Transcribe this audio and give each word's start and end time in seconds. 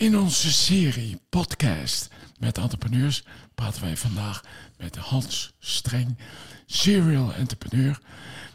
In 0.00 0.18
onze 0.18 0.52
serie 0.52 1.20
podcast 1.28 2.10
met 2.38 2.58
entrepreneurs 2.58 3.24
praten 3.54 3.82
wij 3.82 3.96
vandaag 3.96 4.44
met 4.78 4.96
Hans 4.96 5.52
Streng, 5.58 6.18
serial 6.66 7.32
entrepreneur. 7.34 8.00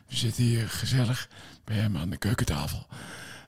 We 0.07 0.15
zitten 0.15 0.43
hier 0.43 0.69
gezellig 0.69 1.29
bij 1.63 1.75
hem 1.75 1.97
aan 1.97 2.09
de 2.09 2.17
keukentafel. 2.17 2.87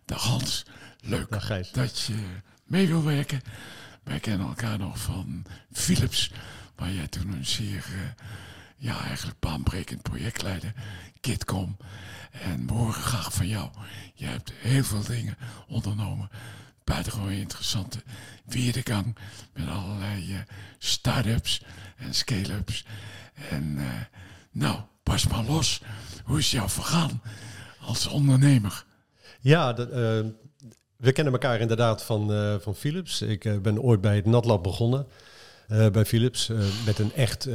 Dag 0.06 0.24
Hans, 0.24 0.66
leuk 1.00 1.30
Dag 1.30 1.72
dat 1.72 2.00
je 2.00 2.16
mee 2.64 2.88
wil 2.88 3.04
werken. 3.04 3.42
Wij 4.04 4.20
kennen 4.20 4.48
elkaar 4.48 4.78
nog 4.78 5.00
van 5.00 5.46
Philips, 5.72 6.32
waar 6.76 6.92
jij 6.92 7.08
toen 7.08 7.34
een 7.34 7.46
zeer, 7.46 7.86
eh, 7.86 8.24
ja 8.76 9.00
eigenlijk 9.06 9.40
baanbrekend 9.40 10.02
project 10.02 10.42
leidde, 10.42 10.74
Kitcom. 11.22 11.78
En 12.32 12.68
we 12.68 12.74
horen 12.74 13.02
graag 13.02 13.34
van 13.34 13.48
jou. 13.48 13.70
Je 14.14 14.26
hebt 14.26 14.54
heel 14.54 14.84
veel 14.84 15.04
dingen 15.04 15.38
ondernomen. 15.68 16.30
Buitengewoon 16.88 17.32
interessante 17.32 17.98
weerdegang 18.46 19.18
met 19.54 19.68
allerlei 19.68 20.34
eh, 20.34 20.40
start-ups 20.78 21.64
en 21.98 22.14
scale-ups. 22.14 22.86
En 23.50 23.76
eh, 23.78 23.86
nou, 24.52 24.80
pas 25.04 25.28
maar 25.28 25.44
los. 25.44 25.82
Hoe 26.24 26.38
is 26.38 26.44
het 26.44 26.54
jou 26.54 26.70
vergaan 26.70 27.22
als 27.82 28.08
ondernemer? 28.08 28.86
Ja, 29.40 29.78
eh, 29.78 29.86
we 30.98 31.12
kennen 31.12 31.34
elkaar 31.34 31.60
inderdaad 31.60 32.04
van, 32.04 32.32
van 32.62 32.76
Philips. 32.76 33.22
Ik 33.22 33.62
ben 33.62 33.82
ooit 33.82 34.02
bij 34.02 34.16
het 34.16 34.26
NatLab 34.26 34.64
begonnen 34.64 35.08
bij 35.68 36.06
Philips 36.06 36.52
met 36.86 37.00
een 37.00 37.14
echt 37.14 37.48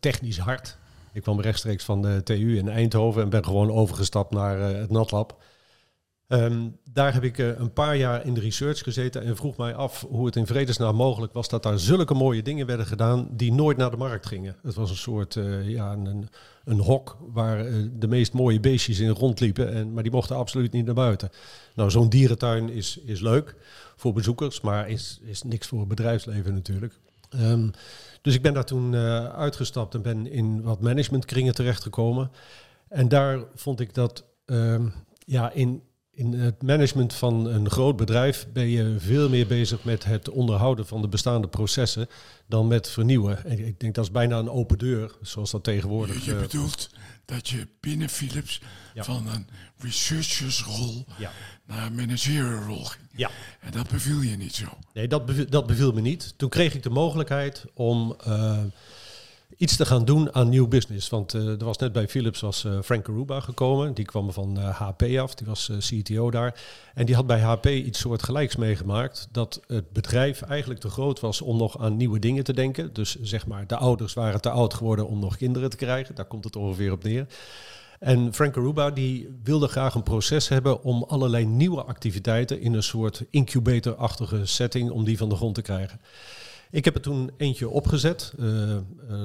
technisch 0.00 0.38
hart. 0.38 0.76
Ik 1.12 1.22
kwam 1.22 1.40
rechtstreeks 1.40 1.84
van 1.84 2.02
de 2.02 2.22
TU 2.22 2.58
in 2.58 2.68
Eindhoven 2.68 3.22
en 3.22 3.28
ben 3.28 3.44
gewoon 3.44 3.70
overgestapt 3.70 4.30
naar 4.30 4.58
het 4.58 4.90
NatLab. 4.90 5.42
Ehm, 6.28 6.68
daar 6.92 7.12
heb 7.12 7.22
ik 7.22 7.38
eh, 7.38 7.58
een 7.58 7.72
paar 7.72 7.96
jaar 7.96 8.26
in 8.26 8.34
de 8.34 8.40
research 8.40 8.78
gezeten 8.78 9.22
en 9.22 9.36
vroeg 9.36 9.56
mij 9.56 9.74
af 9.74 10.06
hoe 10.08 10.26
het 10.26 10.36
in 10.36 10.46
vredesnaam 10.46 10.96
mogelijk 10.96 11.32
was 11.32 11.48
dat 11.48 11.62
daar 11.62 11.78
zulke 11.78 12.14
mooie 12.14 12.42
dingen 12.42 12.66
werden 12.66 12.86
gedaan 12.86 13.28
die 13.30 13.52
nooit 13.52 13.76
naar 13.76 13.90
de 13.90 13.96
markt 13.96 14.26
gingen. 14.26 14.56
Het 14.62 14.74
was 14.74 14.90
een 14.90 14.96
soort 14.96 15.36
eh, 15.36 15.68
ja, 15.68 15.92
een, 15.92 16.28
een 16.64 16.78
hok 16.78 17.16
waar 17.32 17.66
eh, 17.66 17.74
de 17.92 18.08
meest 18.08 18.32
mooie 18.32 18.60
beestjes 18.60 18.98
in 18.98 19.08
rondliepen, 19.08 19.72
en, 19.72 19.92
maar 19.92 20.02
die 20.02 20.12
mochten 20.12 20.36
absoluut 20.36 20.72
niet 20.72 20.84
naar 20.84 20.94
buiten. 20.94 21.30
Nou, 21.74 21.90
zo'n 21.90 22.08
dierentuin 22.08 22.68
is, 22.68 22.98
is 23.04 23.20
leuk 23.20 23.54
voor 23.96 24.12
bezoekers, 24.12 24.60
maar 24.60 24.88
is, 24.88 25.20
is 25.22 25.42
niks 25.42 25.66
voor 25.66 25.78
het 25.78 25.88
bedrijfsleven 25.88 26.54
natuurlijk. 26.54 26.98
Ehm, 27.30 27.68
dus 28.22 28.34
ik 28.34 28.42
ben 28.42 28.54
daar 28.54 28.64
toen 28.64 28.94
uitgestapt 29.34 29.94
en 29.94 30.02
ben 30.02 30.26
in 30.30 30.62
wat 30.62 30.80
managementkringen 30.80 31.54
terechtgekomen. 31.54 32.30
En 32.88 33.08
daar 33.08 33.38
vond 33.54 33.80
ik 33.80 33.94
dat 33.94 34.24
ehm, 34.44 34.88
ja, 35.26 35.52
in, 35.52 35.82
in 36.16 36.32
het 36.32 36.62
management 36.62 37.14
van 37.14 37.46
een 37.46 37.70
groot 37.70 37.96
bedrijf 37.96 38.46
ben 38.52 38.68
je 38.68 38.94
veel 38.98 39.28
meer 39.28 39.46
bezig 39.46 39.84
met 39.84 40.04
het 40.04 40.28
onderhouden 40.28 40.86
van 40.86 41.02
de 41.02 41.08
bestaande 41.08 41.48
processen 41.48 42.08
dan 42.46 42.66
met 42.66 42.88
vernieuwen. 42.88 43.44
En 43.44 43.66
ik 43.66 43.80
denk 43.80 43.94
dat 43.94 44.04
is 44.04 44.10
bijna 44.10 44.38
een 44.38 44.50
open 44.50 44.78
deur, 44.78 45.16
zoals 45.22 45.50
dat 45.50 45.64
tegenwoordig. 45.64 46.24
Je, 46.24 46.30
je 46.30 46.36
eh, 46.36 46.42
bedoelt 46.42 46.90
dat 47.24 47.48
je 47.48 47.68
binnen 47.80 48.08
Philips 48.08 48.60
Ja. 48.94 49.04
van 49.04 49.26
een 49.28 49.46
researchersrol 49.78 51.04
ja. 51.18 51.32
naar 51.66 51.86
een 51.86 51.94
managerial 51.94 52.84
ging. 52.84 53.04
ja. 53.12 53.30
En 53.60 53.72
dat 53.72 53.88
beviel 53.88 54.20
je 54.20 54.36
niet 54.36 54.54
zo. 54.54 54.66
Nee, 54.92 55.08
dat 55.08 55.26
beviel, 55.26 55.46
dat 55.48 55.66
beviel 55.66 55.92
me 55.92 56.00
niet. 56.00 56.34
Toen 56.36 56.48
kreeg 56.48 56.74
ik 56.74 56.82
de 56.82 56.90
mogelijkheid 56.90 57.64
om 57.74 58.16
eh, 58.24 58.58
iets 59.56 59.76
te 59.76 59.86
gaan 59.86 60.04
doen 60.04 60.34
aan 60.34 60.48
nieuw 60.48 60.68
business. 60.68 61.08
Want 61.08 61.34
eh, 61.34 61.48
er 61.48 61.64
was 61.64 61.78
net 61.78 61.92
bij 61.92 62.08
Philips 62.08 62.40
was 62.40 62.64
eh, 62.64 62.80
Frank 62.84 63.04
Caruba 63.04 63.40
gekomen. 63.40 63.94
Die 63.94 64.04
kwam 64.04 64.32
van 64.32 64.58
eh, 64.58 64.80
HP 64.80 65.02
af. 65.02 65.34
Die 65.34 65.46
was 65.46 65.68
eh, 65.68 65.76
CTO 65.76 66.30
daar. 66.30 66.60
En 66.94 67.06
die 67.06 67.14
had 67.14 67.26
bij 67.26 67.40
HP 67.40 67.66
iets 67.66 67.98
soortgelijks 67.98 68.56
meegemaakt. 68.56 69.28
Dat 69.30 69.60
het 69.66 69.92
bedrijf 69.92 70.42
eigenlijk 70.42 70.80
te 70.80 70.88
groot 70.88 71.20
was 71.20 71.40
om 71.40 71.56
nog 71.56 71.78
aan 71.78 71.96
nieuwe 71.96 72.18
dingen 72.18 72.44
te 72.44 72.52
denken. 72.52 72.92
Dus 72.92 73.16
zeg 73.20 73.46
maar, 73.46 73.66
de 73.66 73.76
ouders 73.76 74.14
waren 74.14 74.40
te 74.40 74.50
oud 74.50 74.74
geworden 74.74 75.08
om 75.08 75.18
nog 75.18 75.36
kinderen 75.36 75.70
te 75.70 75.76
krijgen. 75.76 76.14
Daar 76.14 76.24
komt 76.24 76.44
het 76.44 76.56
ongeveer 76.56 76.92
op 76.92 77.02
neer. 77.02 77.26
En 77.98 78.34
Frank 78.34 78.52
Caruba 78.52 78.90
die 78.90 79.38
wilde 79.42 79.68
graag 79.68 79.94
een 79.94 80.02
proces 80.02 80.48
hebben 80.48 80.82
om 80.82 81.02
allerlei 81.02 81.46
nieuwe 81.46 81.82
activiteiten 81.82 82.60
in 82.60 82.74
een 82.74 82.82
soort 82.82 83.24
incubator-achtige 83.30 84.46
setting 84.46 84.90
om 84.90 85.04
die 85.04 85.18
van 85.18 85.28
de 85.28 85.36
grond 85.36 85.54
te 85.54 85.62
krijgen. 85.62 86.00
Ik 86.70 86.84
heb 86.84 86.94
er 86.94 87.00
toen 87.00 87.30
eentje 87.36 87.68
opgezet. 87.68 88.32
Eh, 88.38 88.76
eh, 88.76 88.82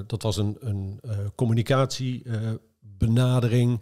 dat 0.07 0.21
was 0.21 0.37
een, 0.37 0.57
een 0.59 0.99
eh, 1.03 1.17
communicatiebenadering 1.35 3.79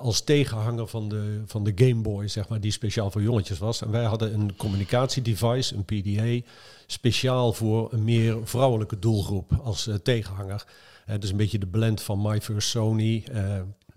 als 0.00 0.20
tegenhanger 0.20 0.86
van 0.86 1.08
de, 1.08 1.42
van 1.46 1.64
de 1.64 1.72
Game 1.74 2.00
Boy, 2.00 2.28
zeg 2.28 2.48
maar, 2.48 2.60
die 2.60 2.70
speciaal 2.70 3.10
voor 3.10 3.22
jongetjes 3.22 3.58
was. 3.58 3.82
En 3.82 3.90
wij 3.90 4.04
hadden 4.04 4.34
een 4.34 4.56
communicatiedevice, 4.56 5.74
een 5.74 5.84
PDA, 5.84 6.40
speciaal 6.86 7.52
voor 7.52 7.92
een 7.92 8.04
meer 8.04 8.38
vrouwelijke 8.44 8.98
doelgroep 8.98 9.52
als 9.62 9.88
tegenhanger. 10.02 10.64
Eh, 11.10 11.18
dus 11.18 11.30
een 11.30 11.36
beetje 11.36 11.58
de 11.58 11.66
blend 11.66 12.02
van 12.02 12.22
My 12.22 12.40
First 12.40 12.68
Sony. 12.68 13.24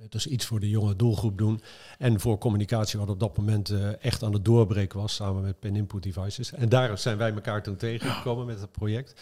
Eh, 0.04 0.10
dus 0.10 0.28
iets 0.28 0.46
voor 0.46 0.60
de 0.60 0.70
jonge 0.70 0.96
doelgroep 0.96 1.38
doen. 1.38 1.62
En 1.98 2.20
voor 2.20 2.38
communicatie 2.38 3.00
wat 3.00 3.10
op 3.10 3.20
dat 3.20 3.38
moment 3.38 3.70
eh, 3.70 4.04
echt 4.04 4.24
aan 4.24 4.34
het 4.34 4.46
doorbreken 4.46 5.00
was, 5.00 5.16
samen 5.16 5.44
met 5.44 5.60
pen 5.60 5.76
input 5.76 6.04
devices. 6.04 6.54
En 6.54 6.70
daar 6.70 6.98
zijn 6.98 7.18
wij 7.18 7.34
elkaar 7.34 7.64
toen 7.64 7.76
tegengekomen 7.76 8.46
met 8.46 8.62
het 8.62 8.72
project. 8.72 9.22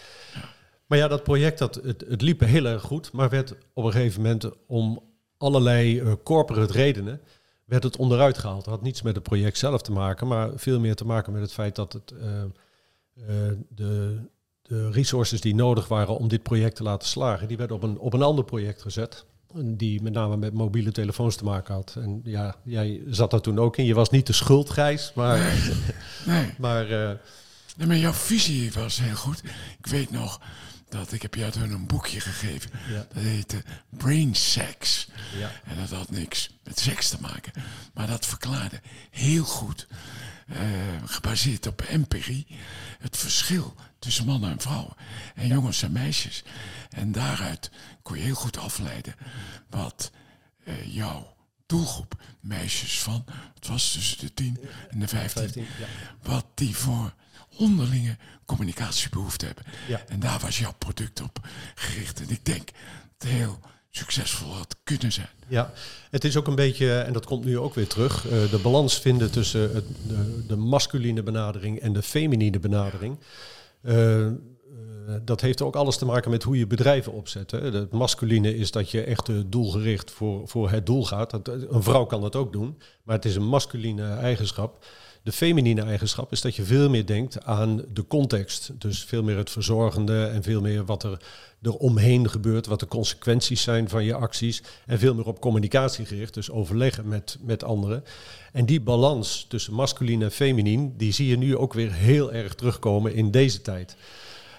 Maar 0.85 0.97
ja, 0.97 1.07
dat 1.07 1.23
project 1.23 1.57
dat, 1.59 1.75
het, 1.75 2.05
het 2.07 2.21
liep 2.21 2.39
heel 2.39 2.65
erg 2.65 2.81
goed, 2.81 3.11
maar 3.11 3.29
werd 3.29 3.55
op 3.73 3.83
een 3.83 3.91
gegeven 3.91 4.21
moment 4.21 4.49
om 4.67 5.03
allerlei 5.37 5.99
eh, 5.99 6.11
corporate 6.23 6.73
redenen 6.73 7.21
werd 7.65 7.83
het 7.83 7.97
onderuit 7.97 8.37
gehaald. 8.37 8.65
Het 8.65 8.73
had 8.73 8.81
niets 8.81 9.01
met 9.01 9.15
het 9.15 9.23
project 9.23 9.57
zelf 9.57 9.81
te 9.81 9.91
maken, 9.91 10.27
maar 10.27 10.49
veel 10.55 10.79
meer 10.79 10.95
te 10.95 11.05
maken 11.05 11.33
met 11.33 11.41
het 11.41 11.53
feit 11.53 11.75
dat 11.75 11.93
het, 11.93 12.13
de, 13.69 14.17
de 14.61 14.91
resources 14.91 15.41
die 15.41 15.55
nodig 15.55 15.87
waren 15.87 16.17
om 16.17 16.27
dit 16.27 16.43
project 16.43 16.75
te 16.75 16.83
laten 16.83 17.07
slagen, 17.07 17.47
die 17.47 17.57
werden 17.57 17.75
op 17.75 17.83
een, 17.83 17.99
op 17.99 18.13
een 18.13 18.21
ander 18.21 18.43
project 18.43 18.81
gezet. 18.81 19.25
Die 19.53 20.01
met 20.01 20.13
name 20.13 20.37
met 20.37 20.53
mobiele 20.53 20.91
telefoons 20.91 21.35
te 21.35 21.43
maken 21.43 21.73
had. 21.73 21.95
En 21.95 22.21
ja, 22.23 22.55
jij 22.63 23.01
zat 23.07 23.31
daar 23.31 23.41
toen 23.41 23.59
ook 23.59 23.77
in. 23.77 23.85
Je 23.85 23.93
was 23.93 24.09
niet 24.09 24.27
de 24.27 24.33
schuld, 24.33 24.69
Gijs, 24.69 25.11
maar, 25.15 25.53
Nee, 26.25 26.53
maar 26.57 26.91
eh, 26.91 27.17
nee, 27.77 27.87
maar 27.87 27.97
jouw 27.97 28.13
visie 28.13 28.71
was 28.71 28.99
heel 28.99 29.15
goed. 29.15 29.41
Ik 29.79 29.87
weet 29.87 30.11
nog 30.11 30.41
dat 30.89 31.11
ik 31.11 31.21
heb 31.21 31.35
jou 31.35 31.51
toen 31.51 31.71
een 31.71 31.87
boekje 31.87 32.19
gegeven. 32.19 32.71
Ja. 32.89 33.05
Dat 33.13 33.23
heette 33.23 33.63
Brain 33.89 34.35
Sex. 34.35 35.07
ja, 35.39 35.51
En 35.63 35.75
dat 35.79 35.89
had 35.97 36.11
niks 36.11 36.49
met 36.63 36.79
seks 36.79 37.09
te 37.09 37.17
maken. 37.21 37.51
Maar 37.93 38.07
dat 38.07 38.25
verklaarde 38.25 38.81
heel 39.09 39.43
goed, 39.43 39.87
eh, 40.47 40.57
gebaseerd 41.05 41.67
op 41.67 41.81
empirie, 41.81 42.47
het 42.99 43.17
verschil 43.17 43.75
tussen 44.01 44.25
mannen 44.25 44.51
en 44.51 44.59
vrouwen. 44.59 44.93
En 45.35 45.47
jongens 45.47 45.83
en 45.83 45.91
meisjes. 45.91 46.43
En 46.89 47.11
daaruit 47.11 47.71
kon 48.01 48.17
je 48.17 48.23
heel 48.23 48.35
goed 48.35 48.57
afleiden 48.57 49.15
wat 49.69 50.11
eh, 50.63 50.95
jouw 50.95 51.35
doelgroep, 51.65 52.21
meisjes 52.39 52.99
van, 52.99 53.25
het 53.55 53.67
was 53.67 53.91
tussen 53.91 54.19
de 54.19 54.33
10 54.33 54.57
en 54.89 54.99
de 54.99 55.07
15, 55.07 55.41
15, 55.41 55.61
ja. 55.61 55.85
wat 56.21 56.45
die 56.53 56.75
voor 56.75 57.13
onderlinge 57.57 58.17
communicatiebehoeften 58.45 59.47
hebben. 59.47 59.65
Ja. 59.87 60.01
En 60.07 60.19
daar 60.19 60.39
was 60.39 60.59
jouw 60.59 60.73
product 60.77 61.21
op 61.21 61.47
gericht. 61.75 62.19
En 62.21 62.29
ik 62.29 62.45
denk 62.45 62.65
dat 62.65 62.75
het 63.17 63.29
heel 63.29 63.59
succesvol 63.89 64.53
had 64.53 64.75
kunnen 64.83 65.11
zijn. 65.11 65.29
Ja, 65.47 65.73
het 66.09 66.23
is 66.23 66.35
ook 66.35 66.47
een 66.47 66.55
beetje, 66.55 66.99
en 66.99 67.13
dat 67.13 67.25
komt 67.25 67.45
nu 67.45 67.57
ook 67.57 67.75
weer 67.75 67.87
terug, 67.87 68.25
eh, 68.25 68.31
de 68.49 68.59
balans 68.63 68.99
vinden 68.99 69.31
tussen 69.31 69.75
het, 69.75 69.85
de, 70.07 70.45
de 70.47 70.55
masculine 70.55 71.23
benadering 71.23 71.79
en 71.79 71.93
de 71.93 72.01
feminine 72.01 72.59
benadering. 72.59 73.17
Dat 75.23 75.41
heeft 75.41 75.61
ook 75.61 75.75
alles 75.75 75.97
te 75.97 76.05
maken 76.05 76.31
met 76.31 76.43
hoe 76.43 76.57
je 76.57 76.67
bedrijven 76.67 77.11
opzet. 77.11 77.51
Hè. 77.51 77.59
Het 77.59 77.91
masculine 77.91 78.55
is 78.55 78.71
dat 78.71 78.91
je 78.91 79.03
echt 79.03 79.29
eh, 79.29 79.35
doelgericht 79.47 80.11
voor, 80.11 80.47
voor 80.47 80.69
het 80.69 80.85
doel 80.85 81.05
gaat. 81.05 81.47
Een 81.47 81.83
vrouw 81.83 82.05
kan 82.05 82.21
dat 82.21 82.35
ook 82.35 82.51
doen, 82.51 82.77
maar 83.03 83.15
het 83.15 83.25
is 83.25 83.35
een 83.35 83.47
masculine 83.47 84.13
eigenschap. 84.13 84.85
De 85.23 85.31
feminine 85.31 85.81
eigenschap 85.81 86.31
is 86.31 86.41
dat 86.41 86.55
je 86.55 86.63
veel 86.63 86.89
meer 86.89 87.05
denkt 87.05 87.43
aan 87.43 87.85
de 87.93 88.07
context. 88.07 88.71
Dus 88.77 89.03
veel 89.03 89.23
meer 89.23 89.37
het 89.37 89.49
verzorgende 89.49 90.25
en 90.25 90.43
veel 90.43 90.61
meer 90.61 90.85
wat 90.85 91.03
er 91.03 91.21
eromheen 91.61 92.29
gebeurt, 92.29 92.65
wat 92.65 92.79
de 92.79 92.87
consequenties 92.87 93.61
zijn 93.61 93.89
van 93.89 94.03
je 94.03 94.13
acties. 94.13 94.63
En 94.85 94.99
veel 94.99 95.15
meer 95.15 95.25
op 95.25 95.41
communicatie 95.41 96.05
gericht, 96.05 96.33
dus 96.33 96.51
overleggen 96.51 97.07
met, 97.07 97.37
met 97.41 97.63
anderen. 97.63 98.03
En 98.51 98.65
die 98.65 98.81
balans 98.81 99.45
tussen 99.49 99.73
masculin 99.73 100.21
en 100.21 100.31
feminien, 100.31 100.93
die 100.97 101.11
zie 101.11 101.27
je 101.27 101.37
nu 101.37 101.57
ook 101.57 101.73
weer 101.73 101.93
heel 101.93 102.31
erg 102.33 102.55
terugkomen 102.55 103.13
in 103.13 103.31
deze 103.31 103.61
tijd. 103.61 103.95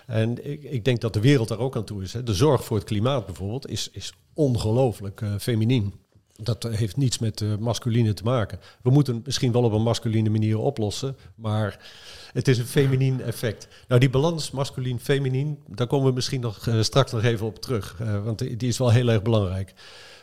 En 0.06 0.50
ik, 0.50 0.62
ik 0.62 0.84
denk 0.84 1.00
dat 1.00 1.12
de 1.12 1.20
wereld 1.20 1.48
daar 1.48 1.58
ook 1.58 1.76
aan 1.76 1.84
toe 1.84 2.02
is. 2.02 2.12
Hè. 2.12 2.22
De 2.22 2.34
zorg 2.34 2.64
voor 2.64 2.76
het 2.76 2.86
klimaat 2.86 3.26
bijvoorbeeld 3.26 3.68
is, 3.68 3.88
is 3.92 4.12
ongelooflijk 4.34 5.20
eh, 5.20 5.34
feminien. 5.38 6.01
Dat 6.42 6.64
eh, 6.64 6.72
heeft 6.72 6.96
niets 6.96 7.18
met 7.18 7.40
uh, 7.40 7.56
masculine 7.56 8.12
te 8.14 8.22
maken. 8.22 8.58
We 8.82 8.90
moeten 8.90 9.14
het 9.14 9.26
misschien 9.26 9.52
wel 9.52 9.62
op 9.62 9.72
een 9.72 9.82
masculine 9.82 10.30
manier 10.30 10.58
oplossen, 10.58 11.16
maar 11.34 11.90
het 12.32 12.48
is 12.48 12.58
een 12.58 12.66
feminien 12.66 13.20
effect. 13.20 13.68
Nou, 13.88 14.00
die 14.00 14.10
balans 14.10 14.50
masculien-feminien, 14.50 15.58
daar 15.66 15.86
komen 15.86 16.08
we 16.08 16.14
misschien 16.14 16.40
nog 16.40 16.66
uh, 16.66 16.82
straks 16.82 17.12
nog 17.12 17.22
even 17.22 17.46
op 17.46 17.58
terug, 17.58 17.98
uh, 18.02 18.24
want 18.24 18.38
die 18.38 18.68
is 18.68 18.78
wel 18.78 18.90
heel 18.90 19.08
erg 19.08 19.22
belangrijk. 19.22 19.74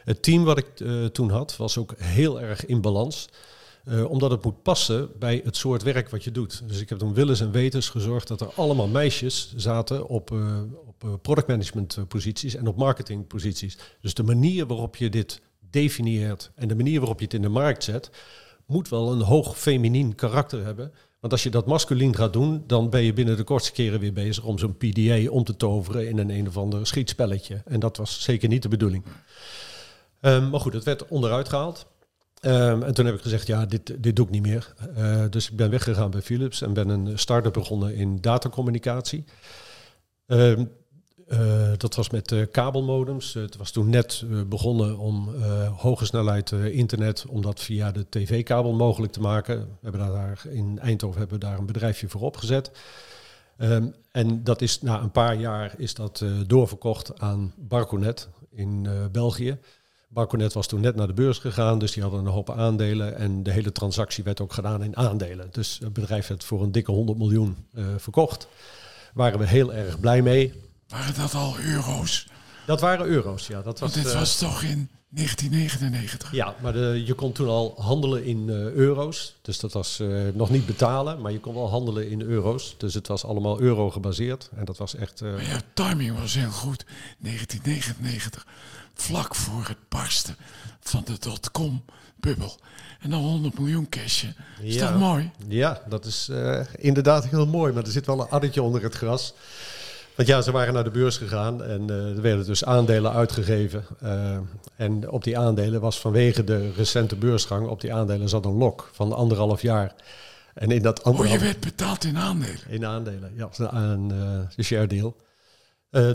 Het 0.03 0.23
team 0.23 0.43
wat 0.43 0.57
ik 0.57 0.65
toen 1.11 1.29
had, 1.29 1.57
was 1.57 1.77
ook 1.77 1.93
heel 1.97 2.41
erg 2.41 2.65
in 2.65 2.81
balans. 2.81 3.29
Omdat 4.07 4.31
het 4.31 4.43
moet 4.43 4.61
passen 4.61 5.09
bij 5.19 5.41
het 5.43 5.57
soort 5.57 5.83
werk 5.83 6.09
wat 6.09 6.23
je 6.23 6.31
doet. 6.31 6.61
Dus 6.67 6.81
ik 6.81 6.89
heb 6.89 6.97
toen 6.97 7.13
willens 7.13 7.39
en 7.39 7.51
wetens 7.51 7.89
gezorgd 7.89 8.27
dat 8.27 8.41
er 8.41 8.51
allemaal 8.55 8.87
meisjes 8.87 9.53
zaten 9.55 10.07
op, 10.07 10.31
op 10.85 11.19
productmanagement 11.21 11.97
posities 12.07 12.55
en 12.55 12.67
op 12.67 12.77
marketingposities. 12.77 13.77
Dus 14.01 14.13
de 14.13 14.23
manier 14.23 14.67
waarop 14.67 14.95
je 14.95 15.09
dit 15.09 15.41
definieert 15.69 16.51
en 16.55 16.67
de 16.67 16.75
manier 16.75 16.99
waarop 16.99 17.19
je 17.19 17.25
het 17.25 17.33
in 17.33 17.41
de 17.41 17.49
markt 17.49 17.83
zet, 17.83 18.09
moet 18.65 18.89
wel 18.89 19.11
een 19.11 19.21
hoog 19.21 19.57
feminien 19.57 20.15
karakter 20.15 20.65
hebben. 20.65 20.93
Want 21.19 21.33
als 21.33 21.43
je 21.43 21.49
dat 21.49 21.65
masculien 21.65 22.15
gaat 22.15 22.33
doen, 22.33 22.63
dan 22.67 22.89
ben 22.89 23.03
je 23.03 23.13
binnen 23.13 23.37
de 23.37 23.43
kortste 23.43 23.71
keren 23.71 23.99
weer 23.99 24.13
bezig 24.13 24.43
om 24.43 24.57
zo'n 24.57 24.77
PDA 24.77 25.29
om 25.29 25.43
te 25.43 25.55
toveren 25.55 26.07
in 26.09 26.17
een 26.17 26.29
een 26.29 26.47
of 26.47 26.57
ander 26.57 26.87
schietspelletje. 26.87 27.61
En 27.65 27.79
dat 27.79 27.97
was 27.97 28.21
zeker 28.21 28.49
niet 28.49 28.61
de 28.61 28.69
bedoeling. 28.69 29.03
Um, 30.21 30.49
maar 30.49 30.59
goed, 30.59 30.73
het 30.73 30.83
werd 30.83 31.07
onderuit 31.07 31.49
gehaald. 31.49 31.85
Um, 32.41 32.83
en 32.83 32.93
toen 32.93 33.05
heb 33.05 33.15
ik 33.15 33.21
gezegd, 33.21 33.47
ja, 33.47 33.65
dit, 33.65 34.03
dit 34.03 34.15
doe 34.15 34.25
ik 34.25 34.31
niet 34.31 34.41
meer. 34.41 34.73
Uh, 34.97 35.23
dus 35.29 35.49
ik 35.49 35.57
ben 35.57 35.69
weggegaan 35.69 36.11
bij 36.11 36.21
Philips 36.21 36.61
en 36.61 36.73
ben 36.73 36.89
een 36.89 37.19
start-up 37.19 37.53
begonnen 37.53 37.95
in 37.95 38.21
datacommunicatie. 38.21 39.23
Um, 40.27 40.71
uh, 41.29 41.71
dat 41.77 41.95
was 41.95 42.09
met 42.09 42.31
uh, 42.31 42.45
kabelmodems. 42.51 43.33
het 43.33 43.57
was 43.57 43.71
toen 43.71 43.89
net 43.89 44.23
begonnen 44.47 44.97
om 44.97 45.35
hoge 45.77 46.05
snelheid 46.05 46.51
internet, 46.51 47.25
om 47.27 47.41
dat 47.41 47.59
via 47.59 47.91
de 47.91 48.05
tv-kabel 48.09 48.73
mogelijk 48.73 49.13
te 49.13 49.21
maken. 49.21 49.59
We 49.59 49.65
hebben 49.81 50.01
daar 50.01 50.41
in 50.49 50.79
Eindhoven 50.79 51.19
hebben 51.19 51.39
we 51.39 51.45
daar 51.45 51.57
een 51.57 51.65
bedrijfje 51.65 52.09
voor 52.09 52.21
opgezet. 52.21 52.71
Um, 53.57 53.93
en 54.11 54.43
dat 54.43 54.61
is 54.61 54.81
na 54.81 55.01
een 55.01 55.11
paar 55.11 55.35
jaar 55.35 55.73
is 55.77 55.93
dat 55.93 56.25
doorverkocht 56.47 57.19
aan 57.19 57.53
Barconet 57.57 58.27
in 58.49 58.87
België. 59.11 59.57
Barconet 60.07 60.53
was 60.53 60.67
toen 60.67 60.81
net 60.81 60.95
naar 60.95 61.07
de 61.07 61.13
beurs 61.13 61.37
gegaan, 61.37 61.79
dus 61.79 61.91
die 61.91 62.03
hadden 62.03 62.19
een 62.19 62.31
hoop 62.31 62.49
aandelen. 62.51 63.15
En 63.15 63.43
de 63.43 63.51
hele 63.51 63.71
transactie 63.71 64.23
werd 64.23 64.41
ook 64.41 64.53
gedaan 64.53 64.83
in 64.83 64.97
aandelen. 64.97 65.47
Dus 65.51 65.79
het 65.83 65.93
bedrijf 65.93 66.27
werd 66.27 66.43
voor 66.43 66.63
een 66.63 66.71
dikke 66.71 66.91
100 66.91 67.17
miljoen 67.17 67.55
verkocht. 67.97 68.39
Daar 68.39 69.11
waren 69.13 69.39
we 69.39 69.47
heel 69.47 69.73
erg 69.73 69.99
blij 69.99 70.21
mee. 70.21 70.68
Waren 70.89 71.13
dat 71.15 71.33
al 71.33 71.59
euro's? 71.59 72.27
Dat 72.65 72.81
waren 72.81 73.05
euro's, 73.05 73.47
ja. 73.47 73.61
Dat 73.61 73.79
was, 73.79 73.93
Want 73.93 74.03
dit 74.03 74.13
uh, 74.13 74.19
was 74.19 74.37
toch 74.37 74.61
in 74.61 74.89
1999? 75.09 76.31
Ja, 76.31 76.55
maar 76.61 76.73
de, 76.73 77.03
je 77.05 77.13
kon 77.13 77.31
toen 77.31 77.47
al 77.47 77.73
handelen 77.77 78.23
in 78.25 78.47
uh, 78.47 78.71
euro's. 78.71 79.35
Dus 79.41 79.59
dat 79.59 79.73
was 79.73 79.99
uh, 79.99 80.27
nog 80.33 80.49
niet 80.49 80.65
betalen, 80.65 81.21
maar 81.21 81.31
je 81.31 81.39
kon 81.39 81.53
wel 81.53 81.69
handelen 81.69 82.09
in 82.09 82.21
euro's. 82.21 82.75
Dus 82.77 82.93
het 82.93 83.07
was 83.07 83.25
allemaal 83.25 83.59
euro 83.59 83.89
gebaseerd. 83.89 84.49
En 84.55 84.65
dat 84.65 84.77
was 84.77 84.95
echt... 84.95 85.21
maar 85.21 85.43
ja, 85.43 85.61
timing 85.73 86.19
was 86.19 86.33
heel 86.33 86.51
goed. 86.51 86.85
1999, 87.17 88.47
vlak 88.93 89.35
voor 89.35 89.67
het 89.67 89.89
barsten 89.89 90.35
van 90.79 91.01
de 91.05 91.17
dotcom-bubbel. 91.19 92.57
En 92.99 93.09
dan 93.09 93.21
100 93.21 93.59
miljoen 93.59 93.89
cashen. 93.89 94.35
Is 94.61 94.75
ja. 94.75 94.89
dat 94.91 94.99
mooi? 94.99 95.31
Ja, 95.47 95.81
dat 95.87 96.05
is 96.05 96.31
inderdaad 96.75 97.27
heel 97.27 97.47
mooi. 97.47 97.73
Maar 97.73 97.83
er 97.83 97.91
zit 97.91 98.05
wel 98.05 98.21
een 98.21 98.29
addertje 98.29 98.61
onder 98.61 98.83
het 98.83 98.95
gras. 98.95 99.33
Want 100.19 100.31
ja, 100.31 100.41
ze 100.41 100.51
waren 100.51 100.73
naar 100.73 100.83
de 100.83 100.89
beurs 100.89 101.17
gegaan 101.17 101.63
en 101.63 101.91
uh, 101.91 102.15
er 102.15 102.21
werden 102.21 102.45
dus 102.45 102.65
aandelen 102.65 103.11
uitgegeven. 103.11 103.85
Uh, 104.03 104.37
en 104.75 105.09
op 105.09 105.23
die 105.23 105.37
aandelen 105.37 105.81
was 105.81 105.99
vanwege 105.99 106.43
de 106.43 106.71
recente 106.71 107.15
beursgang, 107.15 107.67
op 107.67 107.81
die 107.81 107.93
aandelen 107.93 108.29
zat 108.29 108.45
een 108.45 108.57
lok 108.57 108.89
van 108.93 109.13
anderhalf 109.13 109.61
jaar. 109.61 109.95
En 110.53 110.71
in 110.71 110.81
dat 110.81 111.03
anderhalf... 111.03 111.35
Oh, 111.35 111.39
je 111.39 111.45
werd 111.45 111.59
betaald 111.59 112.03
in 112.03 112.17
aandelen? 112.17 112.59
In 112.67 112.85
aandelen, 112.85 113.33
ja, 113.35 113.49
een, 113.57 114.11
uh, 114.57 114.65
share 114.65 114.87
deal. 114.87 115.15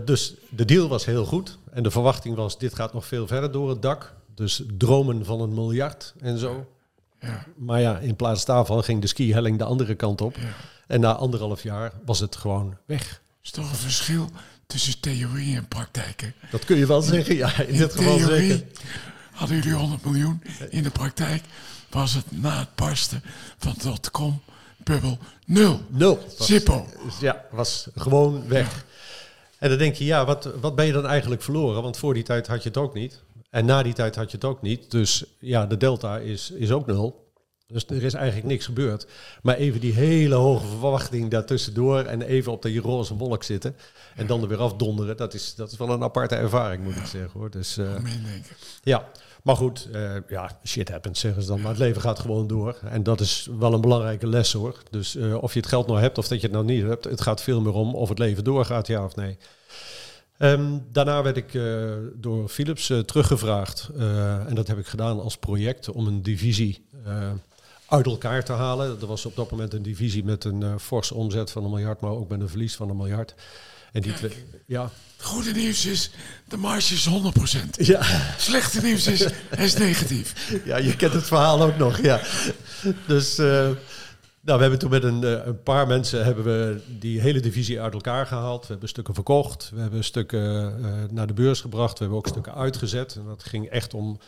dus 0.05 0.33
de 0.49 0.65
deal 0.65 0.87
was 0.87 1.05
heel 1.05 1.25
goed. 1.25 1.57
En 1.71 1.83
de 1.83 1.91
verwachting 1.91 2.35
was, 2.35 2.57
dit 2.57 2.75
gaat 2.75 2.93
nog 2.93 3.05
veel 3.05 3.27
verder 3.27 3.51
door 3.51 3.69
het 3.69 3.81
dak. 3.81 4.13
Dus 4.35 4.63
dromen 4.77 5.25
van 5.25 5.41
een 5.41 5.53
miljard 5.53 6.13
en 6.19 6.37
zo. 6.37 6.65
Ja. 7.19 7.45
Maar 7.55 7.81
ja, 7.81 7.97
in 7.97 8.15
plaats 8.15 8.45
daarvan 8.45 8.83
ging 8.83 9.01
de 9.01 9.07
skihelling 9.07 9.57
de 9.57 9.63
andere 9.63 9.95
kant 9.95 10.21
op. 10.21 10.35
Ja. 10.35 10.53
En 10.87 10.99
na 10.99 11.15
anderhalf 11.15 11.63
jaar 11.63 11.93
was 12.05 12.19
het 12.19 12.35
gewoon 12.35 12.77
weg 12.85 13.23
is 13.45 13.51
toch 13.51 13.69
een 13.69 13.77
verschil 13.77 14.29
tussen 14.67 14.99
theorie 14.99 15.55
en 15.55 15.67
praktijk. 15.67 16.33
Dat 16.51 16.65
kun 16.65 16.77
je 16.77 16.85
wel 16.85 17.01
zeggen, 17.01 17.35
ja. 17.35 17.61
In, 17.61 17.77
dit 17.77 17.91
geval 17.91 18.17
theorie 18.17 18.51
zeker. 18.51 18.67
hadden 19.31 19.57
jullie 19.57 19.73
100 19.73 20.05
miljoen. 20.05 20.41
In 20.69 20.83
de 20.83 20.89
praktijk 20.89 21.43
was 21.89 22.13
het 22.13 22.25
na 22.29 22.59
het 22.59 22.75
barsten 22.75 23.23
van 23.57 23.75
dotcom 23.83 24.41
bubbel 24.83 25.17
nul. 25.45 25.81
Nul. 25.87 26.19
Zippo. 26.39 26.87
Ja, 27.19 27.45
was 27.51 27.87
gewoon 27.95 28.47
weg. 28.47 28.85
En 29.59 29.69
dan 29.69 29.77
denk 29.77 29.95
je, 29.95 30.05
ja, 30.05 30.25
wat, 30.25 30.49
wat 30.61 30.75
ben 30.75 30.85
je 30.85 30.91
dan 30.91 31.05
eigenlijk 31.07 31.41
verloren? 31.41 31.81
Want 31.81 31.97
voor 31.97 32.13
die 32.13 32.23
tijd 32.23 32.47
had 32.47 32.63
je 32.63 32.69
het 32.69 32.77
ook 32.77 32.93
niet. 32.93 33.21
En 33.49 33.65
na 33.65 33.83
die 33.83 33.93
tijd 33.93 34.15
had 34.15 34.31
je 34.31 34.37
het 34.37 34.45
ook 34.45 34.61
niet. 34.61 34.91
Dus 34.91 35.23
ja, 35.39 35.65
de 35.65 35.77
delta 35.77 36.17
is, 36.17 36.51
is 36.51 36.71
ook 36.71 36.85
nul. 36.85 37.24
Dus 37.67 37.85
er 37.85 38.03
is 38.03 38.13
eigenlijk 38.13 38.47
niks 38.47 38.65
gebeurd. 38.65 39.07
Maar 39.41 39.55
even 39.55 39.79
die 39.79 39.93
hele 39.93 40.35
hoge 40.35 40.65
verwachting 40.65 41.31
daartussendoor 41.31 41.99
en 41.99 42.21
even 42.21 42.51
op 42.51 42.61
de 42.61 42.79
roze 42.79 43.15
wolk 43.15 43.43
zitten 43.43 43.75
en 44.15 44.27
dan 44.27 44.41
er 44.41 44.47
weer 44.47 44.57
afdonderen, 44.57 45.17
dat 45.17 45.33
is, 45.33 45.55
dat 45.55 45.71
is 45.71 45.77
wel 45.77 45.89
een 45.89 46.03
aparte 46.03 46.35
ervaring, 46.35 46.83
moet 46.83 46.95
ik 46.95 47.05
zeggen 47.05 47.39
hoor. 47.39 47.49
Dus, 47.49 47.77
uh, 47.77 47.95
ja, 48.83 49.09
maar 49.43 49.55
goed, 49.55 49.87
uh, 49.93 50.11
ja, 50.27 50.59
shit 50.65 50.89
happens, 50.89 51.19
zeggen 51.19 51.41
ze 51.41 51.47
dan. 51.47 51.61
Maar 51.61 51.69
het 51.69 51.79
leven 51.79 52.01
gaat 52.01 52.19
gewoon 52.19 52.47
door. 52.47 52.77
En 52.83 53.03
dat 53.03 53.19
is 53.19 53.49
wel 53.59 53.73
een 53.73 53.81
belangrijke 53.81 54.27
les 54.27 54.53
hoor. 54.53 54.81
Dus 54.89 55.15
uh, 55.15 55.43
of 55.43 55.53
je 55.53 55.59
het 55.59 55.69
geld 55.69 55.87
nou 55.87 55.99
hebt 55.99 56.17
of 56.17 56.27
dat 56.27 56.41
je 56.41 56.47
het 56.47 56.55
nou 56.55 56.65
niet 56.65 56.83
hebt, 56.83 57.03
het 57.03 57.21
gaat 57.21 57.41
veel 57.41 57.61
meer 57.61 57.73
om 57.73 57.95
of 57.95 58.09
het 58.09 58.19
leven 58.19 58.43
doorgaat, 58.43 58.87
ja 58.87 59.03
of 59.03 59.15
nee. 59.15 59.37
Um, 60.39 60.85
daarna 60.91 61.23
werd 61.23 61.37
ik 61.37 61.53
uh, 61.53 61.93
door 62.15 62.49
Philips 62.49 62.87
teruggevraagd. 63.05 63.89
En 64.47 64.51
dat 64.53 64.67
heb 64.67 64.77
ik 64.77 64.87
gedaan 64.87 65.21
als 65.21 65.37
project 65.37 65.89
om 65.89 66.07
een 66.07 66.21
divisie 66.21 66.85
uit 67.87 68.05
elkaar 68.05 68.43
te 68.43 68.53
halen. 68.53 69.01
Er 69.01 69.07
was 69.07 69.25
op 69.25 69.35
dat 69.35 69.51
moment 69.51 69.73
een 69.73 69.83
divisie 69.83 70.23
met 70.23 70.43
een 70.43 70.61
uh, 70.61 70.73
forse 70.79 71.13
omzet 71.13 71.51
van 71.51 71.63
een 71.63 71.69
miljard, 71.69 72.01
maar 72.01 72.11
ook 72.11 72.29
met 72.29 72.41
een 72.41 72.49
verlies 72.49 72.75
van 72.75 72.89
een 72.89 72.97
miljard. 72.97 73.35
En 73.91 74.01
die 74.01 74.13
twee, 74.13 74.31
ja. 74.65 74.91
Goede 75.17 75.51
nieuws 75.51 75.85
is, 75.85 76.11
de 76.47 76.57
marge 76.57 76.93
is 76.93 77.09
100%. 77.09 77.69
Ja. 77.77 78.01
Slechte 78.37 78.81
nieuws 78.81 79.07
is, 79.07 79.19
hij 79.49 79.65
is 79.65 79.77
negatief. 79.77 80.51
Ja, 80.65 80.77
je 80.77 80.95
kent 80.95 81.13
het 81.13 81.25
verhaal 81.25 81.61
ook 81.61 81.77
nog, 81.77 82.01
ja. 82.01 82.21
Dus... 83.07 83.39
Uh, 83.39 83.69
nou, 84.45 84.57
we 84.57 84.63
hebben 84.63 84.79
toen 84.79 84.89
met 84.89 85.03
een, 85.03 85.21
uh, 85.21 85.45
een, 85.45 85.63
paar 85.63 85.87
mensen 85.87 86.25
hebben 86.25 86.43
we 86.43 86.81
die 86.99 87.21
hele 87.21 87.39
divisie 87.39 87.81
uit 87.81 87.93
elkaar 87.93 88.25
gehaald. 88.25 88.61
We 88.61 88.71
hebben 88.71 88.89
stukken 88.89 89.13
verkocht, 89.13 89.71
we 89.73 89.81
hebben 89.81 90.03
stukken 90.03 90.79
uh, 90.79 90.93
naar 91.11 91.27
de 91.27 91.33
beurs 91.33 91.61
gebracht, 91.61 91.93
we 91.93 91.99
hebben 91.99 92.17
ook 92.17 92.27
stukken 92.27 92.53
uitgezet. 92.53 93.15
En 93.15 93.25
dat 93.25 93.43
ging 93.43 93.69
echt 93.69 93.93
om 93.93 94.19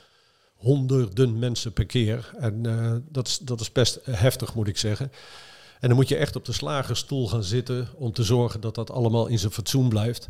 honderden 0.57 1.39
mensen 1.39 1.73
per 1.73 1.85
keer. 1.85 2.31
En 2.39 2.67
uh, 2.67 2.95
dat, 3.09 3.27
is, 3.27 3.37
dat 3.37 3.59
is 3.59 3.71
best 3.71 3.99
heftig, 4.03 4.55
moet 4.55 4.67
ik 4.67 4.77
zeggen. 4.77 5.11
En 5.79 5.87
dan 5.87 5.97
moet 5.97 6.07
je 6.07 6.15
echt 6.15 6.35
op 6.35 6.45
de 6.45 6.51
slagerstoel 6.51 7.27
gaan 7.27 7.43
zitten 7.43 7.87
om 7.95 8.11
te 8.11 8.23
zorgen 8.23 8.61
dat 8.61 8.75
dat 8.75 8.91
allemaal 8.91 9.27
in 9.27 9.39
zijn 9.39 9.51
fatsoen 9.51 9.89
blijft. 9.89 10.27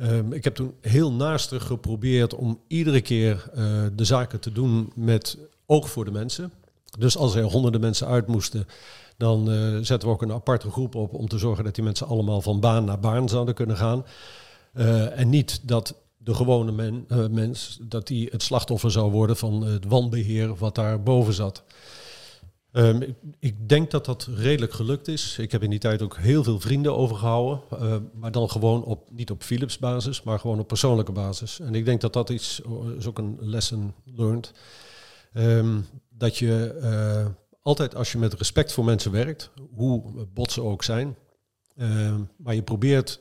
Um, 0.00 0.32
ik 0.32 0.44
heb 0.44 0.54
toen 0.54 0.74
heel 0.80 1.12
naastig 1.12 1.66
geprobeerd 1.66 2.34
om 2.34 2.60
iedere 2.66 3.00
keer 3.00 3.50
uh, 3.54 3.86
de 3.92 4.04
zaken 4.04 4.40
te 4.40 4.52
doen 4.52 4.92
met 4.94 5.38
oog 5.66 5.90
voor 5.90 6.04
de 6.04 6.10
mensen. 6.10 6.52
Dus 6.98 7.16
als 7.16 7.34
er 7.34 7.42
honderden 7.42 7.80
mensen 7.80 8.06
uit 8.06 8.26
moesten, 8.26 8.66
dan 9.16 9.50
uh, 9.52 9.78
zetten 9.82 10.08
we 10.08 10.14
ook 10.14 10.22
een 10.22 10.32
aparte 10.32 10.70
groep 10.70 10.94
op 10.94 11.14
om 11.14 11.28
te 11.28 11.38
zorgen 11.38 11.64
dat 11.64 11.74
die 11.74 11.84
mensen 11.84 12.06
allemaal 12.06 12.40
van 12.40 12.60
baan 12.60 12.84
naar 12.84 13.00
baan 13.00 13.28
zouden 13.28 13.54
kunnen 13.54 13.76
gaan. 13.76 14.04
En 15.14 15.28
niet 15.28 15.60
dat 15.68 15.94
de 16.24 16.34
gewone 16.34 17.04
uh, 17.08 17.26
mens, 17.26 17.78
dat 17.82 18.06
die 18.06 18.28
het 18.30 18.42
slachtoffer 18.42 18.90
zou 18.90 19.10
worden 19.10 19.36
van 19.36 19.62
het 19.62 19.84
wanbeheer 19.84 20.54
wat 20.54 20.74
daar 20.74 21.02
boven 21.02 21.34
zat. 21.34 21.64
Um, 22.72 23.16
ik, 23.38 23.68
denk 23.68 23.90
dat 23.90 24.04
dat 24.04 24.28
redelijk 24.34 24.72
gelukt 24.72 25.08
is. 25.08 25.38
Ik 25.38 25.52
heb 25.52 25.62
in 25.62 25.70
die 25.70 25.78
tijd 25.78 26.02
ook 26.02 26.16
heel 26.16 26.42
veel 26.44 26.60
vrienden 26.60 26.96
overgehouden, 26.96 27.60
uh, 27.72 27.96
maar 28.14 28.32
dan 28.32 28.50
gewoon 28.50 28.84
op, 28.84 29.10
niet 29.10 29.30
op 29.30 29.42
Philips 29.42 29.78
basis, 29.78 30.22
maar 30.22 30.38
gewoon 30.38 30.58
op 30.58 30.68
persoonlijke 30.68 31.12
basis. 31.12 31.60
En 31.60 31.74
ik 31.74 31.84
denk 31.84 32.00
dat 32.00 32.12
dat 32.12 32.30
iets, 32.30 32.62
is 32.98 33.06
ook 33.06 33.18
een 33.18 33.38
lesson 33.40 33.94
learned, 34.04 34.52
um, 35.34 35.86
dat 36.08 36.36
je 36.36 37.34
altijd 37.62 37.94
als 37.94 38.12
je 38.12 38.18
met 38.18 38.34
respect 38.34 38.72
voor 38.72 38.84
mensen 38.84 39.12
werkt, 39.12 39.50
hoe 39.74 40.26
bot 40.34 40.52
ze 40.52 40.62
ook 40.62 40.82
zijn, 40.82 41.16
uh, 41.76 42.14
maar 42.36 42.54
je 42.54 42.62
probeert 42.62 43.20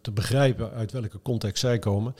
te 0.00 0.10
begrijpen 0.10 0.70
uit 0.70 0.92
welke 0.92 1.22
context 1.22 1.60
zij 1.60 1.78
komen, 1.78 2.14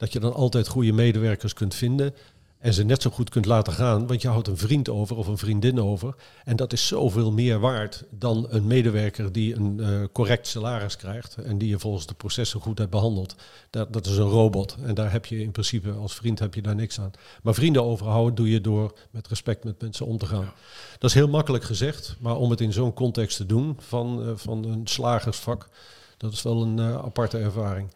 dat 0.00 0.12
je 0.12 0.20
dan 0.20 0.34
altijd 0.34 0.68
goede 0.68 0.92
medewerkers 0.92 1.52
kunt 1.52 1.74
vinden 1.74 2.14
en 2.58 2.74
ze 2.74 2.84
net 2.84 3.02
zo 3.02 3.10
goed 3.10 3.30
kunt 3.30 3.46
laten 3.46 3.72
gaan, 3.72 4.06
want 4.06 4.22
je 4.22 4.28
houdt 4.28 4.48
een 4.48 4.56
vriend 4.56 4.88
over 4.88 5.16
of 5.16 5.26
een 5.26 5.38
vriendin 5.38 5.80
over. 5.80 6.14
En 6.44 6.56
dat 6.56 6.72
is 6.72 6.86
zoveel 6.86 7.32
meer 7.32 7.58
waard 7.58 8.04
dan 8.10 8.46
een 8.48 8.66
medewerker 8.66 9.32
die 9.32 9.54
een 9.54 9.76
uh, 9.80 10.04
correct 10.12 10.46
salaris 10.46 10.96
krijgt 10.96 11.34
en 11.34 11.58
die 11.58 11.68
je 11.68 11.78
volgens 11.78 12.06
de 12.06 12.14
processen 12.14 12.60
goed 12.60 12.78
hebt 12.78 12.90
behandeld. 12.90 13.34
Dat, 13.70 13.92
dat 13.92 14.06
is 14.06 14.16
een 14.16 14.28
robot 14.28 14.76
en 14.84 14.94
daar 14.94 15.12
heb 15.12 15.26
je 15.26 15.42
in 15.42 15.50
principe 15.50 15.90
als 15.90 16.14
vriend 16.14 16.38
heb 16.38 16.54
je 16.54 16.62
daar 16.62 16.74
niks 16.74 17.00
aan. 17.00 17.10
Maar 17.42 17.54
vrienden 17.54 17.84
overhouden 17.84 18.34
doe 18.34 18.50
je 18.50 18.60
door 18.60 18.98
met 19.10 19.28
respect 19.28 19.64
met 19.64 19.80
mensen 19.80 20.06
om 20.06 20.18
te 20.18 20.26
gaan. 20.26 20.52
Dat 20.98 21.10
is 21.10 21.16
heel 21.16 21.28
makkelijk 21.28 21.64
gezegd, 21.64 22.16
maar 22.18 22.36
om 22.36 22.50
het 22.50 22.60
in 22.60 22.72
zo'n 22.72 22.94
context 22.94 23.36
te 23.36 23.46
doen 23.46 23.76
van, 23.78 24.28
uh, 24.28 24.32
van 24.34 24.64
een 24.64 24.86
slagersvak, 24.86 25.68
dat 26.16 26.32
is 26.32 26.42
wel 26.42 26.62
een 26.62 26.78
uh, 26.78 26.94
aparte 26.94 27.38
ervaring. 27.38 27.90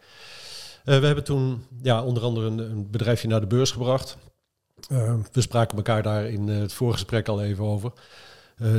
Uh, 0.85 0.99
we 0.99 1.05
hebben 1.05 1.23
toen 1.23 1.65
ja, 1.81 2.03
onder 2.03 2.23
andere 2.23 2.47
een, 2.47 2.89
bedrijfje 2.89 3.27
naar 3.27 3.39
de 3.39 3.47
beurs 3.47 3.71
gebracht. 3.71 4.17
Uh, 4.91 5.15
we 5.31 5.41
spraken 5.41 5.77
elkaar 5.77 6.03
daar 6.03 6.25
in 6.25 6.47
het 6.47 6.73
voorgesprek 6.73 7.27
al 7.27 7.43
even 7.43 7.63
over. 7.63 7.91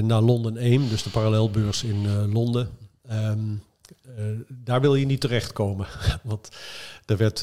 naar 0.03 0.21
Londen 0.21 0.57
AIM, 0.57 0.89
dus 0.89 1.03
de 1.03 1.11
parallelbeurs 1.11 1.85
in 1.85 2.31
Londen. 2.33 2.69
Um, 3.11 3.63
daar 4.49 4.81
wil 4.81 4.95
je 4.95 5.07
niet 5.07 5.21
terechtkomen. 5.21 5.87
Want 6.23 6.49
er 7.07 7.17
werd 7.17 7.41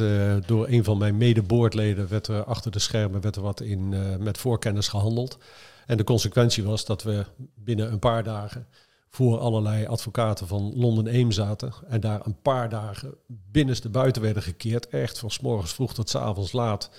door 0.48 0.67
een 0.67 0.84
van 0.84 0.98
mijn 0.98 1.17
mede-boordleden 1.17 2.10
werd 2.10 2.27
er 2.27 2.43
achter 2.43 2.72
de 2.72 2.79
schermen 2.79 3.22
werd 3.22 3.36
er 3.36 3.41
wat 3.41 3.62
in, 3.62 3.93
met 4.24 4.38
voorkennis 4.38 4.88
gehandeld. 4.88 5.38
En 5.86 5.98
de 5.98 6.03
consequentie 6.03 6.63
was 6.63 6.86
dat 6.86 7.03
we 7.03 7.25
binnen 7.55 7.91
een 7.91 8.00
paar 8.00 8.24
dagen 8.24 8.67
voor 9.15 9.39
allerlei 9.39 9.86
advocaten 9.86 10.48
van 10.48 10.74
Londen 10.75 11.15
Eem 11.15 11.32
zaten. 11.32 11.74
En 11.88 12.00
daar 12.00 12.25
een 12.25 12.41
paar 12.41 12.70
dagen 12.70 13.13
binnenste 13.27 13.89
buiten 13.89 14.22
werden 14.22 14.43
gekeerd. 14.43 14.88
Echt 14.88 15.20
van 15.20 15.32
s 15.32 15.39
morgens 15.39 15.74
vroeg 15.74 15.93
tot 15.93 16.10
s 16.10 16.15
avonds 16.15 16.51
laat. 16.51 16.89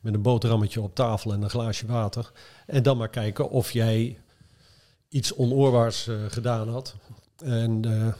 Met 0.00 0.14
een 0.14 0.22
boterhammetje 0.22 0.80
op 0.80 0.94
tafel 0.94 1.32
en 1.32 1.42
een 1.42 1.50
glaasje 1.50 1.86
water. 1.86 2.32
En 2.66 2.82
dan 2.82 2.96
maar 2.96 3.08
kijken 3.08 3.50
of 3.50 3.70
jij 3.70 4.18
iets 5.08 5.34
onoorbaars 5.34 6.06
uh, 6.06 6.16
gedaan 6.28 6.68
had. 6.68 6.94
En 7.44 7.86
uh, 7.86 8.12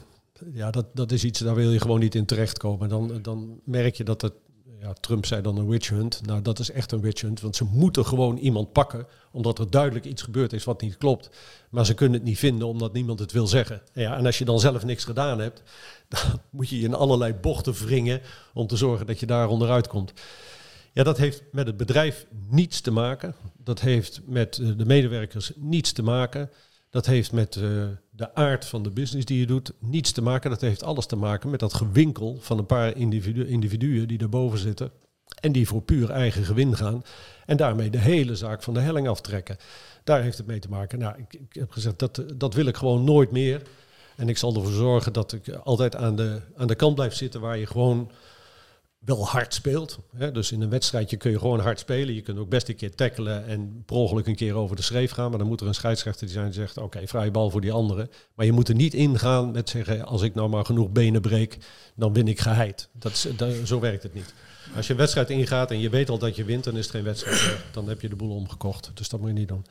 ja, 0.54 0.70
dat, 0.70 0.86
dat 0.94 1.12
is 1.12 1.24
iets, 1.24 1.40
daar 1.40 1.54
wil 1.54 1.70
je 1.70 1.80
gewoon 1.80 2.00
niet 2.00 2.14
in 2.14 2.26
terechtkomen. 2.26 2.88
Dan, 2.88 3.22
dan 3.22 3.60
merk 3.64 3.94
je 3.94 4.04
dat 4.04 4.22
het 4.22 4.34
ja, 4.82 4.92
Trump 5.00 5.26
zei 5.26 5.42
dan 5.42 5.56
een 5.56 5.68
witch 5.68 5.88
hunt. 5.88 6.26
Nou, 6.26 6.42
dat 6.42 6.58
is 6.58 6.70
echt 6.70 6.92
een 6.92 7.00
witch 7.00 7.20
hunt, 7.20 7.40
want 7.40 7.56
ze 7.56 7.64
moeten 7.64 8.06
gewoon 8.06 8.36
iemand 8.36 8.72
pakken, 8.72 9.06
omdat 9.30 9.58
er 9.58 9.70
duidelijk 9.70 10.04
iets 10.04 10.22
gebeurd 10.22 10.52
is 10.52 10.64
wat 10.64 10.80
niet 10.80 10.96
klopt. 10.96 11.30
Maar 11.70 11.86
ze 11.86 11.94
kunnen 11.94 12.18
het 12.18 12.28
niet 12.28 12.38
vinden, 12.38 12.66
omdat 12.66 12.92
niemand 12.92 13.18
het 13.18 13.32
wil 13.32 13.46
zeggen. 13.46 13.82
Ja, 13.92 14.16
en 14.16 14.26
als 14.26 14.38
je 14.38 14.44
dan 14.44 14.60
zelf 14.60 14.84
niks 14.84 15.04
gedaan 15.04 15.40
hebt, 15.40 15.62
dan 16.08 16.40
moet 16.50 16.68
je 16.68 16.78
je 16.78 16.84
in 16.84 16.94
allerlei 16.94 17.34
bochten 17.34 17.72
wringen 17.72 18.20
om 18.54 18.66
te 18.66 18.76
zorgen 18.76 19.06
dat 19.06 19.20
je 19.20 19.26
daar 19.26 19.48
onderuit 19.48 19.88
komt. 19.88 20.12
Ja, 20.92 21.02
dat 21.02 21.18
heeft 21.18 21.42
met 21.52 21.66
het 21.66 21.76
bedrijf 21.76 22.26
niets 22.48 22.80
te 22.80 22.90
maken. 22.90 23.34
Dat 23.56 23.80
heeft 23.80 24.20
met 24.26 24.58
eh, 24.58 24.68
de 24.76 24.86
medewerkers 24.86 25.52
niets 25.56 25.92
te 25.92 26.02
maken. 26.02 26.50
Dat 26.92 27.06
heeft 27.06 27.32
met 27.32 27.56
uh, 27.56 27.84
de 28.10 28.34
aard 28.34 28.64
van 28.64 28.82
de 28.82 28.90
business 28.90 29.26
die 29.26 29.38
je 29.38 29.46
doet 29.46 29.72
niets 29.78 30.12
te 30.12 30.22
maken. 30.22 30.50
Dat 30.50 30.60
heeft 30.60 30.82
alles 30.82 31.06
te 31.06 31.16
maken 31.16 31.50
met 31.50 31.60
dat 31.60 31.74
gewinkel 31.74 32.36
van 32.40 32.58
een 32.58 32.66
paar 32.66 32.96
individu 32.96 33.46
individuen 33.46 34.08
die 34.08 34.18
daarboven 34.18 34.58
zitten. 34.58 34.90
En 35.40 35.52
die 35.52 35.68
voor 35.68 35.82
puur 35.82 36.10
eigen 36.10 36.44
gewin 36.44 36.76
gaan. 36.76 37.04
En 37.46 37.56
daarmee 37.56 37.90
de 37.90 37.98
hele 37.98 38.36
zaak 38.36 38.62
van 38.62 38.74
de 38.74 38.80
helling 38.80 39.08
aftrekken. 39.08 39.56
Daar 40.04 40.22
heeft 40.22 40.38
het 40.38 40.46
mee 40.46 40.58
te 40.58 40.68
maken. 40.68 40.98
Nou, 40.98 41.18
ik, 41.18 41.40
ik 41.40 41.54
heb 41.54 41.70
gezegd, 41.70 41.98
dat, 41.98 42.24
dat 42.36 42.54
wil 42.54 42.66
ik 42.66 42.76
gewoon 42.76 43.04
nooit 43.04 43.30
meer. 43.30 43.62
En 44.16 44.28
ik 44.28 44.38
zal 44.38 44.54
ervoor 44.54 44.72
zorgen 44.72 45.12
dat 45.12 45.32
ik 45.32 45.48
altijd 45.48 45.96
aan 45.96 46.16
de, 46.16 46.40
aan 46.56 46.66
de 46.66 46.74
kant 46.74 46.94
blijf 46.94 47.14
zitten 47.14 47.40
waar 47.40 47.58
je 47.58 47.66
gewoon 47.66 48.10
wel 49.04 49.26
hard 49.26 49.54
speelt. 49.54 49.98
Hè? 50.16 50.32
Dus 50.32 50.52
in 50.52 50.60
een 50.60 50.70
wedstrijdje 50.70 51.16
kun 51.16 51.30
je 51.30 51.38
gewoon 51.38 51.60
hard 51.60 51.78
spelen. 51.78 52.14
Je 52.14 52.20
kunt 52.20 52.38
ook 52.38 52.48
best 52.48 52.68
een 52.68 52.76
keer 52.76 52.94
tackelen 52.94 53.46
en 53.46 53.82
per 53.86 54.28
een 54.28 54.36
keer 54.36 54.54
over 54.54 54.76
de 54.76 54.82
schreef 54.82 55.10
gaan. 55.10 55.30
Maar 55.30 55.38
dan 55.38 55.48
moet 55.48 55.60
er 55.60 55.66
een 55.66 55.74
scheidsrechter 55.74 56.26
die 56.26 56.34
zijn 56.34 56.46
die 56.46 56.54
zegt, 56.54 56.78
oké, 56.78 57.06
vrije 57.06 57.30
bal 57.30 57.50
voor 57.50 57.60
die 57.60 57.72
anderen. 57.72 58.10
Maar 58.34 58.46
je 58.46 58.52
moet 58.52 58.68
er 58.68 58.74
niet 58.74 58.94
ingaan 58.94 59.50
met 59.50 59.68
zeggen, 59.68 60.04
als 60.04 60.22
ik 60.22 60.34
nou 60.34 60.48
maar 60.48 60.64
genoeg 60.64 60.90
benen 60.90 61.20
breek, 61.20 61.58
dan 61.94 62.12
win 62.12 62.28
ik 62.28 62.40
geheid. 62.40 62.88
Dat 62.92 63.12
is, 63.12 63.26
zo 63.64 63.80
werkt 63.80 64.02
het 64.02 64.14
niet. 64.14 64.34
Als 64.76 64.86
je 64.86 64.92
een 64.92 64.98
wedstrijd 64.98 65.30
ingaat 65.30 65.70
en 65.70 65.80
je 65.80 65.88
weet 65.88 66.08
al 66.08 66.18
dat 66.18 66.36
je 66.36 66.44
wint, 66.44 66.64
dan 66.64 66.76
is 66.76 66.82
het 66.82 66.94
geen 66.94 67.04
wedstrijd 67.04 67.58
Dan 67.72 67.88
heb 67.88 68.00
je 68.00 68.08
de 68.08 68.16
boel 68.16 68.34
omgekocht. 68.34 68.90
Dus 68.94 69.08
dat 69.08 69.20
moet 69.20 69.28
je 69.28 69.34
niet 69.34 69.48
doen. 69.48 69.66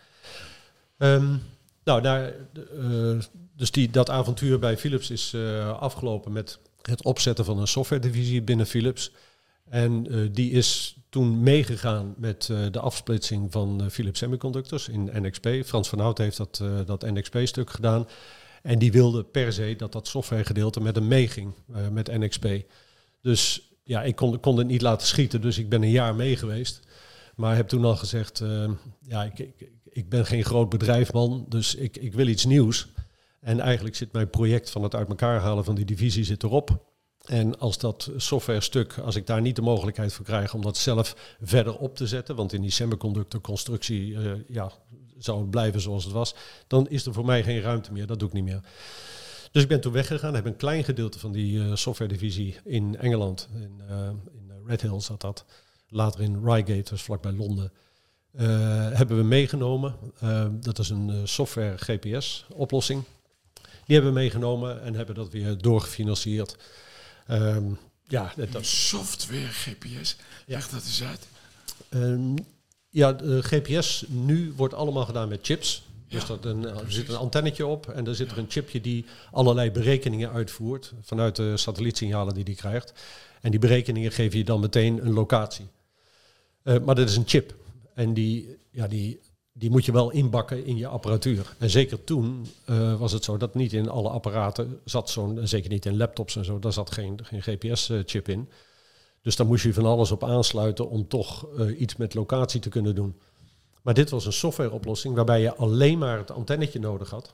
Um, 0.97 1.41
nou, 1.83 2.01
daar, 2.01 2.33
uh, 2.73 3.19
dus 3.55 3.71
die, 3.71 3.89
dat 3.89 4.09
avontuur 4.09 4.59
bij 4.59 4.77
Philips 4.77 5.09
is 5.09 5.33
uh, 5.33 5.79
afgelopen 5.79 6.31
met 6.31 6.59
het 6.81 7.03
opzetten 7.03 7.45
van 7.45 7.59
een 7.59 7.67
software-divisie 7.67 8.41
binnen 8.41 8.65
Philips. 8.65 9.11
En 9.69 10.05
uh, 10.09 10.29
die 10.31 10.51
is 10.51 10.97
toen 11.09 11.43
meegegaan 11.43 12.13
met 12.17 12.47
uh, 12.51 12.65
de 12.71 12.79
afsplitsing 12.79 13.51
van 13.51 13.81
uh, 13.83 13.89
Philips 13.89 14.19
Semiconductors 14.19 14.89
in 14.89 15.09
NXP. 15.13 15.47
Frans 15.65 15.89
van 15.89 15.99
Hout 15.99 16.17
heeft 16.17 16.37
dat, 16.37 16.63
dat 16.85 17.01
NXP-stuk 17.01 17.69
gedaan. 17.69 18.07
En 18.61 18.79
die 18.79 18.91
wilde 18.91 19.23
per 19.23 19.53
se 19.53 19.73
dat 19.77 19.91
dat 19.91 20.07
softwaregedeelte 20.07 20.81
met 20.81 20.95
hem 20.95 21.07
meeging 21.07 21.53
met 21.91 22.17
NXP. 22.17 22.47
Dus 23.21 23.71
ja, 23.83 24.03
ik 24.03 24.15
kon, 24.15 24.39
kon 24.39 24.57
het 24.57 24.67
niet 24.67 24.81
laten 24.81 25.07
schieten, 25.07 25.41
dus 25.41 25.57
ik 25.57 25.69
ben 25.69 25.83
een 25.83 25.89
jaar 25.89 26.15
mee 26.15 26.35
geweest. 26.35 26.79
Maar 27.35 27.55
heb 27.55 27.67
toen 27.67 27.85
al 27.85 27.95
gezegd, 27.95 28.43
ja, 29.07 29.23
ik, 29.23 29.39
ik, 29.39 29.69
ik, 29.89 30.09
ben 30.09 30.25
geen 30.25 30.45
groot 30.45 30.69
bedrijfman, 30.69 31.45
dus 31.49 31.75
ik, 31.75 31.97
ik 31.97 32.13
wil 32.13 32.27
iets 32.27 32.45
nieuws. 32.45 32.87
En 33.41 33.59
eigenlijk 33.59 33.95
zit 33.95 34.11
mijn 34.11 34.29
project 34.29 34.69
van 34.69 34.83
het 34.83 34.95
uit 34.95 35.09
elkaar 35.09 35.39
halen 35.39 35.63
van 35.63 35.75
die 35.75 35.85
divisie 35.85 36.23
zit 36.23 36.43
erop. 36.43 36.89
En 37.25 37.59
als 37.59 37.77
dat 37.77 38.11
software 38.17 38.61
stuk, 38.61 38.97
als 38.97 39.15
ik 39.15 39.27
daar 39.27 39.41
niet 39.41 39.55
de 39.55 39.61
mogelijkheid 39.61 40.13
voor 40.13 40.25
krijg 40.25 40.53
om 40.53 40.61
dat 40.61 40.77
zelf 40.77 41.35
verder 41.41 41.77
op 41.77 41.95
te 41.95 42.07
zetten, 42.07 42.35
want 42.35 42.53
in 42.53 42.61
die 42.61 42.71
semiconductorconstructie 42.71 44.07
uh, 44.07 44.31
ja, 44.47 44.71
zou 45.17 45.39
het 45.39 45.49
blijven 45.49 45.81
zoals 45.81 46.03
het 46.03 46.13
was, 46.13 46.35
dan 46.67 46.89
is 46.89 47.05
er 47.05 47.13
voor 47.13 47.25
mij 47.25 47.43
geen 47.43 47.61
ruimte 47.61 47.91
meer. 47.91 48.07
Dat 48.07 48.19
doe 48.19 48.27
ik 48.27 48.33
niet 48.33 48.43
meer. 48.43 48.61
Dus 49.51 49.63
ik 49.63 49.67
ben 49.67 49.81
toen 49.81 49.93
weggegaan, 49.93 50.35
heb 50.35 50.45
een 50.45 50.55
klein 50.55 50.83
gedeelte 50.83 51.19
van 51.19 51.31
die 51.31 51.57
uh, 51.57 51.75
software 51.75 52.11
divisie 52.11 52.57
in 52.63 52.97
Engeland, 52.97 53.49
in, 53.53 53.81
uh, 53.89 54.07
in 54.31 54.51
Red 54.65 54.81
Hill 54.81 54.99
zat 54.99 55.21
dat, 55.21 55.45
later 55.87 56.21
in 56.21 56.43
Reigate, 56.43 56.91
dus 56.91 57.01
vlakbij 57.01 57.31
Londen, 57.31 57.71
hebben 58.93 59.17
we 59.17 59.23
meegenomen. 59.23 59.95
dat 60.59 60.79
is 60.79 60.89
een 60.89 61.27
software 61.27 61.77
GPS 61.77 62.45
oplossing. 62.53 63.03
Die 63.85 63.95
hebben 63.95 64.13
we 64.13 64.19
meegenomen 64.19 64.81
en 64.81 64.95
hebben 64.95 65.15
dat 65.15 65.31
weer 65.31 65.57
doorgefinancierd. 65.57 66.57
Um, 67.29 67.77
ja, 68.07 68.33
dat, 68.51 68.65
software 68.65 69.47
GPS, 69.47 70.15
ja. 70.45 70.59
dat 70.59 70.83
eens 70.85 71.03
uit. 71.03 71.27
Um, 71.89 72.35
ja, 72.89 73.13
de 73.13 73.43
GPS 73.43 74.05
nu 74.07 74.53
wordt 74.55 74.73
allemaal 74.73 75.05
gedaan 75.05 75.29
met 75.29 75.39
chips. 75.41 75.83
Dus 76.07 76.25
dat 76.25 76.45
een, 76.45 76.65
er 76.65 76.91
zit 76.91 77.09
een 77.09 77.15
antennetje 77.15 77.65
op 77.65 77.89
en 77.89 78.07
er 78.07 78.15
zit 78.15 78.31
er 78.31 78.37
een 78.37 78.49
chipje 78.49 78.81
die 78.81 79.05
allerlei 79.31 79.71
berekeningen 79.71 80.31
uitvoert 80.31 80.93
vanuit 81.01 81.35
de 81.35 81.57
satellietsignalen 81.57 82.33
die 82.33 82.43
die 82.43 82.55
krijgt. 82.55 82.93
En 83.41 83.51
die 83.51 83.59
berekeningen 83.59 84.11
geven 84.11 84.37
je 84.37 84.43
dan 84.43 84.59
meteen 84.59 85.05
een 85.05 85.13
locatie. 85.13 85.67
Uh, 86.63 86.79
maar 86.79 86.95
dat 86.95 87.09
is 87.09 87.15
een 87.15 87.27
chip. 87.27 87.55
En 87.93 88.13
die, 88.13 88.57
ja, 88.71 88.87
die 88.87 89.19
die 89.53 89.69
moet 89.69 89.85
je 89.85 89.91
wel 89.91 90.11
inbakken 90.11 90.65
in 90.65 90.77
je 90.77 90.87
apparatuur. 90.87 91.55
En 91.57 91.69
zeker 91.69 92.03
toen 92.03 92.45
uh, 92.69 92.99
was 92.99 93.11
het 93.11 93.23
zo 93.23 93.37
dat 93.37 93.55
niet 93.55 93.73
in 93.73 93.89
alle 93.89 94.09
apparaten 94.09 94.79
zat 94.85 95.09
zo'n, 95.09 95.39
zeker 95.43 95.69
niet 95.69 95.85
in 95.85 95.97
laptops 95.97 96.35
en 96.35 96.45
zo, 96.45 96.59
daar 96.59 96.73
zat 96.73 96.91
geen, 96.91 97.19
geen 97.23 97.41
GPS-chip 97.41 98.27
in. 98.27 98.49
Dus 99.21 99.35
daar 99.35 99.47
moest 99.47 99.63
je 99.63 99.73
van 99.73 99.85
alles 99.85 100.11
op 100.11 100.23
aansluiten 100.23 100.89
om 100.89 101.07
toch 101.07 101.47
uh, 101.57 101.79
iets 101.79 101.95
met 101.95 102.13
locatie 102.13 102.59
te 102.59 102.69
kunnen 102.69 102.95
doen. 102.95 103.19
Maar 103.81 103.93
dit 103.93 104.09
was 104.09 104.25
een 104.25 104.33
softwareoplossing 104.33 105.15
waarbij 105.15 105.41
je 105.41 105.55
alleen 105.55 105.97
maar 105.97 106.17
het 106.17 106.31
antennetje 106.31 106.79
nodig 106.79 107.09
had. 107.09 107.33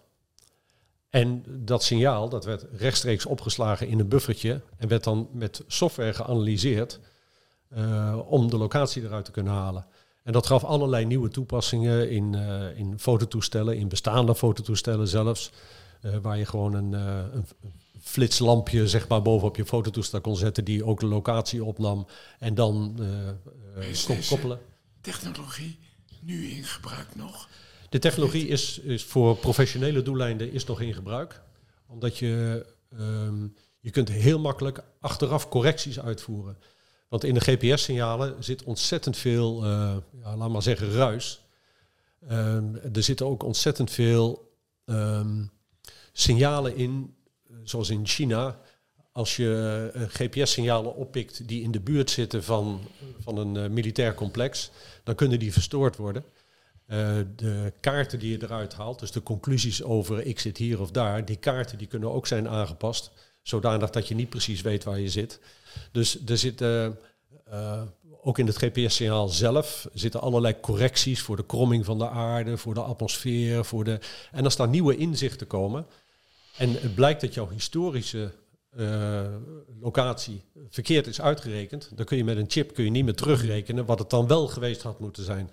En 1.09 1.43
dat 1.47 1.83
signaal 1.83 2.29
dat 2.29 2.45
werd 2.45 2.65
rechtstreeks 2.71 3.25
opgeslagen 3.25 3.88
in 3.88 4.00
een 4.00 4.07
buffertje 4.07 4.62
en 4.77 4.88
werd 4.88 5.03
dan 5.03 5.29
met 5.31 5.63
software 5.67 6.13
geanalyseerd 6.13 7.00
om 8.27 8.50
de 8.50 8.57
locatie 8.57 9.03
eruit 9.03 9.25
te 9.25 9.31
kunnen 9.31 9.53
halen. 9.53 9.86
En 10.27 10.34
dat 10.34 10.46
gaf 10.46 10.63
allerlei 10.63 11.05
nieuwe 11.05 11.29
toepassingen 11.29 12.10
in, 12.10 12.34
uh, 12.34 12.77
in 12.77 13.00
fototoestellen, 13.00 13.77
in 13.77 13.88
bestaande 13.88 14.36
fototoestellen 14.36 15.07
zelfs. 15.07 15.51
Uh, 16.01 16.17
waar 16.22 16.38
je 16.38 16.46
gewoon 16.46 16.74
een, 16.74 16.91
uh, 16.91 17.34
een, 17.34 17.46
flitslampje 18.01 18.88
zeg 18.88 19.07
maar, 19.07 19.22
bovenop 19.22 19.55
je 19.55 19.65
fototoestel 19.65 20.22
kon 20.22 20.36
zetten 20.36 20.65
die 20.65 20.86
ook 20.86 21.00
de 21.00 21.05
locatie 21.05 21.63
opnam 21.63 22.07
en 22.39 22.55
dan 22.55 23.00
koppelen. 24.29 24.60
Technologie 25.01 25.79
nu 26.22 26.50
in 26.50 26.63
gebruik 26.63 27.15
nog? 27.15 27.50
De 27.89 28.00
technologie 28.00 28.48
is, 28.48 28.79
is 28.79 29.03
voor 29.03 29.36
professionele 29.36 30.01
doeleinden 30.01 30.51
is 30.51 30.65
nog 30.65 30.81
in 30.81 30.93
gebruik. 30.93 31.41
Omdat 31.88 32.17
je, 32.17 32.65
um, 33.00 33.55
je 33.79 33.89
kunt 33.89 34.10
heel 34.10 34.39
makkelijk 34.39 34.84
achteraf 35.00 35.50
correcties 35.50 36.00
uitvoeren. 36.00 36.57
Want 37.07 37.23
in 37.23 37.33
de 37.33 37.39
GPS-signalen 37.39 38.43
zit 38.43 38.63
ontzettend 38.63 39.17
veel, 39.17 39.63
uh, 39.63 39.95
ja, 40.21 40.37
laat 40.37 40.49
maar 40.49 40.61
zeggen, 40.61 40.91
ruis. 40.91 41.41
Um, 42.31 42.75
er 42.93 43.03
zitten 43.03 43.25
ook 43.25 43.43
ontzettend 43.43 43.91
veel 43.91 44.51
um, 44.85 45.51
signalen 46.11 46.75
in, 46.75 47.15
zoals 47.63 47.89
in 47.89 48.07
China. 48.07 48.59
Als 49.11 49.35
je 49.35 49.91
uh, 49.95 50.01
GPS-signalen 50.07 50.95
oppikt 50.95 51.47
die 51.47 51.63
in 51.63 51.71
de 51.71 51.79
buurt 51.79 52.09
zitten 52.09 52.43
van, 52.43 52.81
van 53.19 53.37
een 53.37 53.73
militair 53.73 54.13
complex, 54.13 54.71
dan 55.03 55.15
kunnen 55.15 55.39
die 55.39 55.53
verstoord 55.53 55.95
worden. 55.95 56.23
de 57.35 57.73
kaarten 57.79 58.19
die 58.19 58.31
je 58.31 58.43
eruit 58.43 58.73
haalt, 58.73 58.99
dus 58.99 59.11
de 59.11 59.23
conclusies 59.23 59.83
over 59.83 60.25
ik 60.25 60.39
zit 60.39 60.57
hier 60.57 60.81
of 60.81 60.91
daar, 60.91 61.25
die 61.25 61.35
kaarten 61.35 61.77
die 61.77 61.87
kunnen 61.87 62.11
ook 62.11 62.27
zijn 62.27 62.47
aangepast, 62.47 63.11
zodanig 63.47 63.89
dat 63.89 64.07
je 64.07 64.15
niet 64.15 64.29
precies 64.29 64.61
weet 64.61 64.83
waar 64.83 64.99
je 64.99 65.09
zit. 65.09 65.39
Dus 65.91 66.25
er 66.25 66.37
zitten, 66.37 66.99
uh, 67.51 67.81
ook 68.21 68.37
in 68.37 68.47
het 68.47 68.57
GPS-signaal 68.57 69.27
zelf, 69.27 69.87
zitten 69.93 70.21
allerlei 70.21 70.59
correcties 70.59 71.21
voor 71.21 71.35
de 71.35 71.45
kromming 71.45 71.85
van 71.85 71.97
de 71.97 72.09
aarde, 72.09 72.57
voor 72.57 72.73
de 72.73 72.81
atmosfeer. 72.81 73.65
Voor 73.65 73.83
de, 73.83 73.99
en 74.31 74.43
als 74.43 74.55
daar 74.55 74.67
nieuwe 74.67 74.95
inzichten 74.95 75.47
komen 75.47 75.85
en 76.57 76.71
het 76.71 76.95
blijkt 76.95 77.21
dat 77.21 77.33
jouw 77.33 77.49
historische 77.49 78.31
uh, 78.77 79.21
locatie 79.81 80.43
verkeerd 80.69 81.07
is 81.07 81.21
uitgerekend, 81.21 81.91
dan 81.95 82.05
kun 82.05 82.17
je 82.17 82.23
met 82.23 82.37
een 82.37 82.49
chip 82.49 82.73
kun 82.73 82.83
je 82.83 82.89
niet 82.89 83.05
meer 83.05 83.15
terugrekenen 83.15 83.85
wat 83.85 83.99
het 83.99 84.09
dan 84.09 84.27
wel 84.27 84.47
geweest 84.47 84.81
had 84.81 84.99
moeten 84.99 85.23
zijn. 85.23 85.51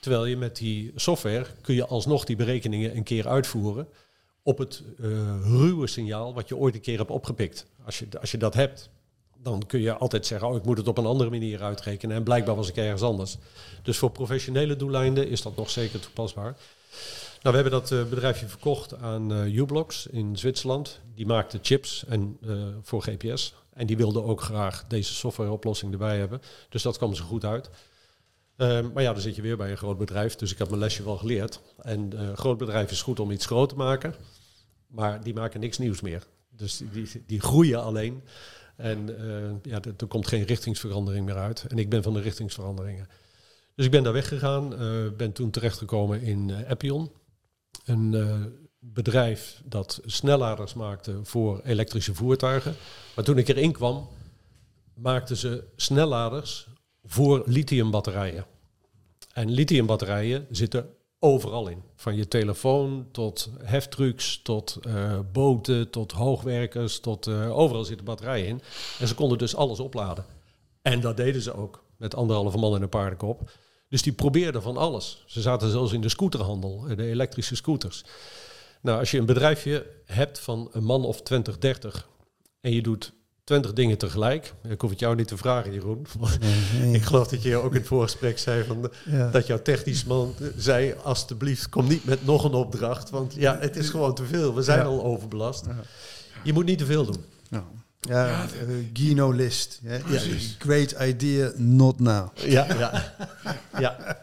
Terwijl 0.00 0.26
je 0.26 0.36
met 0.36 0.56
die 0.56 0.92
software 0.94 1.46
kun 1.60 1.74
je 1.74 1.86
alsnog 1.86 2.24
die 2.24 2.36
berekeningen 2.36 2.96
een 2.96 3.02
keer 3.02 3.28
uitvoeren 3.28 3.88
op 4.48 4.58
het 4.58 4.82
uh, 5.00 5.08
ruwe 5.42 5.86
signaal 5.86 6.34
wat 6.34 6.48
je 6.48 6.56
ooit 6.56 6.74
een 6.74 6.80
keer 6.80 6.98
hebt 6.98 7.10
opgepikt. 7.10 7.66
Als 7.84 7.98
je, 7.98 8.06
als 8.20 8.30
je 8.30 8.38
dat 8.38 8.54
hebt, 8.54 8.90
dan 9.42 9.66
kun 9.66 9.80
je 9.80 9.96
altijd 9.96 10.26
zeggen, 10.26 10.48
oh, 10.48 10.56
ik 10.56 10.64
moet 10.64 10.78
het 10.78 10.88
op 10.88 10.98
een 10.98 11.06
andere 11.06 11.30
manier 11.30 11.62
uitrekenen. 11.62 12.16
En 12.16 12.22
blijkbaar 12.22 12.56
was 12.56 12.68
ik 12.68 12.76
ergens 12.76 13.02
anders. 13.02 13.36
Dus 13.82 13.98
voor 13.98 14.10
professionele 14.10 14.76
doeleinden 14.76 15.28
is 15.28 15.42
dat 15.42 15.56
nog 15.56 15.70
zeker 15.70 16.00
toepasbaar. 16.00 16.56
Nou, 17.42 17.56
we 17.56 17.62
hebben 17.62 17.70
dat 17.70 17.90
uh, 17.90 18.04
bedrijfje 18.04 18.46
verkocht 18.46 18.94
aan 18.94 19.32
uh, 19.32 19.56
Ublox 19.56 20.06
in 20.06 20.36
Zwitserland. 20.36 21.00
Die 21.14 21.26
maakte 21.26 21.58
chips 21.62 22.04
en, 22.08 22.38
voor 22.82 23.02
GPS. 23.02 23.54
En 23.72 23.86
die 23.86 23.96
wilde 23.96 24.22
ook 24.22 24.40
graag 24.40 24.84
deze 24.86 25.14
softwareoplossing 25.14 25.92
erbij 25.92 26.18
hebben. 26.18 26.42
Dus 26.68 26.82
dat 26.82 26.96
kwam 26.96 27.14
ze 27.14 27.22
goed 27.22 27.44
uit. 27.44 27.70
Ehm, 28.56 28.92
maar 28.92 29.02
ja, 29.02 29.12
dan 29.12 29.22
zit 29.22 29.36
je 29.36 29.42
weer 29.42 29.56
bij 29.56 29.70
een 29.70 29.76
groot 29.76 29.98
bedrijf. 29.98 30.36
Dus 30.36 30.52
ik 30.52 30.58
heb 30.58 30.68
mijn 30.68 30.80
lesje 30.80 31.04
wel 31.04 31.16
geleerd. 31.16 31.60
En 31.80 32.12
groot 32.34 32.58
bedrijf 32.58 32.90
is 32.90 33.02
goed 33.02 33.20
om 33.20 33.30
iets 33.30 33.46
groot 33.46 33.68
te 33.68 33.76
maken. 33.76 34.14
Maar 34.88 35.22
die 35.22 35.34
maken 35.34 35.60
niks 35.60 35.78
nieuws 35.78 36.00
meer. 36.00 36.26
Dus 36.50 36.82
die, 36.92 37.22
die, 37.26 37.40
groeien 37.40 37.82
alleen. 37.82 38.22
En 38.76 39.08
ja, 39.62 39.80
er 39.96 40.06
komt 40.06 40.26
geen 40.26 40.44
richtingsverandering 40.44 41.26
meer 41.26 41.36
uit. 41.36 41.64
En 41.68 41.78
ik 41.78 41.88
ben 41.88 42.02
van 42.02 42.12
de 42.12 42.20
richtingsveranderingen. 42.20 43.08
Dus 43.74 43.84
ik 43.84 43.90
ben 43.90 44.02
daar 44.02 44.12
weggegaan. 44.12 44.68
ben 45.16 45.32
toen 45.32 45.50
terechtgekomen 45.50 46.22
in 46.22 46.66
Appion 46.68 47.10
een 47.84 48.12
uh, 48.12 48.44
bedrijf 48.78 49.62
dat 49.64 50.00
snelladers 50.04 50.74
maakte 50.74 51.20
voor 51.22 51.60
elektrische 51.64 52.14
voertuigen. 52.14 52.74
Maar 53.16 53.24
toen 53.24 53.38
ik 53.38 53.48
erin 53.48 53.72
kwam, 53.72 54.08
maakten 54.94 55.36
ze 55.36 55.64
snelladers 55.76 56.68
voor 57.04 57.42
lithiumbatterijen. 57.46 58.46
En 59.32 59.50
lithiumbatterijen 59.50 60.46
zitten 60.50 60.88
overal 61.18 61.68
in. 61.68 61.82
Van 61.96 62.16
je 62.16 62.28
telefoon 62.28 63.08
tot 63.12 63.50
heftrucks, 63.62 64.40
tot 64.42 64.78
uh, 64.86 65.18
boten, 65.32 65.90
tot 65.90 66.12
hoogwerkers, 66.12 67.00
tot 67.00 67.26
uh, 67.26 67.58
overal 67.58 67.84
zitten 67.84 68.04
batterijen 68.04 68.46
in. 68.46 68.60
En 68.98 69.08
ze 69.08 69.14
konden 69.14 69.38
dus 69.38 69.56
alles 69.56 69.80
opladen. 69.80 70.24
En 70.82 71.00
dat 71.00 71.16
deden 71.16 71.42
ze 71.42 71.54
ook 71.54 71.84
met 71.96 72.14
anderhalve 72.14 72.58
man 72.58 72.74
en 72.74 72.82
een 72.82 72.88
paardenkop. 72.88 73.50
Dus 73.88 74.02
die 74.02 74.12
probeerden 74.12 74.62
van 74.62 74.76
alles. 74.76 75.22
Ze 75.26 75.40
zaten 75.40 75.70
zelfs 75.70 75.92
in 75.92 76.00
de 76.00 76.08
scooterhandel, 76.08 76.80
de 76.96 77.06
elektrische 77.06 77.56
scooters. 77.56 78.04
Nou, 78.82 78.98
als 78.98 79.10
je 79.10 79.18
een 79.18 79.26
bedrijfje 79.26 79.86
hebt 80.04 80.38
van 80.38 80.68
een 80.72 80.84
man 80.84 81.04
of 81.04 81.22
20, 81.22 81.58
30 81.58 82.08
en 82.60 82.72
je 82.72 82.82
doet 82.82 83.12
20 83.48 83.72
dingen 83.72 83.98
tegelijk. 83.98 84.54
Ik 84.68 84.80
hoef 84.80 84.90
het 84.90 84.98
jou 84.98 85.14
niet 85.14 85.28
te 85.28 85.36
vragen, 85.36 85.72
Jeroen. 85.72 86.06
Ik 86.92 87.02
geloof 87.02 87.28
dat 87.28 87.42
je 87.42 87.56
ook 87.56 87.70
in 87.70 87.78
het 87.78 87.86
voorgesprek 87.86 88.38
zei 88.38 88.64
van, 88.64 88.90
dat 89.32 89.46
jouw 89.46 89.62
technisch 89.62 90.04
man 90.04 90.34
zei: 90.56 90.94
Alsjeblieft, 91.02 91.68
kom 91.68 91.88
niet 91.88 92.04
met 92.04 92.24
nog 92.24 92.44
een 92.44 92.52
opdracht. 92.52 93.10
Want 93.10 93.34
ja, 93.34 93.58
het 93.58 93.76
is 93.76 93.88
gewoon 93.88 94.14
te 94.14 94.24
veel. 94.24 94.54
We 94.54 94.62
zijn 94.62 94.86
al 94.86 95.04
overbelast. 95.04 95.66
Je 96.42 96.52
moet 96.52 96.64
niet 96.64 96.78
te 96.78 96.86
veel 96.86 97.04
doen. 97.04 97.24
Ja, 97.50 97.64
ja 98.00 98.44
uh, 98.68 98.74
Gino 98.92 99.30
List. 99.30 99.80
Ja, 99.82 100.20
great 100.58 100.90
idea, 101.00 101.52
not 101.56 102.00
now. 102.00 102.28
Ja, 102.34 102.66
ja. 102.78 103.14
ja. 103.78 104.16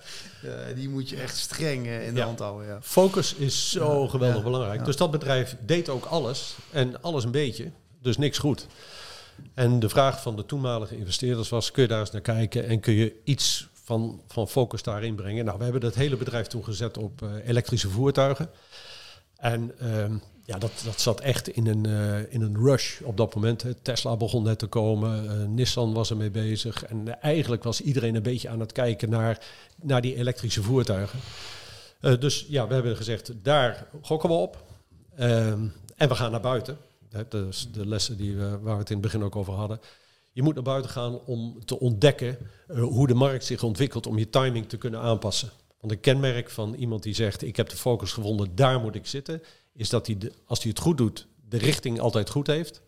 die 0.76 0.90
moet 0.90 1.10
je 1.10 1.16
echt 1.16 1.38
streng 1.38 1.86
uh, 1.86 2.08
in 2.08 2.14
de 2.14 2.22
hand 2.22 2.40
houden. 2.40 2.68
Ja. 2.68 2.78
Focus 2.82 3.34
is 3.34 3.70
zo 3.70 4.08
geweldig 4.08 4.44
belangrijk. 4.44 4.86
Dus 4.86 4.98
dat 4.98 5.12
bedrijf 5.12 5.56
deed 5.66 5.90
ook 5.90 6.06
alles 6.06 6.56
en 6.72 7.02
alles 7.02 7.24
een 7.24 7.32
beetje, 7.32 7.72
dus 8.02 8.18
niks 8.18 8.38
goed. 8.38 8.68
En 9.54 9.80
de 9.80 9.90
vraag 9.90 10.22
van 10.22 10.36
de 10.36 10.46
toenmalige 10.46 10.98
investeerders 10.98 11.50
was: 11.50 11.72
kun 11.72 11.82
je 11.82 11.90
daar 11.90 12.00
eens 12.00 12.12
naar 12.12 12.22
kijken 12.22 12.68
en 12.68 12.80
kun 12.80 12.94
je 12.94 13.16
iets 13.24 13.68
van, 13.84 14.22
van 14.28 14.48
focus 14.48 14.84
daarin 14.84 15.16
brengen? 15.16 15.46
Nou, 15.46 15.58
we 15.58 15.64
hebben 15.64 15.82
dat 15.82 15.96
hele 15.96 16.18
bedrijf 16.18 16.48
toen 16.48 16.64
gezet 16.64 16.98
op 16.98 17.22
uh, 17.22 17.48
elektrische 17.48 17.90
voertuigen. 17.90 18.50
En 19.36 19.72
um, 19.84 20.22
ja, 20.46 20.58
dat, 20.58 20.72
dat 20.86 21.02
zat 21.02 21.20
echt 21.20 21.48
in 21.48 21.68
een, 21.68 21.88
uh, 21.88 22.34
in 22.34 22.42
een 22.42 22.58
rush 22.58 23.02
op 23.02 23.18
dat 23.18 23.36
moment. 23.36 23.66
Tesla 23.82 24.16
begon 24.16 24.44
net 24.44 24.60
te 24.60 24.68
komen, 24.68 25.26
uh, 25.26 25.48
Nissan 25.48 25.94
was 25.94 26.10
ermee 26.10 26.32
bezig. 26.32 26.86
En 26.86 27.22
eigenlijk 27.22 27.64
was 27.64 27.82
iedereen 27.82 28.16
een 28.16 28.24
beetje 28.24 28.50
aan 28.50 28.60
het 28.60 28.72
kijken 28.72 29.10
naar, 29.10 29.46
naar 29.82 30.02
die 30.02 30.16
elektrische 30.16 30.64
voertuigen. 30.64 31.20
dus 32.00 32.46
ja, 32.50 32.68
we 32.68 32.74
hebben 32.74 32.98
gezegd, 32.98 33.32
daar 33.44 33.88
gokken 34.02 34.30
we 34.30 34.36
op. 34.36 34.64
Ehm, 35.16 35.68
en 35.96 36.10
we 36.10 36.16
gaan 36.16 36.32
naar 36.32 36.42
buiten. 36.42 36.78
Dat 37.30 37.48
is 37.48 37.68
de 37.72 37.88
lessen 37.88 38.18
die 38.18 38.36
we, 38.36 38.60
waar 38.60 38.74
we 38.74 38.80
het 38.80 38.90
in 38.90 38.98
het 38.98 39.06
begin 39.06 39.24
ook 39.24 39.36
over 39.36 39.54
hadden. 39.54 39.80
Je 40.32 40.44
moet 40.44 40.54
naar 40.54 40.64
buiten 40.64 40.92
gaan 40.92 41.20
om 41.20 41.66
te 41.66 41.80
ontdekken 41.80 42.38
hoe 42.68 43.08
de 43.08 43.14
markt 43.14 43.46
zich 43.46 43.64
ontwikkelt, 43.64 44.08
om 44.08 44.18
je 44.18 44.30
timing 44.30 44.70
te 44.70 44.78
kunnen 44.78 45.00
aanpassen. 45.00 45.50
Want 45.80 45.92
een 45.92 46.00
kenmerk 46.00 46.50
van 46.50 46.74
iemand 46.74 47.04
die 47.04 47.14
zegt, 47.14 47.42
ik 47.42 47.56
heb 47.56 47.70
de 47.70 47.76
focus 47.76 48.12
gevonden, 48.12 48.56
daar 48.56 48.80
moet 48.80 48.96
ik 48.96 49.08
zitten 49.08 49.42
is 49.76 49.90
dat 49.90 50.08
hij, 50.08 50.18
de, 50.18 50.32
als 50.46 50.60
hij 50.60 50.70
het 50.70 50.80
goed 50.80 50.98
doet, 50.98 51.28
de 51.50 51.58
richting 51.58 52.00
altijd 52.00 52.30
goed 52.30 52.48
heeft, 52.48 52.82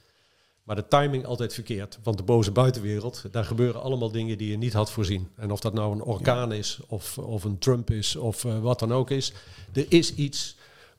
maar 0.64 0.76
de 0.76 0.88
timing 0.88 1.26
altijd 1.26 1.54
verkeerd. 1.54 2.00
Want 2.04 2.18
de 2.18 2.24
boze 2.24 2.52
buitenwereld, 2.52 3.24
daar 3.32 3.46
gebeuren 3.46 3.82
allemaal 3.82 4.12
dingen 4.12 4.38
die 4.38 4.50
je 4.50 4.58
niet 4.58 4.74
had 4.74 4.92
voorzien. 4.92 5.30
En 5.36 5.52
of 5.52 5.60
dat 5.60 5.74
nou 5.74 5.92
een 5.92 6.02
orkaan 6.02 6.52
is, 6.52 6.80
of, 6.88 7.18
of 7.18 7.44
een 7.44 7.58
Trump 7.58 7.92
is, 7.92 8.16
of 8.16 8.44
uh, 8.44 8.60
wat 8.60 8.80
dan 8.80 8.94
ook 8.94 9.12
is, 9.12 9.34
er 9.74 9.86
is 9.90 10.16
iets 10.16 10.56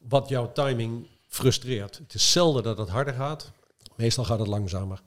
wat 0.08 0.28
jouw 0.28 0.52
timing 0.52 1.06
frustreert. 1.28 1.98
Het 1.98 2.14
is 2.14 2.32
zelden 2.32 2.62
dat 2.62 2.78
het 2.78 2.88
harder 2.88 3.14
gaat, 3.14 3.50
meestal 3.96 4.24
gaat 4.24 4.38
het 4.38 4.48
langzamer. 4.48 5.02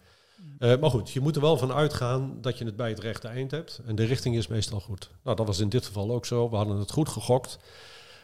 Uh, 0.59 0.77
maar 0.77 0.89
goed, 0.89 1.11
je 1.11 1.19
moet 1.19 1.35
er 1.35 1.41
wel 1.41 1.57
van 1.57 1.71
uitgaan 1.71 2.37
dat 2.41 2.57
je 2.57 2.65
het 2.65 2.75
bij 2.75 2.89
het 2.89 2.99
rechte 2.99 3.27
eind 3.27 3.51
hebt. 3.51 3.81
En 3.85 3.95
de 3.95 4.03
richting 4.03 4.35
is 4.35 4.47
meestal 4.47 4.79
goed. 4.79 5.09
Nou, 5.23 5.35
dat 5.35 5.47
was 5.47 5.59
in 5.59 5.69
dit 5.69 5.85
geval 5.85 6.11
ook 6.11 6.25
zo. 6.25 6.49
We 6.49 6.55
hadden 6.55 6.77
het 6.77 6.91
goed 6.91 7.09
gegokt. 7.09 7.59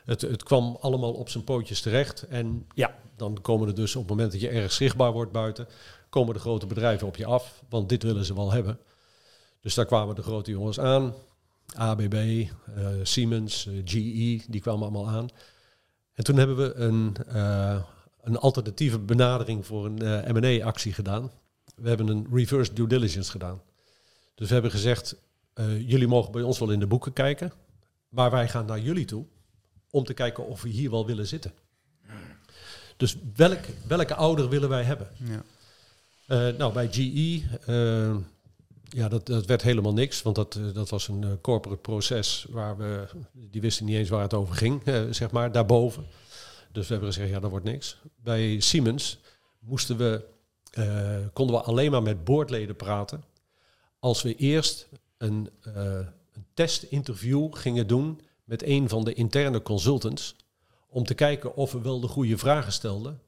Het, 0.05 0.21
het 0.21 0.43
kwam 0.43 0.77
allemaal 0.81 1.13
op 1.13 1.29
zijn 1.29 1.43
pootjes 1.43 1.81
terecht. 1.81 2.27
En 2.27 2.67
ja, 2.73 2.95
dan 3.15 3.41
komen 3.41 3.67
er 3.67 3.75
dus 3.75 3.95
op 3.95 4.01
het 4.01 4.09
moment 4.09 4.31
dat 4.31 4.41
je 4.41 4.49
erg 4.49 4.71
zichtbaar 4.71 5.11
wordt 5.11 5.31
buiten, 5.31 5.67
komen 6.09 6.33
de 6.33 6.39
grote 6.39 6.65
bedrijven 6.65 7.07
op 7.07 7.15
je 7.15 7.25
af. 7.25 7.63
Want 7.69 7.89
dit 7.89 8.03
willen 8.03 8.25
ze 8.25 8.35
wel 8.35 8.51
hebben. 8.51 8.79
Dus 9.61 9.73
daar 9.73 9.85
kwamen 9.85 10.15
de 10.15 10.23
grote 10.23 10.51
jongens 10.51 10.79
aan. 10.79 11.13
ABB, 11.75 12.13
eh, 12.13 12.87
Siemens, 13.03 13.67
eh, 13.67 13.73
GE, 13.85 14.43
die 14.47 14.61
kwamen 14.61 14.81
allemaal 14.81 15.09
aan. 15.09 15.29
En 16.17 16.23
toen 16.23 16.37
hebben 16.37 16.57
we 16.57 16.73
een, 16.73 17.15
uh, 17.29 17.83
een 18.21 18.37
alternatieve 18.37 18.99
benadering 18.99 19.65
voor 19.65 19.85
een 19.85 20.35
M&A-actie 20.35 20.93
gedaan. 20.93 21.31
We 21.75 21.87
hebben 21.87 22.07
een 22.07 22.27
reverse 22.31 22.73
due 22.73 22.87
diligence 22.87 23.31
gedaan. 23.31 23.61
Dus 24.35 24.47
we 24.47 24.53
hebben 24.53 24.71
gezegd, 24.71 25.15
jullie 25.79 26.07
mogen 26.07 26.31
bij 26.31 26.41
ons 26.41 26.59
wel 26.59 26.71
in 26.71 26.79
de 26.79 26.87
boeken 26.87 27.13
kijken, 27.13 27.51
maar 28.09 28.31
wij 28.31 28.47
gaan 28.47 28.65
naar 28.65 28.79
jullie 28.79 29.05
toe 29.05 29.25
om 29.89 30.03
te 30.03 30.13
kijken 30.13 30.47
of 30.47 30.61
we 30.61 30.69
hier 30.69 30.89
wel 30.89 31.05
willen 31.05 31.27
zitten. 31.27 31.53
Dus 32.97 33.17
welk, 33.35 33.59
welke 33.87 34.15
ouder 34.15 34.49
willen 34.49 34.69
wij 34.69 34.83
hebben? 34.83 35.07
Ja. 35.17 36.51
Nou, 36.51 36.73
bij 36.73 36.87
GE, 36.91 37.41
eh, 37.65 38.15
ja, 38.89 39.07
dat, 39.07 39.25
dat 39.25 39.45
werd 39.45 39.61
helemaal 39.61 39.93
niks, 39.93 40.21
want 40.21 40.35
dat, 40.35 40.55
uh, 40.55 40.73
dat 40.73 40.89
was 40.89 41.07
een 41.07 41.41
corporate 41.41 41.81
proces 41.81 42.45
waar 42.49 42.77
we, 42.77 43.07
die 43.31 43.61
wisten 43.61 43.85
niet 43.85 43.95
eens 43.95 44.09
waar 44.09 44.21
het 44.21 44.33
over 44.33 44.55
ging, 44.55 44.81
zeg 45.11 45.31
maar, 45.31 45.51
daarboven. 45.51 46.05
Dus 46.71 46.87
we 46.87 46.93
hebben 46.93 47.13
gezegd, 47.13 47.29
ja, 47.29 47.39
dat 47.39 47.49
wordt 47.49 47.65
niks. 47.65 47.97
Bij 48.23 48.59
Siemens 48.59 49.19
moesten 49.59 49.97
we, 49.97 50.25
konden 51.33 51.55
we 51.55 51.61
alleen 51.61 51.91
maar 51.91 52.03
met 52.03 52.23
boordleden 52.23 52.75
praten 52.75 53.23
als 53.99 54.21
we 54.21 54.35
eerst 54.35 54.87
een, 55.17 55.49
een 55.61 56.45
testinterview 56.53 57.55
gingen 57.55 57.87
doen 57.87 58.21
met 58.43 58.63
een 58.63 58.89
van 58.89 59.03
de 59.03 59.13
interne 59.13 59.61
consultants 59.61 60.35
om 60.89 61.03
te 61.03 61.13
kijken 61.13 61.55
of 61.55 61.71
we 61.71 61.81
wel 61.81 61.99
de 61.99 62.07
goede 62.07 62.37
vragen 62.37 62.71
stelden 62.71 63.21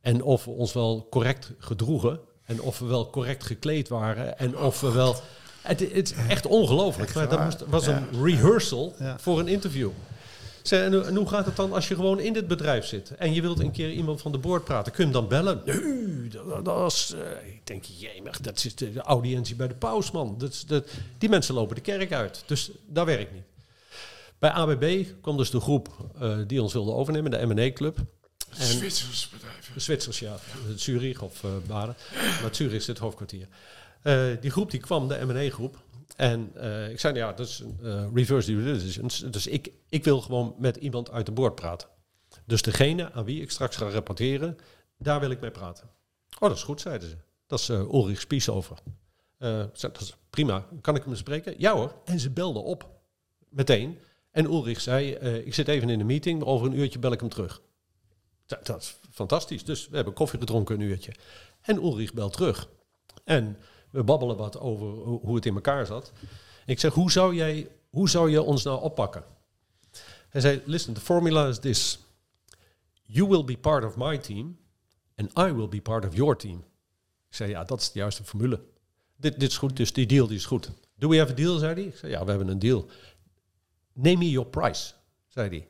en 0.00 0.22
of 0.22 0.44
we 0.44 0.50
ons 0.50 0.72
wel 0.72 1.06
correct 1.10 1.52
gedroegen 1.58 2.20
en 2.44 2.60
of 2.60 2.78
we 2.78 2.86
wel 2.86 3.10
correct 3.10 3.44
gekleed 3.44 3.88
waren 3.88 4.38
en 4.38 4.58
of 4.58 4.80
we 4.80 4.92
wel... 4.92 5.16
Het, 5.62 5.80
het 5.80 6.10
is 6.10 6.14
echt 6.28 6.46
ongelooflijk. 6.46 7.14
Maar 7.14 7.28
dat 7.28 7.64
was 7.68 7.86
een 7.86 8.06
rehearsal 8.22 8.94
voor 9.16 9.38
een 9.38 9.48
interview. 9.48 9.90
En, 10.70 11.06
en, 11.06 11.16
hoe 11.16 11.28
gaat 11.28 11.46
het 11.46 11.56
dan 11.56 11.72
als 11.72 11.88
je 11.88 11.94
gewoon 11.94 12.20
in 12.20 12.32
dit 12.32 12.46
bedrijf 12.46 12.86
zit 12.86 13.14
en 13.14 13.34
je 13.34 13.40
wilt 13.40 13.60
een 13.60 13.70
keer 13.70 13.90
iemand 13.90 14.20
van 14.20 14.32
de 14.32 14.38
boord 14.38 14.64
praten? 14.64 14.92
Kun 14.92 15.06
je 15.06 15.12
hem 15.12 15.20
dan 15.20 15.28
bellen? 15.28 15.62
Nee, 15.64 16.28
dat, 16.28 16.64
dat 16.64 16.92
is, 16.92 17.14
uh, 17.14 17.52
ik 17.54 17.66
denk, 17.66 17.84
jemig, 17.84 18.40
dat 18.40 18.64
is 18.64 18.74
de 18.74 19.00
audiëntie 19.00 19.56
bij 19.56 19.68
de 19.68 19.74
pausman. 19.74 20.34
Dat, 20.38 20.64
dat, 20.66 20.88
die 21.18 21.28
mensen 21.28 21.54
lopen 21.54 21.74
de 21.74 21.80
kerk 21.80 22.12
uit. 22.12 22.42
Dus 22.46 22.70
dat 22.86 23.06
werkt 23.06 23.32
niet. 23.32 23.44
Bij 24.38 24.50
ABB 24.50 25.04
kwam 25.20 25.36
dus 25.36 25.50
de 25.50 25.60
groep 25.60 25.88
uh, 26.22 26.36
die 26.46 26.62
ons 26.62 26.72
wilde 26.72 26.92
overnemen, 26.92 27.30
de 27.30 27.72
M&A-club. 28.58 28.78
Zwitsers 28.78 29.28
bedrijf. 29.28 29.70
Zwitsers, 29.76 30.18
ja. 30.18 30.36
Zurich 30.76 31.22
of 31.22 31.42
uh, 31.42 31.50
Baden. 31.66 31.96
Maar 32.42 32.54
Zurich 32.54 32.74
is 32.74 32.86
het 32.86 32.98
hoofdkwartier. 32.98 33.48
Uh, 34.02 34.36
die 34.40 34.50
groep 34.50 34.70
die 34.70 34.80
kwam, 34.80 35.08
de 35.08 35.24
M&A-groep. 35.24 35.82
En 36.16 36.40
ik 36.90 37.00
zei, 37.00 37.14
ja, 37.14 37.32
dat 37.32 37.48
is 37.48 37.62
een 37.80 38.14
reverse 38.14 38.50
due 38.50 38.64
diligence. 38.64 39.30
Dus 39.30 39.46
ik, 39.46 39.70
ik 39.88 40.04
wil 40.04 40.20
gewoon 40.20 40.54
met 40.58 40.76
iemand 40.76 41.10
uit 41.10 41.26
de 41.26 41.32
boord 41.32 41.54
praten. 41.54 41.88
Dus 42.46 42.62
degene 42.62 43.12
aan 43.12 43.24
wie 43.24 43.42
ik 43.42 43.50
straks 43.50 43.76
ga 43.76 43.90
rapporteren, 43.90 44.56
daar 44.98 45.20
wil 45.20 45.30
ik 45.30 45.40
mee 45.40 45.50
praten. 45.50 45.90
Oh, 46.38 46.48
dat 46.48 46.56
is 46.56 46.62
goed, 46.62 46.80
zeiden 46.80 47.08
ze. 47.08 47.16
Dat 47.46 47.58
is 47.58 47.68
Ulrich 47.68 48.20
Spieshofer. 48.20 48.78
dat 49.38 50.00
is 50.00 50.16
prima. 50.30 50.66
Kan 50.80 50.96
ik 50.96 51.04
hem 51.04 51.14
spreken? 51.16 51.54
Ja 51.58 51.74
hoor. 51.74 51.94
En 52.04 52.20
ze 52.20 52.30
belden 52.30 52.62
op. 52.62 52.88
Meteen. 53.48 53.98
En 54.34 54.44
Ulrich 54.44 54.80
zei, 54.80 55.12
eh, 55.12 55.46
ik 55.46 55.54
zit 55.54 55.68
even 55.68 55.88
in 55.88 56.00
een 56.00 56.06
meeting, 56.06 56.38
maar 56.38 56.48
over 56.48 56.66
een 56.66 56.78
uurtje 56.78 56.98
bel 56.98 57.12
ik 57.12 57.20
hem 57.20 57.28
terug. 57.28 57.60
Dat, 58.46 58.80
is 58.80 58.98
fantastisch. 59.10 59.64
Dus 59.64 59.88
we 59.88 59.96
hebben 59.96 60.14
koffie 60.14 60.38
gedronken 60.38 60.74
een 60.74 60.86
uurtje. 60.86 61.12
En 61.60 61.76
Ulrich 61.76 62.12
belt 62.12 62.32
terug. 62.32 62.68
En 63.24 63.58
we 63.90 64.02
babbelen 64.02 64.36
wat 64.36 64.58
over 64.58 64.86
hoe 64.86 65.20
hoe 65.20 65.34
het 65.34 65.46
in 65.46 65.54
elkaar 65.54 65.86
zat. 65.86 66.12
Ik 66.66 66.80
zeg, 66.80 66.92
hoe 66.92 67.10
zou, 67.10 67.34
jij, 67.34 67.68
hoe 67.90 68.08
zou 68.08 68.30
je 68.30 68.42
ons 68.42 68.62
nou 68.62 68.82
oppakken? 68.82 69.24
Hij 70.28 70.40
zei, 70.40 70.62
listen, 70.64 70.94
the 70.94 71.00
formula 71.00 71.48
is 71.48 71.58
this. 71.58 71.98
You 73.02 73.28
will 73.28 73.44
be 73.44 73.56
part 73.56 73.84
of 73.84 73.96
my 73.96 74.18
team 74.18 74.58
and 75.16 75.38
I 75.38 75.52
will 75.52 75.68
be 75.68 75.80
part 75.80 76.06
of 76.06 76.14
your 76.14 76.36
team. 76.36 76.64
Ik 77.28 77.34
zei, 77.34 77.50
ja, 77.50 77.64
dat 77.64 77.80
is 77.80 77.92
de 77.92 77.98
juiste 77.98 78.24
formule. 78.24 78.60
Dit, 79.16 79.40
dit 79.40 79.50
is 79.50 79.56
goed, 79.56 79.76
dus 79.76 79.92
die 79.92 80.06
deal 80.06 80.26
die 80.26 80.36
is 80.36 80.46
goed. 80.46 80.70
Do 80.94 81.08
we 81.08 81.18
have 81.18 81.32
a 81.32 81.34
deal, 81.34 81.58
zei 81.58 81.74
hij. 81.74 81.82
Ik 81.82 81.96
zei, 81.96 82.12
ja, 82.12 82.24
we 82.24 82.30
hebben 82.30 82.48
een 82.48 82.58
deal. 82.58 82.86
Name 83.92 84.16
me 84.16 84.30
your 84.30 84.48
price, 84.48 84.92
zei 85.28 85.48
hij. 85.48 85.68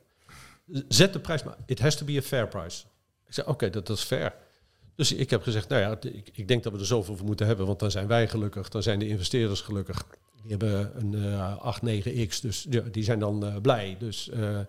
Zet 0.87 1.13
de 1.13 1.19
prijs 1.19 1.43
maar. 1.43 1.57
It 1.65 1.79
has 1.79 1.95
to 1.95 2.05
be 2.05 2.17
a 2.17 2.21
fair 2.21 2.47
price. 2.47 2.83
Ik 3.27 3.33
zei, 3.33 3.47
oké, 3.47 3.69
dat, 3.69 3.87
dat 3.87 3.97
is 3.97 4.03
fair. 4.03 4.33
Dus 4.95 5.11
ik 5.13 5.29
heb 5.29 5.43
gezegd, 5.43 5.69
nou 5.69 5.81
ja, 5.81 5.97
ik, 6.11 6.29
ik 6.33 6.47
denk 6.47 6.63
dat 6.63 6.73
we 6.73 6.79
er 6.79 6.85
zoveel 6.85 7.15
voor 7.15 7.25
moeten 7.25 7.47
hebben, 7.47 7.65
want 7.65 7.79
dan 7.79 7.91
zijn 7.91 8.07
wij 8.07 8.27
gelukkig, 8.27 8.69
dan 8.69 8.83
zijn 8.83 8.99
de 8.99 9.07
investeerders 9.07 9.61
gelukkig. 9.61 10.05
Die 10.41 10.51
hebben 10.51 10.91
een 10.95 11.13
eh 11.13 11.57
8, 11.57 11.81
9x, 11.85 12.41
dus 12.41 12.65
ja, 12.69 12.81
die 12.91 13.03
zijn 13.03 13.19
dan 13.19 13.45
eh, 13.45 13.55
blij. 13.61 13.95
Dus 13.99 14.29
eh, 14.29 14.59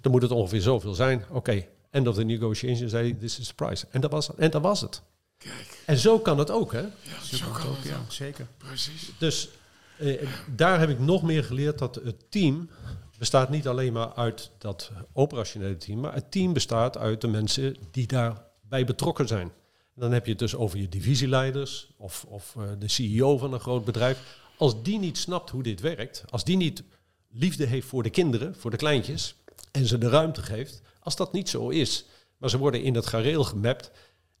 dan 0.00 0.12
moet 0.12 0.22
het 0.22 0.30
ongeveer 0.30 0.60
zoveel 0.60 0.94
zijn. 0.94 1.24
Oké, 1.30 1.66
end 1.90 2.08
of 2.08 2.14
the 2.14 2.22
negotiation, 2.22 2.88
zei 2.88 3.18
this 3.18 3.38
is 3.38 3.46
the 3.46 3.54
price. 3.54 3.86
En 3.90 4.00
dat 4.00 4.10
was, 4.10 4.34
en 4.36 4.50
dat 4.50 4.62
was 4.62 4.80
het. 4.80 5.02
Kijk, 5.38 5.82
En 5.86 5.96
zo 5.96 6.18
kan 6.18 6.38
het 6.38 6.50
ook, 6.50 6.72
hè? 6.72 6.80
ja, 6.80 7.36
zo 7.36 7.50
kan 7.50 7.74
het 7.74 7.84
ja, 7.84 7.96
ook. 7.96 8.12
zeker. 8.12 8.46
Precies. 8.56 9.10
Dus 9.18 9.48
eh, 9.98 10.28
daar 10.56 10.78
heb 10.78 10.88
ik 10.88 10.98
nog 10.98 11.22
meer 11.22 11.44
geleerd 11.44 11.78
dat 11.78 11.94
het 11.94 12.30
team 12.30 12.70
bestaat 13.18 13.50
niet 13.50 13.68
alleen 13.68 13.92
maar 13.92 14.14
uit 14.14 14.50
dat 14.58 14.90
operationele 15.12 15.76
team, 15.76 16.00
maar 16.00 16.14
het 16.14 16.30
team 16.30 16.52
bestaat 16.52 16.98
uit 16.98 17.20
de 17.20 17.28
mensen 17.28 17.76
die 17.90 18.06
daarbij 18.06 18.84
betrokken 18.84 19.28
zijn. 19.28 19.52
En 19.94 20.00
dan 20.04 20.12
heb 20.12 20.24
je 20.24 20.30
het 20.30 20.40
dus 20.40 20.54
over 20.54 20.78
je 20.78 20.88
divisieleiders 20.88 21.88
of, 21.96 22.24
of 22.28 22.54
eh, 22.56 22.62
de 22.78 22.88
CEO 22.88 23.38
van 23.38 23.52
een 23.52 23.60
groot 23.60 23.84
bedrijf. 23.84 24.36
Als 24.56 24.82
die 24.82 24.98
niet 24.98 25.18
snapt 25.18 25.50
hoe 25.50 25.62
dit 25.62 25.80
werkt, 25.80 26.24
als 26.30 26.44
die 26.44 26.56
niet 26.56 26.82
liefde 27.30 27.66
heeft 27.66 27.86
voor 27.86 28.02
de 28.02 28.10
kinderen, 28.10 28.54
voor 28.54 28.70
de 28.70 28.76
kleintjes, 28.76 29.34
en 29.72 29.86
ze 29.86 29.98
de 29.98 30.08
ruimte 30.08 30.42
geeft, 30.42 30.82
als 31.00 31.16
dat 31.16 31.32
niet 31.32 31.48
zo 31.48 31.68
is, 31.68 32.04
maar 32.36 32.50
ze 32.50 32.58
worden 32.58 32.82
in 32.82 32.94
het 32.94 33.06
gareel 33.06 33.44
gemapt, 33.44 33.90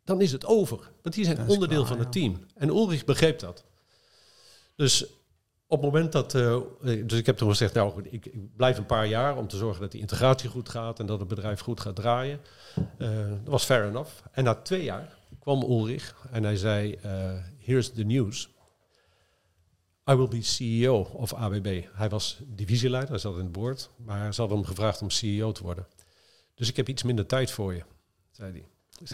dan 0.04 0.20
is 0.20 0.32
het 0.32 0.46
over. 0.46 0.90
Want 1.02 1.14
die 1.14 1.24
zijn 1.24 1.36
Dat 1.36 1.48
onderdeel 1.48 1.84
klaar, 1.84 1.96
van 1.96 2.04
het 2.04 2.14
ja. 2.14 2.20
team. 2.20 2.46
En 2.54 2.68
Ulrich 2.68 3.04
begreep 3.04 3.38
dat. 3.38 3.64
Dus 4.76 5.06
op 5.68 5.82
het 5.82 5.92
moment 5.92 6.12
dat. 6.12 6.34
eh, 6.34 6.60
dus 6.80 7.18
ik 7.18 7.26
heb 7.26 7.36
toen 7.36 7.48
gezegd, 7.50 7.74
nou 7.74 7.92
goed, 7.92 8.12
ik, 8.12 8.26
ik 8.26 8.56
blijf 8.56 8.78
een 8.78 8.86
paar 8.86 9.06
jaar 9.06 9.36
om 9.36 9.48
te 9.48 9.56
zorgen 9.56 9.80
dat 9.80 9.92
die 9.92 10.00
integratie 10.00 10.48
goed 10.48 10.68
gaat 10.68 11.00
en 11.00 11.06
dat 11.06 11.18
het 11.18 11.28
bedrijf 11.28 11.60
goed 11.60 11.80
gaat 11.80 11.96
draaien. 11.96 12.40
Eh, 12.98 13.28
dat 13.28 13.38
was 13.44 13.64
fair 13.64 13.88
enough. 13.88 14.10
En 14.32 14.44
na 14.44 14.54
twee 14.54 14.84
jaar 14.84 15.16
kwam 15.40 15.62
Ulrich 15.62 16.14
en 16.30 16.42
hij 16.42 16.56
zei: 16.56 16.92
eh, 16.92 17.32
Here's 17.58 17.92
the 17.92 18.02
news. 18.02 18.48
I 20.10 20.14
will 20.14 20.28
be 20.28 20.42
CEO 20.42 21.00
of 21.00 21.34
ABB. 21.34 21.84
Hij 21.92 22.08
was 22.08 22.40
divisieleider, 22.46 23.10
hij 23.10 23.18
zat 23.18 23.34
in 23.34 23.38
het 23.42 23.52
board, 23.52 23.90
maar 23.96 24.34
ze 24.34 24.40
hadden 24.40 24.58
hem 24.58 24.66
gevraagd 24.66 25.02
om 25.02 25.10
CEO 25.10 25.52
te 25.52 25.62
worden. 25.62 25.86
Dus 26.54 26.68
ik 26.68 26.76
heb 26.76 26.88
iets 26.88 27.02
minder 27.02 27.26
tijd 27.26 27.50
voor 27.50 27.74
je, 27.74 27.82
zei 28.30 28.50
hij. 28.50 28.66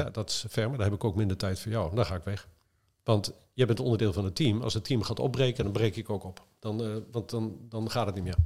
Ik 0.07 0.15
dat 0.15 0.31
is 0.31 0.45
fair, 0.51 0.69
maar 0.69 0.77
dan 0.77 0.87
heb 0.87 0.95
ik 0.95 1.05
ook 1.05 1.15
minder 1.15 1.37
tijd 1.37 1.61
voor 1.61 1.71
jou. 1.73 1.95
Dan 1.95 2.07
ga 2.07 2.15
ik 2.15 2.25
weg. 2.25 2.49
Want 3.05 3.33
jij 3.53 3.67
bent 3.67 3.81
onderdeel 3.81 4.13
van 4.13 4.25
het 4.25 4.35
team. 4.35 4.63
Als 4.63 4.75
het 4.75 4.85
team 4.85 5.03
gaat 5.03 5.19
opbreken, 5.21 5.65
dan 5.65 5.73
breek 5.73 5.97
ik 5.97 6.11
ook 6.11 6.25
op. 6.25 6.47
Dan, 6.59 6.83
eh, 6.85 6.97
want 7.11 7.31
dan, 7.31 7.57
dan 7.69 7.91
gaat 7.91 8.07
het 8.07 8.15
niet 8.15 8.25
meer. 8.25 8.37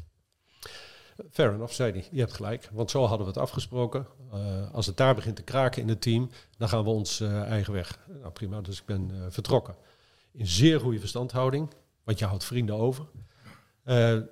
Fair 1.31 1.53
enough, 1.55 1.73
zei 1.73 1.93
hij. 1.93 2.09
Je 2.11 2.21
hebt 2.21 2.33
gelijk. 2.33 2.69
Want 2.73 2.91
zo 2.91 3.01
hadden 3.05 3.27
we 3.27 3.33
het 3.33 3.41
afgesproken. 3.41 4.07
Eh, 4.33 4.73
als 4.73 4.87
het 4.87 4.97
daar 4.97 5.15
begint 5.15 5.37
te 5.37 5.43
kraken 5.43 5.83
in 5.83 5.89
het 5.89 6.01
team, 6.01 6.31
dan 6.57 6.69
gaan 6.69 6.85
we 6.85 6.91
ons 6.91 7.21
eh, 7.21 7.43
eigen 7.43 7.73
weg. 7.73 7.99
Nou 8.21 8.31
prima, 8.33 8.61
dus 8.61 8.79
ik 8.79 8.87
ben 8.87 9.11
vertrokken. 9.29 9.75
In 10.33 10.47
zeer 10.47 10.81
goede 10.81 11.01
verstandhouding, 11.01 11.71
want 12.05 12.19
je 12.19 12.25
houdt 12.25 12.45
vrienden 12.45 12.75
over. 12.75 13.05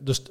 Dus 0.01 0.23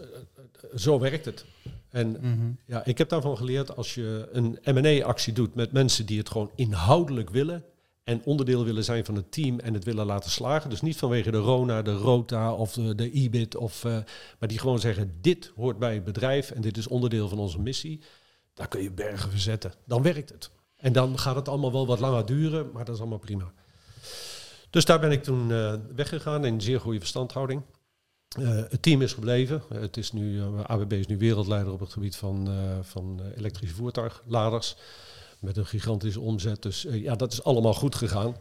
zo 0.75 0.99
werkt 0.99 1.25
het. 1.25 1.45
En 1.89 2.11
Mhm. 2.11 2.51
ja, 2.65 2.85
ik 2.85 2.97
heb 2.97 3.09
daarvan 3.09 3.37
geleerd 3.37 3.75
als 3.75 3.93
je 3.95 4.27
een 4.31 4.57
M&A-actie 4.63 5.33
doet 5.33 5.55
met 5.55 5.71
mensen 5.71 6.05
die 6.05 6.17
het 6.17 6.29
gewoon 6.29 6.51
inhoudelijk 6.55 7.29
willen 7.29 7.63
en 8.05 8.21
onderdeel 8.23 8.65
willen 8.65 8.83
zijn 8.83 9.05
van 9.05 9.15
het 9.15 9.31
team 9.31 9.59
en 9.59 9.73
het 9.73 9.83
willen 9.83 10.05
laten 10.05 10.31
slagen. 10.31 10.69
Dus 10.69 10.81
niet 10.81 10.97
vanwege 10.97 11.31
de 11.31 11.37
RONA, 11.37 11.81
de 11.81 11.93
ROTA 11.93 12.53
of 12.53 12.73
de, 12.73 12.95
de 12.95 13.11
EBIT, 13.11 13.55
of, 13.55 13.85
eh, 13.85 13.91
maar 14.39 14.49
die 14.49 14.59
gewoon 14.59 14.79
zeggen 14.79 15.17
dit 15.21 15.51
hoort 15.55 15.79
bij 15.79 15.93
het 15.93 16.03
bedrijf 16.03 16.51
en 16.51 16.61
dit 16.61 16.77
is 16.77 16.87
onderdeel 16.87 17.29
van 17.29 17.39
onze 17.39 17.61
missie. 17.61 18.01
Daar 18.53 18.67
kun 18.67 18.81
je 18.81 18.91
bergen 18.91 19.29
verzetten. 19.29 19.73
Dan 19.85 20.01
werkt 20.01 20.29
het. 20.29 20.49
En 20.75 20.93
dan 20.93 21.19
gaat 21.19 21.35
het 21.35 21.49
allemaal 21.49 21.71
wel 21.71 21.87
wat 21.87 21.99
langer 21.99 22.25
duren, 22.25 22.69
maar 22.73 22.85
dat 22.85 22.95
is 22.95 23.01
allemaal 23.01 23.19
prima. 23.19 23.53
Dus 24.69 24.85
daar 24.85 24.99
ben 24.99 25.11
ik 25.11 25.23
toen 25.23 25.51
eh, 25.51 25.73
weggegaan 25.95 26.45
in 26.45 26.61
zeer 26.61 26.79
goede 26.79 26.99
verstandhouding. 26.99 27.61
Eh, 28.39 28.47
het 28.47 28.81
team 28.81 29.01
is 29.01 29.13
gebleven. 29.13 29.61
Eh, 29.69 29.79
het 29.79 29.97
is 29.97 30.11
nu, 30.11 30.39
eh, 30.39 30.63
ABB 30.63 30.93
is 30.93 31.07
nu 31.07 31.17
wereldleider 31.17 31.73
op 31.73 31.79
het 31.79 31.93
gebied 31.93 32.15
van, 32.15 32.47
eh, 32.47 32.77
van 32.81 33.21
eh, 33.23 33.37
elektrische 33.37 33.75
voertuigladers. 33.75 34.75
Met 35.39 35.57
een 35.57 35.65
gigantische 35.65 36.19
omzet. 36.19 36.61
Dus 36.61 36.85
eh, 36.85 37.01
ja, 37.01 37.15
dat 37.15 37.31
is 37.31 37.43
allemaal 37.43 37.73
goed 37.73 37.95
gegaan. 37.95 38.35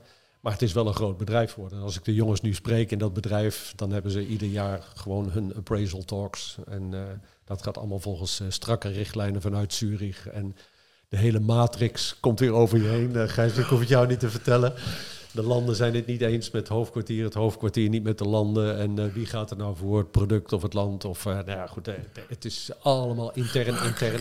Maar 0.45 0.53
het 0.53 0.63
is 0.63 0.73
wel 0.73 0.87
een 0.87 0.95
groot 0.95 1.17
bedrijf 1.17 1.53
geworden. 1.53 1.79
En 1.79 1.85
als 1.85 1.97
ik 1.97 2.05
de 2.05 2.15
jongens 2.15 2.41
nu 2.41 2.55
spreek 2.55 2.91
in 2.91 2.99
dat 2.99 3.15
bedrijf, 3.15 3.73
dan 3.77 3.91
hebben 3.91 4.11
ze 4.11 4.27
ieder 4.27 4.49
jaar 4.49 4.83
gewoon 4.95 5.31
hun 5.31 5.55
appraisal 5.57 6.05
talks. 6.05 6.57
En 6.67 6.95
eh, 6.95 7.01
dat 7.45 7.63
gaat 7.63 7.79
allemaal 7.79 7.99
volgens 7.99 8.41
eh, 8.41 8.47
strakke 8.49 8.89
richtlijnen 8.89 9.41
vanuit 9.41 9.73
Zurich. 9.73 10.29
En 10.29 10.57
de 11.09 11.17
hele 11.17 11.41
matrix 11.41 12.17
komt 12.21 12.41
weer 12.41 12.53
over 12.53 12.79
je 12.79 12.89
heen. 12.89 13.11
Uh, 13.11 13.29
Gijs, 13.29 13.57
ik 13.57 13.65
hoef 13.65 13.79
het 13.79 13.89
jou 13.89 14.07
niet 14.07 14.21
te 14.21 14.31
vertellen. 14.31 14.75
De 15.33 15.43
landen 15.43 15.77
zijn 15.77 15.95
het 15.95 16.07
niet 16.07 16.21
eens 16.21 16.51
met 16.51 16.61
het 16.61 16.71
hoofdkwartier, 16.71 17.25
het 17.25 17.35
hoofdkwartier 17.35 17.89
niet 17.89 18.03
met 18.03 18.19
de 18.19 18.29
landen. 18.29 18.79
En 18.79 19.13
wie 19.13 19.27
gaat 19.27 19.51
er 19.51 19.57
nou 19.57 19.77
voor 19.77 19.99
het 19.99 20.11
product 20.11 20.53
of 20.53 20.63
het 20.63 20.75
land? 20.75 21.05
Of, 21.05 21.25
nou 21.25 21.51
ja, 21.51 21.67
goed, 21.67 21.89
het 22.29 22.45
is 22.45 22.71
allemaal 22.83 23.33
intern, 23.33 23.85
intern. 23.85 24.21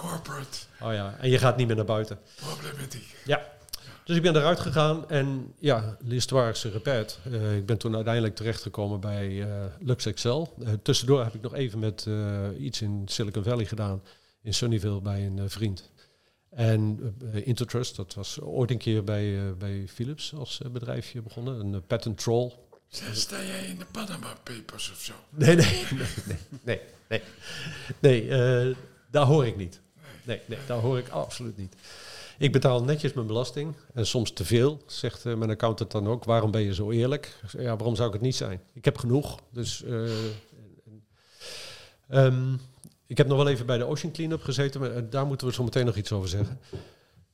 Corporate 0.00 0.58
Oh 0.82 0.92
ja, 0.92 1.16
en 1.20 1.30
je 1.30 1.38
gaat 1.38 1.56
niet 1.56 1.66
meer 1.66 1.76
naar 1.76 1.84
buiten. 1.84 2.18
problematiek. 2.36 3.16
Ja. 3.24 3.48
Dus 4.04 4.16
ik 4.16 4.22
ben 4.22 4.36
eruit 4.36 4.60
gegaan 4.60 5.08
en 5.08 5.54
ja, 5.58 5.96
l'histoire 6.00 6.54
se 6.54 6.68
répète. 6.70 7.14
Eh, 7.32 7.56
ik 7.56 7.66
ben 7.66 7.78
toen 7.78 7.94
uiteindelijk 7.94 8.34
terechtgekomen 8.36 9.00
bij 9.00 9.42
eh 9.42 9.64
Lux 9.80 10.06
Excel. 10.06 10.54
Eh, 10.64 10.72
tussendoor 10.82 11.24
heb 11.24 11.34
ik 11.34 11.40
nog 11.40 11.54
even 11.54 11.78
met 11.78 12.04
eh, 12.06 12.48
iets 12.58 12.82
in 12.82 13.02
Silicon 13.06 13.42
Valley 13.42 13.64
gedaan. 13.64 14.02
In 14.42 14.54
Sunnyvale 14.54 15.00
bij 15.00 15.26
een 15.26 15.38
eh, 15.38 15.44
vriend. 15.48 15.90
En 16.50 17.14
eh, 17.32 17.46
Intertrust, 17.46 17.96
dat 17.96 18.14
was 18.14 18.40
ooit 18.40 18.70
een 18.70 18.78
keer 18.78 19.04
bij, 19.04 19.38
eh, 19.38 19.52
bij 19.58 19.84
Philips 19.88 20.34
als 20.34 20.60
eh, 20.62 20.70
bedrijfje 20.70 21.22
begonnen. 21.22 21.60
Een 21.60 21.74
eh, 21.74 21.80
patent 21.86 22.18
troll. 22.18 22.52
Sta 23.12 23.42
jij 23.42 23.64
in 23.66 23.78
de 23.78 23.86
Panama 23.92 24.34
Papers 24.42 24.90
of 24.90 25.00
zo? 25.00 25.12
Nee, 25.30 25.56
nee, 25.56 25.82
nee, 25.98 26.38
nee, 26.62 26.80
nee. 27.08 27.22
Nee, 27.98 28.28
eh, 28.30 28.76
daar 29.10 29.24
hoor 29.26 29.46
ik 29.46 29.56
niet. 29.56 29.80
Nee, 30.30 30.40
nee, 30.46 30.58
daar 30.66 30.78
hoor 30.78 30.98
ik 30.98 31.08
absoluut 31.08 31.56
niet. 31.56 31.74
Ik 32.38 32.52
betaal 32.52 32.84
netjes 32.84 33.12
mijn 33.12 33.26
belasting 33.26 33.74
en 33.94 34.06
soms 34.06 34.32
te 34.32 34.44
veel, 34.44 34.82
zegt 34.86 35.26
eh, 35.26 35.34
mijn 35.34 35.50
accountant 35.50 35.90
dan 35.90 36.08
ook. 36.08 36.24
Waarom 36.24 36.50
ben 36.50 36.60
je 36.60 36.74
zo 36.74 36.90
eerlijk? 36.90 37.40
Ja, 37.58 37.76
waarom 37.76 37.96
zou 37.96 38.08
ik 38.08 38.14
het 38.14 38.22
niet 38.22 38.36
zijn? 38.36 38.60
Ik 38.72 38.84
heb 38.84 38.98
genoeg, 38.98 39.40
dus... 39.50 39.82
eh, 39.82 40.10
ehm, 42.08 42.54
ik 43.06 43.16
heb 43.16 43.26
nog 43.26 43.36
wel 43.36 43.48
even 43.48 43.66
bij 43.66 43.78
de 43.78 43.84
Ocean 43.84 44.12
Cleanup 44.12 44.42
gezeten, 44.42 44.80
maar 44.80 44.96
eh, 44.96 45.02
daar 45.10 45.26
moeten 45.26 45.46
we 45.46 45.52
zo 45.52 45.64
meteen 45.64 45.86
nog 45.86 45.96
iets 45.96 46.12
over 46.12 46.28
zeggen. 46.28 46.60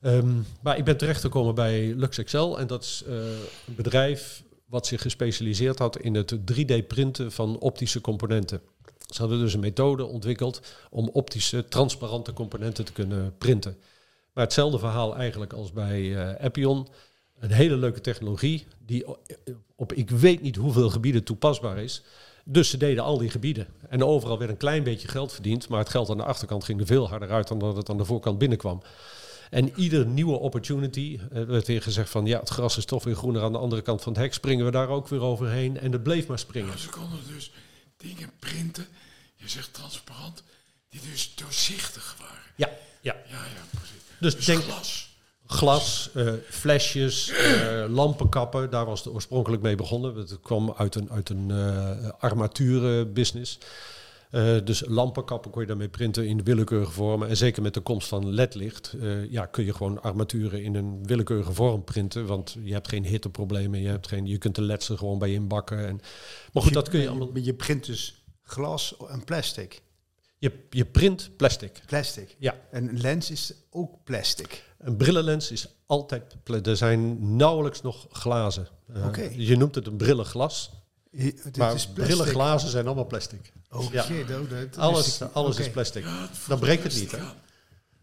Ehm, 0.01 0.35
maar 0.61 0.79
ik 0.79 0.85
ben 0.85 0.97
terechtgekomen 0.97 1.55
bij 1.55 1.95
Lux 1.95 2.19
Excel 2.19 2.59
en 2.59 2.67
dat 2.67 2.83
is 2.83 3.05
een 3.07 3.75
bedrijf 3.75 4.43
wat 4.67 4.87
zich 4.87 5.03
gespecialiseerd 5.03 5.79
had 5.79 5.99
in 5.99 6.15
het 6.15 6.37
3D-printen 6.53 7.33
van 7.33 7.59
optische 7.59 8.01
componenten. 8.01 8.61
Ze 9.07 9.21
hadden 9.21 9.39
dus 9.39 9.55
een 9.55 9.61
methode 9.61 10.05
ontwikkeld 10.05 10.61
om 10.91 11.09
optische, 11.09 11.69
transparante 11.69 12.33
componenten 12.33 12.85
te 12.85 12.93
kunnen 12.93 13.35
printen. 13.39 13.77
Maar 14.33 14.45
hetzelfde 14.45 14.79
verhaal 14.79 15.17
eigenlijk 15.17 15.53
als 15.53 15.73
bij 15.73 16.17
eh 16.17 16.45
Appion. 16.45 16.89
Een 17.39 17.51
hele 17.51 17.77
leuke 17.77 18.01
technologie 18.01 18.67
die 18.87 19.07
o- 19.07 19.19
op 19.77 19.93
ik 19.93 20.11
weet 20.11 20.43
niet 20.43 20.57
hoeveel 20.57 20.91
gebieden 20.91 21.25
toepasbaar 21.25 21.79
is. 21.79 22.03
Dus 22.45 22.71
ze 22.71 22.77
deden 22.77 23.05
al 23.05 23.19
die 23.19 23.31
gebieden. 23.31 23.67
En 23.89 24.05
overal 24.05 24.39
werd 24.39 24.51
een 24.51 24.57
klein 24.57 24.83
beetje 24.83 25.09
geld 25.09 25.33
verdiend, 25.33 25.69
maar 25.69 25.79
het 25.79 25.89
geld 25.89 26.11
aan 26.11 26.17
de 26.17 26.25
achterkant 26.25 26.65
ging 26.65 26.81
er 26.81 26.87
veel 26.87 27.09
harder 27.09 27.31
uit 27.31 27.49
dan 27.49 27.59
dat 27.59 27.77
het 27.77 27.89
aan 27.91 27.97
de 27.97 28.05
voorkant 28.05 28.39
binnenkwam. 28.39 28.83
En 29.51 29.73
ieder 29.77 30.07
nieuwe 30.07 30.39
opportunity, 30.39 31.19
eh, 31.33 31.43
werd 31.43 31.67
weer 31.67 31.83
gezegd 31.83 32.11
van 32.11 32.27
ja, 32.27 32.41
het 32.41 32.49
gras 32.49 32.77
is 32.77 32.85
toch 32.85 33.05
weer 33.05 33.15
groener 33.17 33.43
aan 33.43 33.53
de 33.53 33.59
andere 33.59 33.83
kant 33.83 34.03
van 34.03 34.13
het 34.13 34.23
hek, 34.23 34.35
springen 34.35 34.65
we 34.65 34.71
daar 34.71 34.89
ook 34.89 35.09
weer 35.09 35.21
overheen. 35.21 35.79
En 35.81 35.93
het 35.93 36.03
bleef 36.03 36.27
maar 36.27 36.39
springen. 36.39 36.73
Dus 37.35 37.53
dingen 38.07 38.31
printen, 38.39 38.87
je 39.35 39.49
zegt 39.49 39.73
transparant, 39.75 40.43
die 40.89 41.01
dus 41.11 41.35
doorzichtig 41.35 42.17
waren. 42.21 42.43
Ja, 42.57 42.69
ja. 43.01 43.15
Ja, 43.27 43.45
ja, 43.45 43.63
precies. 43.71 44.03
Dus 44.21 44.35
Dus 44.35 44.45
denk 44.45 44.63
glas. 44.63 45.09
glas, 45.47 46.11
eh, 46.15 46.33
flesjes, 46.51 47.29
eh, 47.29 47.85
lampenkappen, 47.89 48.71
daar 48.71 48.85
was 48.87 49.05
het 49.05 49.15
oorspronkelijk 49.15 49.63
mee 49.63 49.75
begonnen. 49.75 50.15
Het 50.15 50.41
kwam 50.41 50.75
uit 50.77 50.95
een, 50.95 51.11
uit 51.11 51.29
een 51.29 51.51
eh 51.51 52.11
armaturenbusiness. 52.19 53.59
Eh, 54.31 54.57
dus 54.65 54.83
lampenkappen 54.87 55.51
kon 55.51 55.61
je 55.61 55.67
daarmee 55.67 55.89
printen 55.89 56.27
in 56.27 56.45
willekeurige 56.45 56.93
vormen. 56.93 57.29
En 57.29 57.37
zeker 57.37 57.63
met 57.63 57.75
de 57.75 57.81
komst 57.81 58.09
van 58.09 58.35
ledlicht 58.35 58.95
eh, 59.01 59.31
ja, 59.31 59.47
kun 59.47 59.65
je 59.65 59.75
gewoon 59.75 60.03
armaturen 60.03 60.63
in 60.63 60.75
een 60.75 61.07
willekeurige 61.07 61.53
vorm 61.53 61.85
printen. 61.85 62.27
Want 62.27 62.57
je 62.63 62.73
hebt 62.73 62.89
geen 62.89 63.05
hitteproblemen, 63.05 63.81
je, 63.81 63.89
hebt 63.89 64.09
geen, 64.09 64.27
je 64.27 64.39
kunt 64.39 64.55
de 64.55 64.63
leds 64.63 64.89
er 64.89 64.99
gewoon 64.99 65.19
bij 65.19 65.33
inbakken. 65.33 65.87
En, 65.87 66.01
maar 66.53 66.63
goed, 66.63 66.73
dat 66.73 66.89
kun 66.89 67.01
je 67.01 67.09
allemaal... 67.09 67.37
Je 67.39 67.55
print 67.55 67.87
dus 67.87 68.25
glas 68.43 68.97
en 69.09 69.25
plastic. 69.25 69.83
Je, 70.39 70.53
je 70.71 70.85
print 70.85 71.31
plastic. 71.37 71.83
Plastic. 71.87 72.37
Ja. 72.39 72.55
En 72.71 72.89
een 72.89 73.01
lens 73.01 73.31
is 73.31 73.55
ook 73.71 74.05
plastic. 74.05 74.65
Een 74.79 74.97
brillenlens 74.97 75.51
is 75.51 75.69
altijd... 75.87 76.37
Er 76.63 76.77
zijn 76.77 77.37
nauwelijks 77.37 77.83
nog 77.83 78.07
glazen. 78.11 78.69
Eh. 78.95 79.37
Je 79.37 79.57
noemt 79.57 79.75
het 79.75 79.87
een 79.87 79.97
brillenglas. 79.97 80.71
Maar 81.17 81.75
is 81.75 81.87
plastic. 81.87 81.95
brillenglazen 81.95 82.69
zijn 82.71 82.87
allemaal 82.87 83.07
plastic. 83.07 83.53
Oh, 83.71 83.93
Ja. 83.93 84.03
shit, 84.03 84.31
oh, 84.31 84.51
dat- 84.51 84.77
Alles, 84.79 85.21
niet. 85.21 85.31
alles 85.33 85.59
is 85.59 85.71
plastic. 85.71 86.05
Dan 86.49 86.59
breekt 86.59 86.83
het 86.83 86.95
niet, 86.95 87.11
hè? 87.11 87.19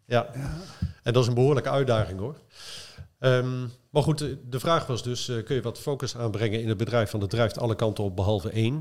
Ja. 0.05 0.29
En 1.03 1.13
dat 1.13 1.21
is 1.23 1.27
een 1.29 1.33
behoorlijke 1.35 1.69
uitdaging 1.69 2.19
hoor. 2.19 2.35
Ehm, 3.19 3.61
maar 3.89 4.03
goed, 4.03 4.17
de, 4.17 4.37
de 4.49 4.59
vraag 4.59 4.85
was 4.87 5.03
dus, 5.03 5.29
eh, 5.29 5.43
kun 5.43 5.55
je 5.55 5.61
wat 5.61 5.79
focus 5.79 6.15
aanbrengen 6.15 6.61
in 6.61 6.67
het 6.67 6.77
bedrijf? 6.77 7.11
Want 7.11 7.23
het 7.23 7.31
drijft 7.31 7.59
alle 7.59 7.75
kanten 7.75 8.03
op 8.03 8.15
behalve 8.15 8.49
één. 8.49 8.73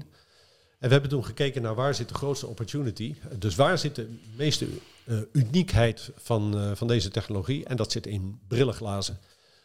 En 0.78 0.88
we 0.88 0.92
hebben 0.92 1.10
toen 1.10 1.24
gekeken 1.24 1.62
naar 1.62 1.74
waar 1.74 1.94
zit 1.94 2.08
de 2.08 2.14
grootste 2.14 2.46
opportunity. 2.46 3.14
Dus 3.38 3.54
waar 3.54 3.78
zit 3.78 3.94
de 3.94 4.18
meeste 4.36 4.66
eh, 5.04 5.16
uniekheid 5.32 6.10
van, 6.16 6.58
eh, 6.58 6.70
van 6.74 6.86
deze 6.86 7.08
technologie? 7.10 7.64
En 7.64 7.76
dat 7.76 7.92
zit 7.92 8.06
in 8.06 8.40
brillenglazen. 8.48 9.18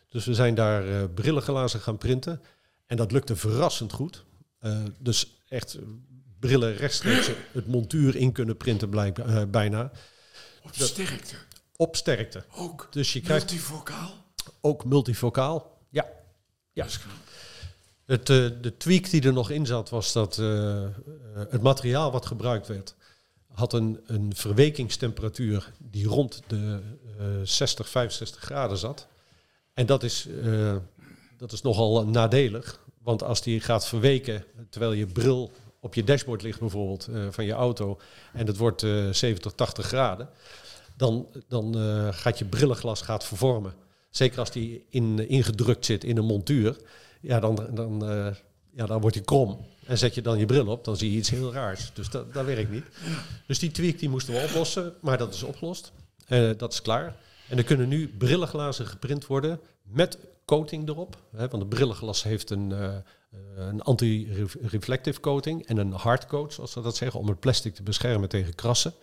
Dus 0.10 0.26
we 0.26 0.34
zijn 0.34 0.56
daar 0.56 1.10
brillenglazen 1.10 1.80
gaan 1.80 1.98
printen. 1.98 2.42
En 2.86 2.98
dat 2.98 3.12
lukte 3.12 3.36
verrassend 3.36 3.92
goed. 3.94 4.24
Eh, 4.60 4.84
dus 5.00 5.42
echt 5.50 5.78
brillen 6.40 6.76
rechtstreeks 6.76 7.30
het 7.52 7.68
montuur 7.68 8.16
in 8.16 8.32
kunnen 8.32 8.58
printen 8.58 8.94
eh, 8.94 9.44
bijna. 9.48 9.92
Op 10.64 10.74
sterkte. 10.74 11.36
Op 11.76 11.96
sterkte. 11.96 12.44
Ook. 12.56 12.88
Dus 12.92 13.14
je 13.14 13.22
krijgt 13.22 13.50
Multivocaal. 13.50 14.26
ook 14.62 14.86
multifocaal. 14.86 15.78
Ja. 15.90 16.06
Ja. 16.74 16.88
Het, 18.06 18.30
eh, 18.30 18.50
de 18.62 18.74
tweak 18.78 19.10
die 19.10 19.22
er 19.22 19.34
nog 19.34 19.50
in 19.50 19.66
zat 19.66 19.90
was 19.90 20.14
dat 20.14 20.36
het 21.50 21.62
materiaal 21.62 22.12
wat 22.12 22.26
gebruikt 22.26 22.68
werd 22.68 22.96
had 23.54 23.74
een, 23.74 24.00
een 24.06 24.36
verwekingstemperatuur 24.36 25.72
die 25.78 26.08
rond 26.08 26.42
de 26.48 26.80
eh 27.20 27.26
60, 27.44 27.90
65 27.90 28.44
graden 28.44 28.78
zat. 28.78 29.08
En 29.74 29.86
dat 29.86 30.04
is, 30.04 30.28
dat 31.38 31.52
is 31.52 31.62
nogal 31.62 32.08
nadelig, 32.08 32.80
want 33.08 33.24
als 33.24 33.42
die 33.42 33.60
gaat 33.60 33.88
verweken 33.88 34.44
terwijl 34.70 34.92
je 34.92 35.06
bril 35.06 35.52
op 35.80 35.94
je 35.94 36.04
dashboard 36.04 36.42
ligt 36.42 36.60
bijvoorbeeld 36.60 37.08
eh, 37.08 37.28
van 37.30 37.46
je 37.46 37.52
auto 37.52 38.00
en 38.34 38.48
het 38.48 38.58
wordt 38.58 38.84
eh 38.84 39.10
70, 39.12 39.52
80 39.52 39.86
graden, 39.86 40.30
dan, 40.98 41.28
dan 41.48 41.78
eh, 41.78 42.08
gaat 42.12 42.38
je 42.38 42.46
brillenglas 42.46 43.02
gaat 43.02 43.26
vervormen. 43.26 43.74
Zeker 44.10 44.40
als 44.40 44.52
die 44.52 44.86
in, 44.90 45.30
ingedrukt 45.30 45.86
zit 45.86 46.04
in 46.04 46.18
een 46.18 46.26
montuur, 46.26 46.78
ja, 47.22 47.40
dan, 47.40 47.70
dan, 47.74 48.10
eh, 48.10 48.36
ja, 48.72 48.86
dan 48.86 49.02
wordt 49.02 49.16
hij 49.16 49.26
krom. 49.26 49.66
En 49.86 49.98
zet 49.98 50.16
je 50.16 50.22
dan 50.22 50.38
je 50.38 50.46
bril 50.46 50.68
op, 50.68 50.84
dan 50.84 50.98
zie 50.98 51.12
je 51.12 51.18
iets 51.18 51.30
heel 51.30 51.54
raars. 51.54 51.92
Dus 51.94 52.10
dat, 52.10 52.34
dat 52.34 52.46
werkt 52.46 52.72
niet. 52.72 52.86
Dus 53.46 53.60
die 53.60 53.72
tweak 53.72 54.00
die 54.00 54.10
moesten 54.10 54.34
we 54.34 54.40
oplossen, 54.40 54.94
maar 55.02 55.18
dat 55.18 55.34
is 55.34 55.44
opgelost. 55.44 55.92
Eh, 56.26 56.50
dat 56.58 56.74
is 56.74 56.82
klaar. 56.82 57.16
En 57.50 57.58
er 57.58 57.64
kunnen 57.64 57.88
nu 57.88 58.08
brillenglazen 58.18 58.88
geprint 58.88 59.26
worden 59.26 59.60
met 59.84 60.18
coating 60.48 60.90
erop. 60.90 61.18
Hè, 61.32 61.48
want 61.48 61.62
het 61.64 61.70
brillenglas 61.70 62.24
heeft 62.24 62.50
een, 62.50 62.72
eh, 62.72 62.96
eh, 62.96 63.02
een 63.56 63.82
anti-reflective 63.82 65.20
coating 65.20 65.66
en 65.66 65.78
een 65.78 65.92
hardcoat, 65.92 66.54
zoals 66.54 66.72
ze 66.72 66.82
dat 66.82 66.96
zeggen, 66.96 67.20
om 67.20 67.28
het 67.28 67.40
plastic 67.40 67.76
te 67.76 67.84
beschermen 67.84 68.30
tegen 68.30 68.56
krassen. 68.56 68.94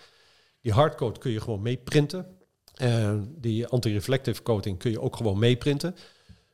Die 0.60 0.72
hardcoat 0.72 1.18
kun 1.18 1.30
je 1.30 1.40
gewoon 1.40 1.62
meeprinten. 1.62 2.26
Eh 2.74 3.14
die 3.28 3.66
anti-reflective 3.66 4.42
coating 4.42 4.78
kun 4.78 4.90
je 4.90 5.00
ook 5.00 5.16
gewoon 5.16 5.38
meeprinten. 5.38 5.96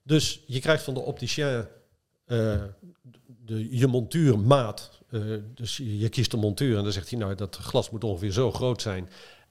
Dus 0.02 0.42
je 0.46 0.60
krijgt 0.60 0.82
van 0.82 0.94
de 0.94 1.00
opticien 1.00 1.66
de, 2.24 3.76
je 3.78 3.86
montuurmaat. 3.86 5.00
Dus 5.54 5.76
je, 5.76 5.98
je 5.98 6.08
kiest 6.08 6.32
een 6.32 6.38
montuur 6.38 6.76
en 6.76 6.82
dan 6.82 6.92
zegt 6.92 7.10
hij, 7.10 7.18
nou, 7.18 7.34
dat 7.34 7.56
glas 7.56 7.90
moet 7.90 8.04
ongeveer 8.04 8.32
zo 8.32 8.52
groot 8.52 8.82
zijn. 8.82 9.08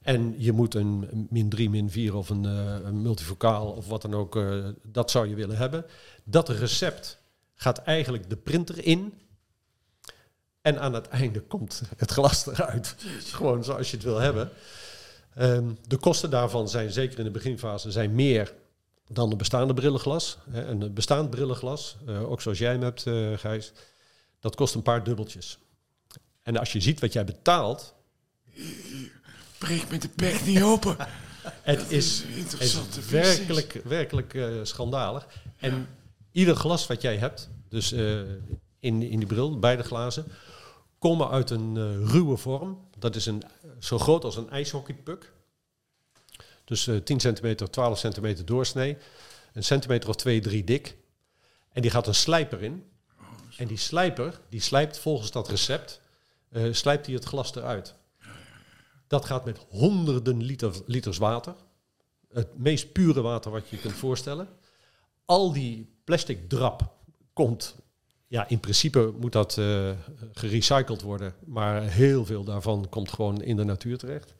En 0.10 0.36
je 0.38 0.52
moet 0.52 0.76
een 0.76 1.28
min 1.30 1.50
3, 1.50 1.70
min 1.70 1.90
4 1.90 2.16
of 2.16 2.30
een, 2.30 2.44
een 2.44 3.02
multifocaal 3.02 3.72
of 3.72 3.88
wat 3.88 4.02
dan 4.02 4.14
ook, 4.14 4.36
eh, 4.36 4.66
dat 4.84 5.12
zou 5.12 5.28
je 5.28 5.36
willen 5.36 5.58
hebben. 5.58 5.86
Dat 6.24 6.50
recept 6.50 7.18
gaat 7.56 7.78
eigenlijk 7.78 8.30
de 8.30 8.36
printer 8.36 8.86
in. 8.86 9.14
En 10.62 10.80
aan 10.80 10.94
het 10.94 11.08
einde 11.08 11.42
komt 11.42 11.82
het 11.98 12.12
glas 12.12 12.48
eruit. 12.48 12.96
Gewoon 13.40 13.64
zoals 13.64 13.90
je 13.90 13.96
het 13.96 14.06
wil 14.06 14.20
hebben. 14.20 14.50
Ehm, 15.36 15.72
de 15.88 15.98
kosten 15.98 16.30
daarvan 16.30 16.70
zijn 16.70 16.92
zeker 16.92 17.18
in 17.18 17.24
de 17.24 17.32
beginfase 17.32 17.92
zijn 17.92 18.16
meer 18.16 18.54
dan 19.08 19.32
een 19.32 19.38
bestaande 19.38 19.74
brillenglas. 19.74 20.38
Hè, 20.50 20.66
een 20.66 20.94
bestaand 20.94 21.30
brillenglas, 21.30 21.98
eh, 22.06 22.30
ook 22.32 22.42
zoals 22.42 22.58
jij 22.58 22.72
hem 22.72 22.82
hebt, 22.82 23.02
Gijs, 23.40 23.72
dat 24.40 24.56
kost 24.56 24.76
een 24.76 24.82
paar 24.82 25.04
dubbeltjes. 25.04 25.60
En 26.42 26.58
als 26.58 26.72
je 26.72 26.82
ziet 26.82 27.00
wat 27.00 27.14
jij 27.14 27.26
betaalt, 27.26 27.94
Breek 29.60 29.90
met 29.90 30.02
de 30.02 30.10
pek 30.10 30.46
niet 30.46 30.62
open. 30.62 30.96
het 31.62 31.80
Dat 31.80 31.90
is, 31.92 32.24
is 32.60 33.10
werkelijk, 33.10 33.82
werkelijk 33.84 34.34
eh, 34.34 34.48
schandalig. 34.64 35.28
En 35.58 35.88
ieder 36.32 36.56
glas 36.56 36.88
wat 36.88 37.02
jij 37.02 37.18
hebt, 37.18 37.50
dus 37.70 37.92
eh, 37.92 38.20
in, 38.80 39.02
in 39.02 39.20
die 39.20 39.26
bril, 39.26 39.60
beide 39.60 39.84
glazen, 39.84 40.26
komen 41.00 41.30
uit 41.30 41.50
een 41.50 41.78
eh, 41.78 42.12
ruwe 42.12 42.38
vorm. 42.38 42.88
Dat 42.98 43.16
is 43.16 43.26
een, 43.26 43.44
zo 43.80 44.00
groot 44.00 44.24
als 44.24 44.36
een 44.36 44.50
ijshockeypuck. 44.50 45.32
Dus 46.64 46.88
eh 46.88 46.96
10 46.96 47.20
centimeter, 47.20 47.70
12 47.70 48.00
centimeter 48.00 48.46
doorsnee. 48.46 48.98
Een 49.54 49.64
centimeter 49.64 50.10
of 50.10 50.16
2, 50.16 50.40
3 50.40 50.64
dik. 50.64 50.98
En 51.72 51.82
die 51.82 51.92
gaat 51.92 52.08
een 52.08 52.16
slijper 52.16 52.62
in. 52.62 52.84
En 53.58 53.68
die 53.68 53.78
slijper, 53.78 54.40
die 54.50 54.62
slijpt 54.62 55.00
volgens 55.00 55.32
dat 55.32 55.50
recept, 55.50 56.02
slijpt 56.72 57.06
hij 57.06 57.16
het 57.16 57.26
glas 57.26 57.56
eruit. 57.56 57.96
Dat 59.10 59.26
gaat 59.26 59.46
met 59.46 59.66
honderden 59.70 60.44
liter, 60.44 60.74
liters 60.86 61.18
water. 61.18 61.56
Het 62.28 62.58
meest 62.58 62.92
pure 62.92 63.22
water 63.22 63.52
wat 63.52 63.70
je 63.70 63.76
je 63.76 63.82
kunt 63.82 63.94
voorstellen. 63.94 64.48
Al 65.26 65.54
die 65.54 65.90
plastic 66.04 66.50
drap 66.50 66.94
komt, 67.34 67.76
ja, 68.28 68.48
in 68.48 68.60
principe 68.60 69.14
moet 69.20 69.32
dat 69.32 69.58
eh, 69.58 69.92
gerecycled 70.34 71.02
worden, 71.02 71.34
maar 71.46 71.82
heel 71.82 72.26
veel 72.26 72.44
daarvan 72.44 72.90
komt 72.90 73.12
gewoon 73.12 73.42
in 73.42 73.56
de 73.56 73.64
natuur 73.64 73.98
terecht. 73.98 74.34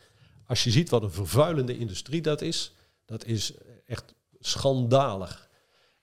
Als 0.46 0.64
je 0.64 0.72
ziet 0.72 0.90
wat 0.90 1.04
een 1.04 1.12
vervuilende 1.12 1.78
industrie 1.78 2.22
dat 2.22 2.42
is, 2.42 2.74
dat 3.06 3.26
is 3.26 3.54
echt 3.86 4.14
schandalig. 4.40 5.50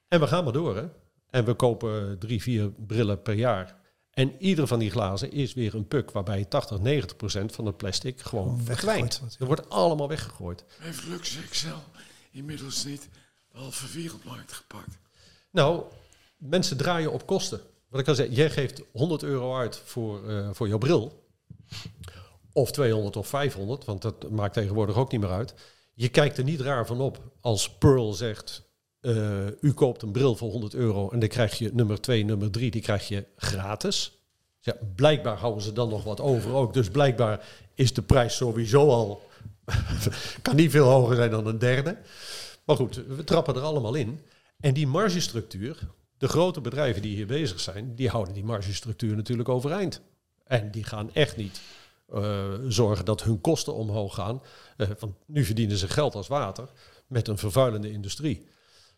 En 0.09 0.21
we 0.21 0.27
gaan 0.27 0.45
maar 0.45 0.53
door, 0.53 0.77
hè. 0.77 0.89
En 1.31 1.45
we 1.45 1.55
kopen 1.55 2.19
drie, 2.19 2.43
vier 2.43 2.71
brillen 2.71 3.23
per 3.23 3.35
jaar. 3.35 3.76
En 4.17 4.35
ieder 4.39 4.67
van 4.67 4.79
die 4.79 4.91
glazen 4.91 5.33
is 5.33 5.55
weer 5.55 5.75
een 5.75 5.89
puk 5.89 6.11
waarbij 6.11 6.45
80, 6.45 6.79
90 6.81 7.17
procent 7.17 7.53
van 7.53 7.67
het 7.67 7.77
plastic 7.77 8.21
gewoon 8.21 8.49
Gewoon 8.49 8.65
verdwijnt. 8.65 9.19
wordt, 9.19 9.35
ja. 9.35 9.41
Er 9.41 9.47
wordt 9.47 9.69
allemaal 9.71 10.09
weggegooid. 10.09 10.65
Heeft 10.79 11.05
Lux 11.05 11.37
Excel 11.37 11.83
inmiddels 12.31 12.85
niet 12.85 13.09
de 13.53 13.59
halve 13.59 13.99
wereldmarkt 13.99 14.53
gepakt? 14.53 14.99
Nou, 15.51 15.83
mensen 16.37 16.77
draaien 16.77 17.13
op 17.13 17.27
kosten. 17.27 17.61
Wat 17.89 18.01
ik 18.01 18.09
al 18.09 18.15
zei, 18.15 18.31
jij 18.31 18.51
geeft 18.51 18.83
100 18.93 19.23
euro 19.23 19.57
uit 19.57 19.83
voor, 19.85 20.29
eh, 20.29 20.49
voor 20.53 20.69
jouw 20.69 20.79
bril. 20.79 21.29
Of 22.53 22.73
200 22.73 23.17
of 23.17 23.27
500, 23.29 23.85
want 23.85 24.03
dat 24.03 24.31
maakt 24.31 24.55
tegenwoordig 24.55 24.97
ook 24.97 25.11
niet 25.13 25.21
meer 25.21 25.31
uit. 25.31 25.55
Je 25.95 26.09
kijkt 26.09 26.39
er 26.39 26.45
niet 26.45 26.61
raar 26.61 26.87
van 26.87 27.01
op 27.01 27.21
als 27.41 27.71
Pearl 27.71 28.13
zegt... 28.13 28.63
eh, 29.07 29.47
u 29.61 29.73
koopt 29.73 30.03
een 30.03 30.13
bril 30.13 30.37
voor 30.37 30.51
100 30.51 30.75
euro 30.75 31.11
en 31.11 31.19
dan 31.19 31.29
krijg 31.29 31.59
je 31.59 31.71
nummer 31.73 32.01
2, 32.01 32.25
nummer 32.25 32.51
3, 32.51 32.71
die 32.71 32.83
krijg 32.83 33.09
je 33.09 33.25
gratis. 33.37 34.21
Ja, 34.61 34.77
blijkbaar 34.97 35.37
houden 35.37 35.63
ze 35.63 35.73
dan 35.73 35.89
nog 35.89 36.05
wat 36.05 36.21
over 36.21 36.55
ook. 36.55 36.75
Dus 36.75 36.89
blijkbaar 36.89 37.47
is 37.75 37.93
de 37.93 38.03
prijs 38.03 38.37
sowieso 38.37 38.89
al... 38.89 39.23
kan 40.43 40.57
niet 40.57 40.71
veel 40.71 40.89
hoger 40.89 41.17
zijn 41.17 41.31
dan 41.31 41.47
een 41.47 41.59
derde. 41.59 41.97
Maar 42.65 42.77
goed, 42.77 43.03
we 43.07 43.25
trappen 43.25 43.55
er 43.55 43.61
allemaal 43.61 43.95
in. 43.95 44.21
En 44.61 44.75
die 44.75 44.87
margestructuur, 44.87 45.79
de 46.19 46.29
grote 46.29 46.61
bedrijven 46.61 47.03
die 47.03 47.15
hier 47.15 47.27
bezig 47.27 47.61
zijn, 47.61 47.95
die 47.95 48.09
houden 48.09 48.35
die 48.35 48.45
margestructuur 48.45 49.17
natuurlijk 49.17 49.49
overeind. 49.49 50.01
En 50.45 50.71
die 50.71 50.85
gaan 50.85 51.11
echt 51.13 51.37
niet 51.37 51.61
eh, 52.13 52.53
zorgen 52.69 53.05
dat 53.05 53.23
hun 53.23 53.41
kosten 53.41 53.75
omhoog 53.75 54.15
gaan. 54.15 54.43
Eh, 54.77 54.89
want 54.99 55.15
nu 55.27 55.45
verdienen 55.45 55.77
ze 55.77 55.89
geld 55.89 56.15
als 56.15 56.29
water 56.29 56.69
met 57.07 57.29
een 57.29 57.39
vervuilende 57.39 57.91
industrie. 57.91 58.47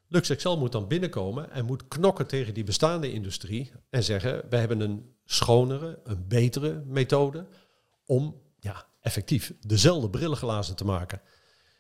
LuxExcel 0.09 0.59
moet 0.59 0.73
dan 0.73 0.89
binnenkomen 0.89 1.51
en 1.51 1.65
moet 1.65 1.89
knokken 1.89 2.27
tegen 2.27 2.55
die 2.55 2.65
bestaande 2.65 3.13
industrie 3.13 3.73
en 3.91 4.05
zeggen: 4.05 4.45
we 4.51 4.57
hebben 4.57 4.81
een 4.81 5.15
schonere, 5.25 6.01
een 6.05 6.29
betere 6.29 6.83
methode 6.87 7.47
om 8.07 8.41
ja, 8.59 8.87
effectief 9.01 9.55
dezelfde 9.61 10.11
brillenglazen 10.11 10.77
te 10.77 10.85
maken. 10.85 11.21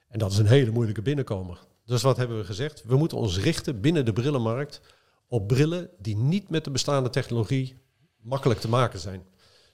En 0.09 0.19
dat 0.19 0.33
is 0.33 0.39
een 0.39 0.47
hele 0.47 0.71
moeilijke 0.71 1.03
binnenkomer. 1.03 1.67
Dus 1.85 2.03
wat 2.03 2.17
hebben 2.17 2.39
we 2.39 2.45
gezegd? 2.45 2.85
We 2.85 2.97
moeten 2.97 3.19
ons 3.19 3.39
richten 3.39 3.81
binnen 3.81 4.05
de 4.05 4.13
brillenmarkt 4.13 4.81
op 5.27 5.49
brillen 5.49 5.91
die 5.99 6.17
niet 6.17 6.49
met 6.49 6.65
de 6.65 6.71
bestaande 6.71 7.11
technologie 7.11 7.83
makkelijk 8.17 8.61
te 8.61 8.69
maken 8.69 8.99
zijn. 8.99 9.27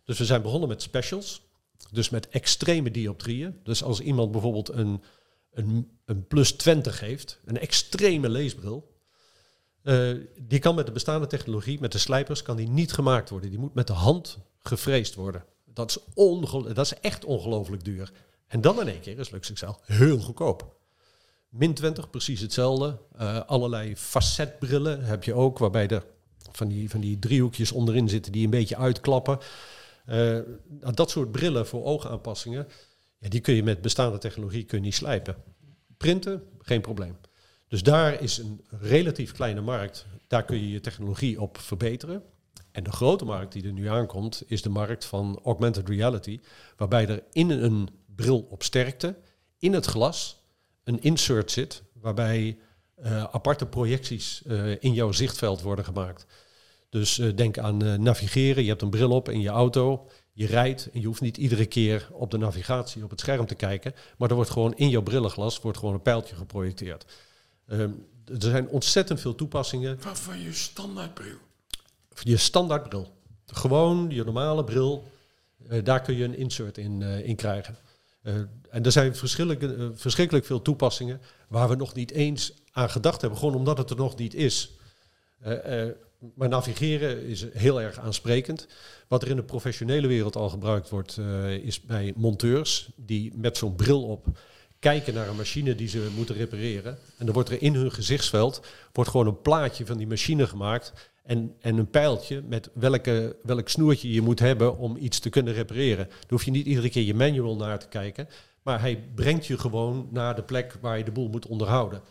Dus 0.04 0.18
we 0.18 0.24
zijn 0.24 0.42
begonnen 0.42 0.68
met 0.68 0.82
specials. 0.82 1.42
Dus 1.90 2.10
met 2.10 2.28
extreme 2.28 2.90
dioptrieën. 2.90 3.60
Dus 3.62 3.82
als 3.82 4.00
iemand 4.00 4.30
bijvoorbeeld 4.30 4.68
een, 4.68 5.02
een, 5.54 5.98
een 6.04 6.26
plus 6.26 6.52
20 6.52 7.00
heeft, 7.00 7.40
een 7.44 7.58
extreme 7.58 8.28
leesbril, 8.28 8.92
eh, 9.82 10.10
die 10.40 10.58
kan 10.58 10.74
met 10.74 10.86
de 10.86 10.92
bestaande 10.92 11.26
technologie, 11.26 11.80
met 11.80 11.92
de 11.92 11.98
slijpers, 11.98 12.42
kan 12.42 12.56
die 12.56 12.68
niet 12.68 12.92
gemaakt 12.92 13.30
worden. 13.30 13.50
Die 13.50 13.58
moet 13.58 13.74
met 13.74 13.86
de 13.86 13.92
hand 13.92 14.38
gefreesd 14.58 15.14
worden. 15.14 15.44
Dat 15.64 15.90
is, 15.90 15.98
ongelo- 16.14 16.72
dat 16.72 16.84
is 16.84 16.94
echt 17.00 17.24
ongelooflijk 17.24 17.84
duur. 17.84 18.12
En 18.46 18.60
dan 18.60 18.80
in 18.80 18.88
één 18.88 19.00
keer 19.00 19.18
is 19.18 19.30
LuxXL 19.30 19.70
heel 19.82 20.18
goedkoop. 20.18 20.76
Min 21.48 21.74
20, 21.74 22.10
precies 22.10 22.40
hetzelfde. 22.40 22.98
Eh, 23.16 23.40
allerlei 23.46 23.96
facetbrillen 23.96 25.04
heb 25.04 25.24
je 25.24 25.34
ook, 25.34 25.58
waarbij 25.58 25.88
er 25.88 26.04
van 26.52 26.68
die, 26.68 26.90
van 26.90 27.00
die 27.00 27.18
driehoekjes 27.18 27.72
onderin 27.72 28.08
zitten 28.08 28.32
die 28.32 28.44
een 28.44 28.50
beetje 28.50 28.76
uitklappen. 28.76 29.38
Eh, 30.04 30.38
dat 30.94 31.10
soort 31.10 31.32
brillen 31.32 31.66
voor 31.66 31.84
oogaanpassingen, 31.84 32.66
ja, 33.24 33.30
die 33.30 33.40
kun 33.40 33.54
je 33.54 33.62
met 33.62 33.82
bestaande 33.82 34.18
technologie 34.18 34.64
kun 34.64 34.78
je 34.78 34.84
niet 34.84 34.94
slijpen. 34.94 35.36
Printen, 35.96 36.42
geen 36.58 36.80
probleem. 36.80 37.16
Dus 37.68 37.82
daar 37.82 38.22
is 38.22 38.38
een 38.38 38.64
relatief 38.80 39.32
kleine 39.32 39.60
markt. 39.60 40.06
Daar 40.26 40.44
kun 40.44 40.56
je 40.56 40.70
je 40.70 40.80
technologie 40.80 41.40
op 41.40 41.58
verbeteren. 41.58 42.22
En 42.70 42.84
de 42.84 42.92
grote 42.92 43.24
markt 43.24 43.52
die 43.52 43.66
er 43.66 43.72
nu 43.72 43.88
aankomt, 43.88 44.42
is 44.46 44.62
de 44.62 44.68
markt 44.68 45.04
van 45.04 45.40
augmented 45.44 45.88
reality. 45.88 46.40
Waarbij 46.76 47.08
er 47.08 47.22
in 47.32 47.50
een 47.50 47.88
bril 48.14 48.46
op 48.50 48.62
sterkte, 48.62 49.16
in 49.58 49.72
het 49.72 49.86
glas, 49.86 50.44
een 50.84 51.02
insert 51.02 51.50
zit. 51.50 51.82
Waarbij 51.92 52.58
eh, 52.94 53.24
aparte 53.24 53.66
projecties 53.66 54.42
eh, 54.46 54.82
in 54.82 54.92
jouw 54.92 55.12
zichtveld 55.12 55.62
worden 55.62 55.84
gemaakt. 55.84 56.26
Dus 56.88 57.18
eh, 57.18 57.36
denk 57.36 57.58
aan 57.58 58.02
navigeren. 58.02 58.62
Je 58.62 58.68
hebt 58.68 58.82
een 58.82 58.90
bril 58.90 59.10
op 59.10 59.28
in 59.28 59.40
je 59.40 59.48
auto. 59.48 60.08
Je 60.36 60.46
rijdt 60.46 60.90
en 60.92 61.00
je 61.00 61.06
hoeft 61.06 61.20
niet 61.20 61.36
iedere 61.36 61.66
keer 61.66 62.08
op 62.12 62.30
de 62.30 62.38
navigatie 62.38 63.04
op 63.04 63.10
het 63.10 63.20
scherm 63.20 63.46
te 63.46 63.54
kijken. 63.54 63.94
Maar 64.18 64.28
er 64.28 64.34
wordt 64.34 64.50
gewoon 64.50 64.74
in 64.74 64.88
jouw 64.88 65.02
brillenglas 65.02 65.60
wordt 65.60 65.78
gewoon 65.78 65.94
een 65.94 66.02
pijltje 66.02 66.36
geprojecteerd. 66.36 67.04
Ehm, 67.66 67.90
er 68.24 68.40
zijn 68.40 68.68
ontzettend 68.68 69.20
veel 69.20 69.34
toepassingen. 69.34 70.00
Van, 70.00 70.16
van 70.16 70.40
je 70.40 70.52
standaardbril. 70.52 71.36
Je 72.22 72.36
standaardbril. 72.36 73.12
Gewoon 73.46 74.10
je 74.10 74.24
normale 74.24 74.64
bril. 74.64 75.12
eh, 75.68 75.84
daar 75.84 76.00
kun 76.00 76.16
je 76.16 76.24
een 76.24 76.36
insert 76.36 76.78
in, 76.78 77.02
eh, 77.02 77.26
in 77.28 77.36
krijgen. 77.36 77.76
Eh, 78.22 78.34
en 78.70 78.84
er 78.84 78.92
zijn 78.92 79.16
verschrikkelijk 79.94 80.44
veel 80.46 80.62
toepassingen 80.62 81.20
waar 81.48 81.68
we 81.68 81.74
nog 81.74 81.94
niet 81.94 82.10
eens 82.10 82.52
aan 82.72 82.90
gedacht 82.90 83.20
hebben. 83.20 83.38
Gewoon 83.38 83.54
omdat 83.54 83.78
het 83.78 83.90
er 83.90 83.96
nog 83.96 84.16
niet 84.16 84.34
is. 84.34 84.70
Maar 86.34 86.48
navigeren 86.48 87.22
is 87.22 87.46
heel 87.52 87.80
erg 87.80 87.98
aansprekend. 87.98 88.66
Wat 89.08 89.22
er 89.22 89.28
in 89.28 89.36
de 89.36 89.42
professionele 89.42 90.06
wereld 90.06 90.36
al 90.36 90.48
gebruikt 90.48 90.88
wordt, 90.88 91.16
eh, 91.18 91.52
is 91.52 91.80
bij 91.80 92.12
monteurs 92.16 92.88
die 92.96 93.32
met 93.36 93.56
zo'n 93.56 93.74
bril 93.74 94.02
op 94.02 94.26
kijken 94.78 95.14
naar 95.14 95.28
een 95.28 95.36
machine 95.36 95.74
die 95.74 95.88
ze 95.88 96.10
moeten 96.16 96.34
repareren. 96.34 96.98
En 97.18 97.24
dan 97.24 97.34
wordt 97.34 97.48
er 97.48 97.62
in 97.62 97.74
hun 97.74 97.92
gezichtsveld 97.92 98.66
wordt 98.92 99.10
gewoon 99.10 99.26
een 99.26 99.40
plaatje 99.40 99.86
van 99.86 99.96
die 99.96 100.06
machine 100.06 100.46
gemaakt. 100.46 100.92
En, 101.22 101.54
en 101.60 101.78
een 101.78 101.90
pijltje 101.90 102.42
met 102.48 102.70
welke, 102.74 103.36
welk 103.42 103.68
snoertje 103.68 104.12
je 104.12 104.20
moet 104.20 104.38
hebben 104.38 104.78
om 104.78 104.96
iets 104.96 105.18
te 105.18 105.30
kunnen 105.30 105.52
repareren. 105.52 106.06
Daar 106.08 106.28
hoef 106.28 106.44
je 106.44 106.50
niet 106.50 106.66
iedere 106.66 106.90
keer 106.90 107.02
je 107.02 107.14
manual 107.14 107.56
naar 107.56 107.78
te 107.78 107.88
kijken. 107.88 108.28
Maar 108.62 108.80
hij 108.80 109.04
brengt 109.14 109.46
je 109.46 109.58
gewoon 109.58 110.08
naar 110.10 110.34
de 110.34 110.42
plek 110.42 110.76
waar 110.80 110.98
je 110.98 111.04
de 111.04 111.12
boel 111.12 111.28
moet 111.28 111.46
onderhouden. 111.46 112.02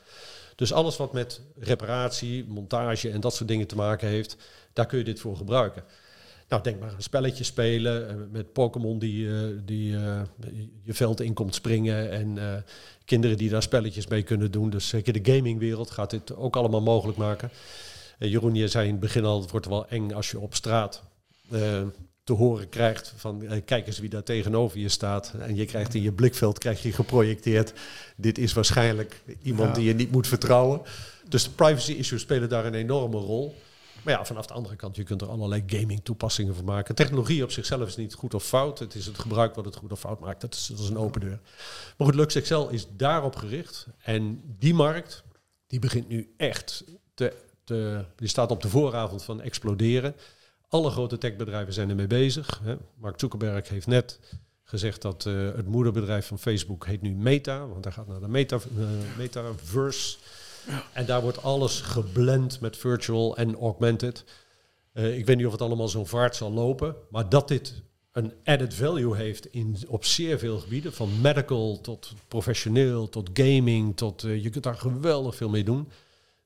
Dus 0.56 0.74
alles 0.74 0.98
wat 0.98 1.14
met 1.14 1.42
reparatie, 1.58 2.46
montage 2.46 3.10
en 3.10 3.22
dat 3.22 3.36
soort 3.36 3.50
dingen 3.50 3.68
te 3.68 3.76
maken 3.76 4.08
heeft, 4.08 4.38
daar 4.74 4.86
kun 4.86 4.98
je 4.98 5.04
dit 5.04 5.20
voor 5.20 5.38
gebruiken. 5.38 5.84
Nou, 6.54 6.64
denk 6.64 6.80
maar 6.80 6.90
aan 6.90 7.02
spelletjes 7.02 7.48
spelen 7.48 8.10
eh, 8.10 8.16
met 8.32 8.54
Pokémon 8.54 9.00
die, 9.00 9.30
eh, 9.30 9.40
die 9.66 9.96
eh, 9.96 10.22
je 10.82 10.94
veld 10.94 11.22
in 11.22 11.34
komt 11.34 11.56
springen 11.56 12.12
en 12.12 12.64
kinderen 13.06 13.38
die 13.38 13.50
daar 13.50 13.62
spelletjes 13.62 14.08
mee 14.08 14.24
kunnen 14.24 14.52
doen. 14.52 14.70
Dus 14.70 14.88
zeker 14.88 15.24
de 15.24 15.34
gamingwereld 15.34 15.92
gaat 15.92 16.10
dit 16.10 16.36
ook 16.36 16.56
allemaal 16.56 16.82
mogelijk 16.82 17.18
maken. 17.18 17.50
Jeroen, 18.20 18.56
je 18.56 18.68
zei 18.68 18.86
in 18.86 18.92
het 18.92 19.00
begin 19.00 19.26
al, 19.26 19.42
het 19.42 19.52
wordt 19.52 19.66
wel 19.66 19.88
eng 19.88 20.12
als 20.12 20.32
je 20.32 20.40
op 20.40 20.56
straat 20.56 21.04
te 22.24 22.34
horen 22.34 22.70
krijgt 22.70 23.14
van 23.16 23.44
eh, 23.44 23.62
kijk 23.66 23.88
eens 23.88 24.00
wie 24.00 24.10
daar 24.10 24.24
tegenover 24.24 24.80
je 24.80 24.90
staat. 24.90 25.34
En 25.40 25.56
je 25.56 25.66
krijgt 25.66 25.94
in 25.94 26.02
je 26.02 26.12
blikveld 26.12 26.58
krijg 26.58 26.84
je 26.84 26.94
geprojecteerd. 26.94 27.74
Dit 28.18 28.38
is 28.38 28.54
waarschijnlijk 28.54 29.22
iemand 29.42 29.70
Ja. 29.70 29.74
die 29.74 29.84
je 29.84 29.94
niet 29.94 30.12
moet 30.12 30.28
vertrouwen. 30.28 30.82
Dus 31.28 31.44
de 31.44 31.50
privacy 31.50 31.92
issues 31.92 32.22
spelen 32.22 32.50
daar 32.50 32.66
een 32.66 32.74
enorme 32.74 33.18
rol. 33.18 33.56
Maar 34.04 34.14
ja, 34.14 34.26
vanaf 34.26 34.46
de 34.46 34.54
andere 34.54 34.76
kant, 34.76 34.96
je 34.96 35.04
kunt 35.04 35.22
er 35.22 35.28
allerlei 35.28 35.64
gaming 35.66 36.00
toepassingen 36.04 36.56
van 36.56 36.66
maken. 36.66 36.96
Technologie 36.96 37.44
op 37.44 37.52
zichzelf 37.52 37.88
is 37.88 37.96
niet 37.96 38.14
goed 38.14 38.34
of 38.34 38.44
fout. 38.46 38.80
Het 38.80 38.96
is 38.96 39.06
het 39.06 39.20
gebruik 39.20 39.56
wat 39.56 39.66
het 39.66 39.76
goed 39.76 39.92
of 39.92 40.00
fout 40.00 40.20
maakt. 40.20 40.42
Dat 40.42 40.54
is, 40.54 40.66
dat 40.68 40.80
is 40.80 40.90
een 40.90 40.98
open 40.98 41.22
deur. 41.22 41.40
Maar 41.98 42.08
goed, 42.08 42.16
Lux 42.16 42.36
Excel 42.36 42.70
is 42.70 42.88
daarop 42.98 43.36
gericht. 43.36 43.88
En 44.02 44.42
die 44.60 44.74
markt, 44.74 45.24
die 45.68 45.80
begint 45.80 46.08
nu 46.10 46.34
echt 46.38 46.84
te, 47.14 47.34
te... 47.64 48.06
Die 48.16 48.28
staat 48.28 48.52
op 48.52 48.62
de 48.62 48.70
vooravond 48.70 49.24
van 49.24 49.42
exploderen. 49.42 50.16
Alle 50.74 50.90
grote 50.90 51.18
techbedrijven 51.18 51.74
zijn 51.74 51.90
ermee 51.90 52.08
bezig. 52.08 52.62
Hè. 52.64 52.76
Mark 52.96 53.20
Zuckerberg 53.20 53.70
heeft 53.70 53.88
net 53.88 54.20
gezegd 54.64 55.02
dat 55.02 55.26
eh, 55.26 55.34
het 55.56 55.68
moederbedrijf 55.68 56.28
van 56.28 56.40
Facebook 56.40 56.86
heet 56.86 57.02
nu 57.02 57.16
Meta. 57.16 57.68
Want 57.68 57.84
hij 57.84 57.94
gaat 57.94 58.08
naar 58.08 58.20
de 58.20 58.28
meta, 58.28 58.56
eh, 58.56 58.86
metaverse. 59.18 60.18
En 60.94 61.06
daar 61.06 61.22
wordt 61.22 61.44
alles 61.44 61.82
geblend 61.82 62.60
met 62.60 62.78
virtual 62.78 63.38
en 63.38 63.56
augmented. 63.56 64.24
Eh, 64.94 65.18
ik 65.18 65.26
weet 65.26 65.38
niet 65.38 65.46
of 65.46 65.52
het 65.52 65.62
allemaal 65.62 65.88
zo'n 65.88 66.08
vaart 66.08 66.36
zal 66.36 66.52
lopen. 66.52 66.96
Maar 67.10 67.30
dat 67.30 67.48
dit 67.48 67.82
een 68.12 68.34
added 68.44 68.74
value 68.74 69.16
heeft 69.16 69.46
in, 69.46 69.78
op 69.88 70.06
zeer 70.06 70.40
veel 70.40 70.60
gebieden. 70.60 70.94
Van 70.94 71.22
medical 71.22 71.82
tot 71.82 72.14
professioneel, 72.28 73.10
tot 73.10 73.30
gaming. 73.34 73.98
Tot, 73.98 74.22
je 74.22 74.50
kunt 74.50 74.64
daar 74.64 74.78
geweldig 74.78 75.36
veel 75.36 75.50
mee 75.50 75.64
doen. 75.64 75.90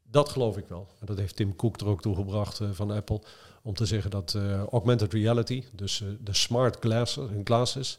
Dat 0.03 0.29
geloof 0.29 0.57
ik 0.57 0.67
wel. 0.67 0.87
En 0.99 1.05
dat 1.05 1.17
heeft 1.17 1.35
Tim 1.35 1.55
Cook 1.55 1.79
er 1.79 1.87
ook 1.87 2.01
toe 2.01 2.15
gebracht 2.15 2.61
van 2.71 2.91
Apple. 2.91 3.21
Om 3.67 3.73
te 3.73 3.85
zeggen 3.85 4.11
dat 4.11 4.33
eh, 4.33 4.63
augmented 4.63 5.13
reality, 5.13 5.63
dus 5.71 6.01
eh, 6.01 6.07
de 6.19 6.33
smart 6.33 6.77
glasses, 6.79 7.29
glasses, 7.43 7.97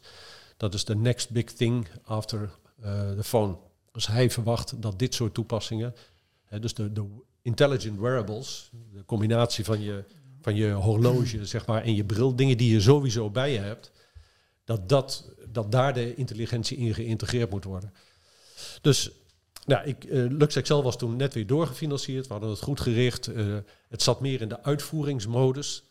dat 0.57 0.73
is 0.73 0.85
de 0.85 0.95
next 0.95 1.29
big 1.29 1.43
thing 1.43 1.87
after 2.03 2.49
eh, 2.81 3.11
the 3.11 3.23
phone. 3.23 3.55
Dus 3.91 4.07
hij 4.07 4.29
verwacht 4.29 4.81
dat 4.81 4.99
dit 4.99 5.13
soort 5.13 5.33
toepassingen, 5.33 5.95
hè, 6.45 6.59
dus 6.59 6.73
de, 6.73 6.93
de 6.93 7.05
intelligent 7.41 7.99
wearables, 7.99 8.69
de 8.93 9.05
combinatie 9.05 9.65
van 9.65 9.81
je, 9.81 10.03
van 10.41 10.55
je 10.55 10.71
horloge 10.71 11.45
zeg 11.55 11.65
maar, 11.65 11.83
en 11.83 11.95
je 11.95 12.03
bril, 12.03 12.35
dingen 12.35 12.57
die 12.57 12.71
je 12.71 12.81
sowieso 12.81 13.29
bij 13.29 13.51
je 13.51 13.59
hebt, 13.59 13.91
dat, 14.63 14.89
dat, 14.89 15.33
dat 15.47 15.71
daar 15.71 15.93
de 15.93 16.15
intelligentie 16.15 16.77
in 16.77 16.93
geïntegreerd 16.93 17.49
moet 17.49 17.63
worden. 17.63 17.93
Dus 18.81 19.11
nou, 19.65 19.87
ik, 19.87 20.03
eh 20.03 20.25
Lux 20.29 20.55
Excel 20.55 20.83
was 20.83 20.97
toen 20.97 21.15
net 21.15 21.33
weer 21.33 21.47
doorgefinancierd. 21.47 22.27
We 22.27 22.31
hadden 22.31 22.49
het 22.49 22.61
goed 22.61 22.79
gericht. 22.79 23.27
Eh, 23.27 23.45
het 23.89 24.01
zat 24.01 24.19
meer 24.19 24.41
in 24.41 24.49
de 24.49 24.63
uitvoeringsmodus. 24.63 25.83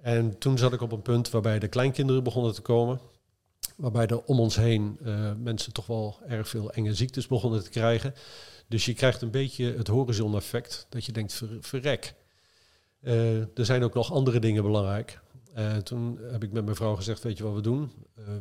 En 0.00 0.38
toen 0.38 0.58
zat 0.58 0.72
ik 0.72 0.80
op 0.80 0.92
een 0.92 1.02
punt 1.02 1.30
waarbij 1.30 1.58
de 1.58 1.68
kleinkinderen 1.68 2.24
begonnen 2.24 2.54
te 2.54 2.62
komen. 2.62 3.00
Waarbij 3.76 4.06
er 4.06 4.22
om 4.22 4.40
ons 4.40 4.56
heen 4.56 4.98
eh, 5.04 5.32
mensen 5.42 5.72
toch 5.72 5.86
wel 5.86 6.18
erg 6.26 6.48
veel 6.48 6.72
enge 6.72 6.94
ziektes 6.94 7.26
begonnen 7.26 7.62
te 7.62 7.70
krijgen. 7.70 8.14
Dus 8.68 8.84
je 8.84 8.94
krijgt 8.94 9.22
een 9.22 9.30
beetje 9.30 9.74
het 9.76 9.88
horizon-effect. 9.88 10.86
Dat 10.88 11.04
je 11.04 11.12
denkt, 11.12 11.32
ver, 11.32 11.48
verrek. 11.60 12.14
Er 13.54 13.64
zijn 13.64 13.82
ook 13.82 13.94
nog 13.94 14.12
andere 14.12 14.38
dingen 14.38 14.62
belangrijk. 14.62 15.20
Toen 15.82 16.18
heb 16.30 16.42
ik 16.42 16.52
met 16.52 16.64
mijn 16.64 16.76
vrouw 16.76 16.94
gezegd, 16.94 17.22
weet 17.22 17.38
je 17.38 17.44
wat 17.44 17.54
we 17.54 17.60
doen? 17.60 17.92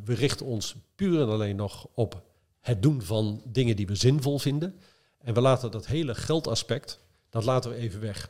We 0.05 0.13
richten 0.13 0.45
ons 0.45 0.75
puur 0.95 1.21
en 1.21 1.29
alleen 1.29 1.55
nog 1.55 1.87
op 1.93 2.21
het 2.61 2.81
doen 2.81 3.01
van 3.01 3.41
dingen 3.45 3.75
die 3.75 3.87
we 3.87 3.95
zinvol 3.95 4.39
vinden. 4.39 4.75
En 5.17 5.33
we 5.33 5.41
laten 5.41 5.71
dat 5.71 5.87
hele 5.87 6.15
geldaspect, 6.15 6.99
dat 7.29 7.43
laten 7.43 7.69
we 7.69 7.75
even 7.75 7.99
weg. 7.99 8.29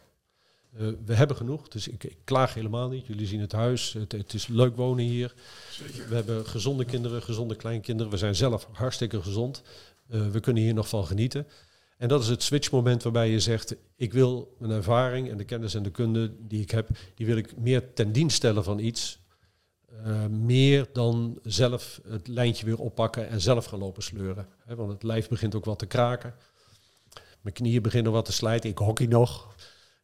Eh, 0.78 0.88
we 1.06 1.13
hebben 1.13 1.38
genoeg, 1.38 1.68
dus 1.68 1.88
ik, 1.88 2.04
ik 2.04 2.18
klaag 2.24 2.54
helemaal 2.54 2.90
niet. 2.90 3.06
Jullie 3.06 3.28
zien 3.28 3.40
het 3.40 3.52
huis, 3.52 3.94
het, 3.94 4.12
het 4.12 4.34
is 4.34 4.48
leuk 4.48 4.76
wonen 4.76 5.06
hier. 5.06 5.34
We 6.10 6.16
hebben 6.16 6.45
gezonde 6.45 6.86
kinderen, 6.86 7.22
gezonde 7.22 7.56
kleinkinderen. 7.56 8.12
We 8.12 8.18
zijn 8.18 8.36
zelf 8.36 8.68
hartstikke 8.72 9.22
gezond. 9.22 9.62
Eh, 10.10 10.28
we 10.28 10.39
kunnen 10.39 10.64
hier 10.64 10.74
nog 10.74 10.89
van 10.89 11.06
genieten. 11.06 11.47
En 11.97 12.08
dat 12.08 12.22
is 12.22 12.28
het 12.28 12.43
switchmoment 12.43 13.04
waarbij 13.04 13.30
je 13.30 13.39
zegt, 13.39 13.76
ik 13.95 14.14
wil 14.14 14.56
mijn 14.60 14.72
ervaring 14.72 15.30
en 15.30 15.38
de 15.38 15.43
kennis 15.43 15.74
en 15.74 15.84
de 15.84 15.91
kunde 15.91 16.32
die 16.39 16.62
ik 16.62 16.72
heb, 16.72 16.89
die 17.16 17.26
wil 17.26 17.38
ik 17.38 17.58
meer 17.58 17.93
ten 17.93 18.12
dienst 18.12 18.36
stellen 18.36 18.64
van 18.64 18.80
iets. 18.80 19.20
Eh, 20.04 20.26
meer 20.26 20.88
dan 20.94 21.40
zelf 21.44 22.02
het 22.08 22.28
lijntje 22.28 22.66
weer 22.66 22.80
oppakken 22.80 23.30
en 23.30 23.42
zelf 23.42 23.66
gaan 23.66 23.80
lopen 23.80 24.04
sleuren. 24.04 24.48
Want 24.66 24.92
het 24.92 25.04
lijf 25.04 25.28
begint 25.28 25.56
ook 25.56 25.66
wat 25.66 25.80
te 25.80 25.86
kraken. 25.86 26.34
Mijn 27.42 27.56
knieën 27.56 27.82
beginnen 27.82 28.12
wat 28.12 28.26
te 28.26 28.32
slijten. 28.32 28.70
Ik 28.70 28.78
hockey 28.78 29.06
nog. 29.06 29.56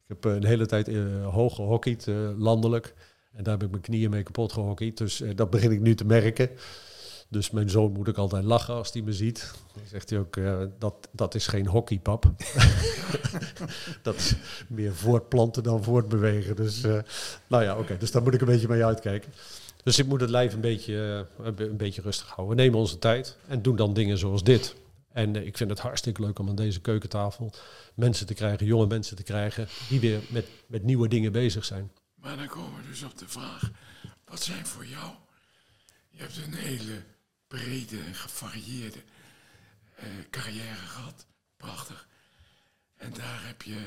Ik 0.03 0.09
heb 0.09 0.25
eh, 0.25 0.33
een 0.33 0.45
hele 0.45 0.65
tijd 0.65 0.87
eh, 0.87 1.27
hoog 1.27 1.55
gehockeyd, 1.55 2.07
eh, 2.07 2.15
landelijk. 2.37 2.93
En 3.33 3.43
daar 3.43 3.53
heb 3.53 3.63
ik 3.63 3.69
mijn 3.69 3.81
knieën 3.81 4.09
mee 4.09 4.23
kapot 4.23 4.53
gehockeyd. 4.53 4.97
Dus 4.97 5.23
dat 5.35 5.49
begin 5.49 5.71
ik 5.71 5.79
nu 5.79 5.95
te 5.95 6.05
merken. 6.05 6.49
Dus 7.29 7.51
mijn 7.51 7.69
zoon 7.69 7.91
moet 7.91 8.09
ook 8.09 8.17
altijd 8.17 8.43
lachen 8.43 8.73
als 8.73 8.93
hij 8.93 9.01
me 9.01 9.13
ziet. 9.13 9.51
Dan 9.73 9.83
zegt 9.87 10.09
hij 10.09 10.19
ook, 10.19 10.37
dat, 10.79 11.09
dat 11.11 11.35
is 11.35 11.47
geen 11.47 11.67
hockey, 11.67 11.99
pap. 11.99 12.31
dat 14.01 14.15
is 14.15 14.35
meer 14.67 14.93
voortplanten 14.93 15.63
dan 15.63 15.83
voortbewegen. 15.83 16.55
Dus, 16.55 16.81
nou 17.47 17.63
ja, 17.63 17.77
oké. 17.77 17.97
Dus 17.97 18.11
daar 18.11 18.23
moet 18.23 18.33
ik 18.33 18.41
een 18.41 18.47
beetje 18.47 18.67
mee 18.67 18.85
uitkijken. 18.85 19.33
Dus 19.83 19.99
ik 19.99 20.05
moet 20.05 20.21
het 20.21 20.29
lijf 20.29 20.53
een 20.53 20.61
beetje, 20.61 21.25
eh, 21.39 21.45
een 21.45 21.55
be- 21.55 21.67
een 21.69 21.77
beetje 21.77 22.01
rustig 22.01 22.27
houden. 22.27 22.55
We 22.55 22.61
nemen 22.61 22.79
onze 22.79 22.99
tijd 22.99 23.37
en 23.47 23.61
doen 23.61 23.75
dan 23.75 23.93
dingen 23.93 24.17
zoals 24.17 24.43
dit. 24.43 24.75
En 25.11 25.35
eh, 25.35 25.45
ik 25.45 25.57
vind 25.57 25.69
het 25.69 25.79
hartstikke 25.79 26.21
leuk 26.21 26.39
om 26.39 26.49
aan 26.49 26.55
deze 26.55 26.79
keukentafel 26.81 27.53
mensen 27.95 28.25
te 28.25 28.33
krijgen, 28.33 28.65
jonge 28.65 28.87
mensen 28.87 29.15
te 29.15 29.23
krijgen, 29.23 29.67
die 29.89 29.99
weer 29.99 30.21
met, 30.29 30.47
met 30.67 30.83
nieuwe 30.83 31.07
dingen 31.07 31.31
bezig 31.31 31.65
zijn. 31.65 31.91
Maar 32.15 32.37
dan 32.37 32.47
komen 32.47 32.81
we 32.81 32.87
dus 32.89 33.03
op 33.03 33.17
de 33.17 33.27
vraag, 33.27 33.71
wat 34.25 34.43
zijn 34.43 34.65
voor 34.65 34.85
jou? 34.85 35.11
Je 36.09 36.19
hebt 36.21 36.37
een 36.37 36.53
hele 36.53 37.01
brede 37.47 37.97
en 38.07 38.13
gevarieerde 38.15 38.99
eh, 39.95 40.05
carrière 40.29 40.75
gehad. 40.87 41.25
Prachtig. 41.57 42.07
En 42.97 43.13
daar 43.13 43.45
heb 43.45 43.61
je 43.61 43.77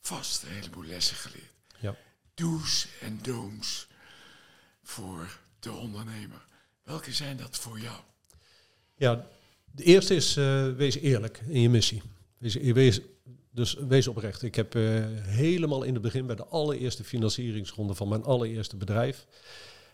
vast 0.00 0.42
een 0.42 0.48
heleboel 0.48 0.84
lessen 0.84 1.16
geleerd. 1.16 1.52
Ja. 1.80 1.94
Do's 2.34 2.88
en 3.00 3.18
don'ts 3.22 3.87
voor 4.88 5.38
de 5.58 5.72
ondernemer. 5.72 6.44
Welke 6.82 7.12
zijn 7.12 7.36
dat 7.36 7.56
voor 7.56 7.80
jou? 7.80 7.96
Ja, 8.96 9.26
de 9.70 9.82
eerste 9.82 10.14
is 10.14 10.36
eh, 10.36 10.72
wees 10.72 10.96
eerlijk 10.96 11.40
in 11.46 11.60
je 11.60 11.68
missie. 11.68 12.02
Wees, 12.38 12.54
wees, 12.54 13.00
dus 13.50 13.74
wees 13.74 14.08
oprecht. 14.08 14.42
Ik 14.42 14.54
heb 14.54 14.74
eh, 14.74 14.82
helemaal 15.22 15.82
in 15.82 15.92
het 15.92 16.02
begin 16.02 16.26
bij 16.26 16.36
de 16.36 16.46
allereerste 16.46 17.04
financieringsronde 17.04 17.94
van 17.94 18.08
mijn 18.08 18.24
allereerste 18.24 18.76
bedrijf, 18.76 19.26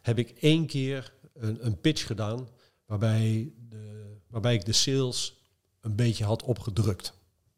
heb 0.02 0.18
ik 0.18 0.30
één 0.30 0.66
keer 0.66 1.12
een, 1.34 1.66
een 1.66 1.80
pitch 1.80 2.06
gedaan 2.06 2.48
waarbij, 2.86 3.52
de, 3.68 4.16
waarbij 4.28 4.54
ik 4.54 4.64
de 4.64 4.72
sales 4.72 5.40
een 5.80 5.96
beetje 5.96 6.24
had 6.24 6.42
opgedrukt. 6.42 7.12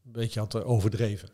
Een 0.05 0.13
beetje 0.13 0.41
had 0.41 0.55
eh, 0.55 0.69
overdreven. 0.69 1.29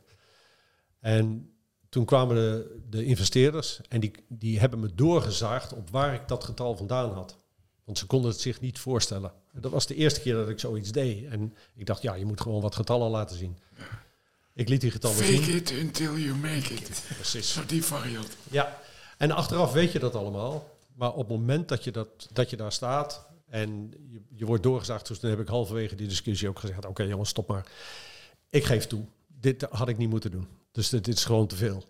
En 0.99 1.52
toen 1.93 2.05
kwamen 2.05 2.37
de, 2.37 2.81
de 2.91 3.05
investeerders 3.05 3.81
en 3.89 4.01
die, 4.01 4.13
die 4.29 4.59
hebben 4.59 4.81
me 4.81 4.95
doorgezaagd 4.95 5.73
op 5.73 5.91
waar 5.91 6.15
ik 6.15 6.29
dat 6.29 6.45
getal 6.45 6.77
vandaan 6.77 7.13
had. 7.13 7.37
Want 7.85 7.99
ze 7.99 8.07
konden 8.07 8.31
het 8.31 8.41
zich 8.41 8.61
niet 8.61 8.79
voorstellen. 8.79 9.33
Dat 9.53 9.71
was 9.71 9.87
de 9.87 9.95
eerste 9.95 10.21
keer 10.21 10.35
dat 10.35 10.49
ik 10.49 10.59
zoiets 10.59 10.93
deed. 10.93 11.25
En 11.27 11.55
ik 11.75 11.87
dacht, 11.87 12.03
ja, 12.03 12.15
je 12.15 12.25
moet 12.25 12.41
gewoon 12.41 12.61
wat 12.61 12.75
getallen 12.75 13.11
laten 13.11 13.37
zien. 13.37 13.59
Ik 14.55 14.69
liet 14.69 14.81
die 14.81 14.91
getallen 14.91 15.17
Fake 15.17 15.43
zien. 15.43 15.55
it 15.55 15.73
until 15.81 16.19
you 16.19 16.35
make 16.35 16.75
it. 16.75 17.05
Precies. 17.15 17.53
Zo 17.53 17.61
die 17.67 17.85
variant. 17.85 18.37
Ja, 18.51 18.81
en 19.19 19.31
achteraf 19.31 19.73
weet 19.73 19.93
je 19.93 19.99
dat 19.99 20.15
allemaal. 20.15 20.77
Maar 20.95 21.13
op 21.13 21.29
het 21.29 21.39
moment 21.39 21.69
dat 21.69 21.85
je, 21.85 21.91
dat, 21.91 22.29
dat 22.33 22.51
je 22.51 22.57
daar 22.57 22.73
staat 22.73 23.27
en 23.49 23.93
je, 24.11 24.21
je 24.35 24.47
wordt 24.47 24.63
doorgezaagd, 24.63 25.09
dus 25.09 25.19
toen 25.19 25.31
heb 25.31 25.41
ik 25.41 25.49
halverwege 25.49 25.95
die 25.95 26.09
discussie 26.09 26.49
ook 26.49 26.59
gezegd, 26.59 26.87
oké 26.87 27.03
jongens, 27.03 27.31
stop 27.31 27.49
maar. 27.49 27.67
Ik 28.51 28.65
geef 28.65 28.87
toe, 28.87 29.05
dit 29.27 29.67
had 29.71 29.89
ik 29.89 29.99
niet 29.99 30.11
moeten 30.11 30.31
doen. 30.31 30.49
Dus 30.73 30.89
dit, 30.89 31.09
is 31.09 31.25
gewoon 31.25 31.47
te 31.47 31.57
veel. 31.57 31.85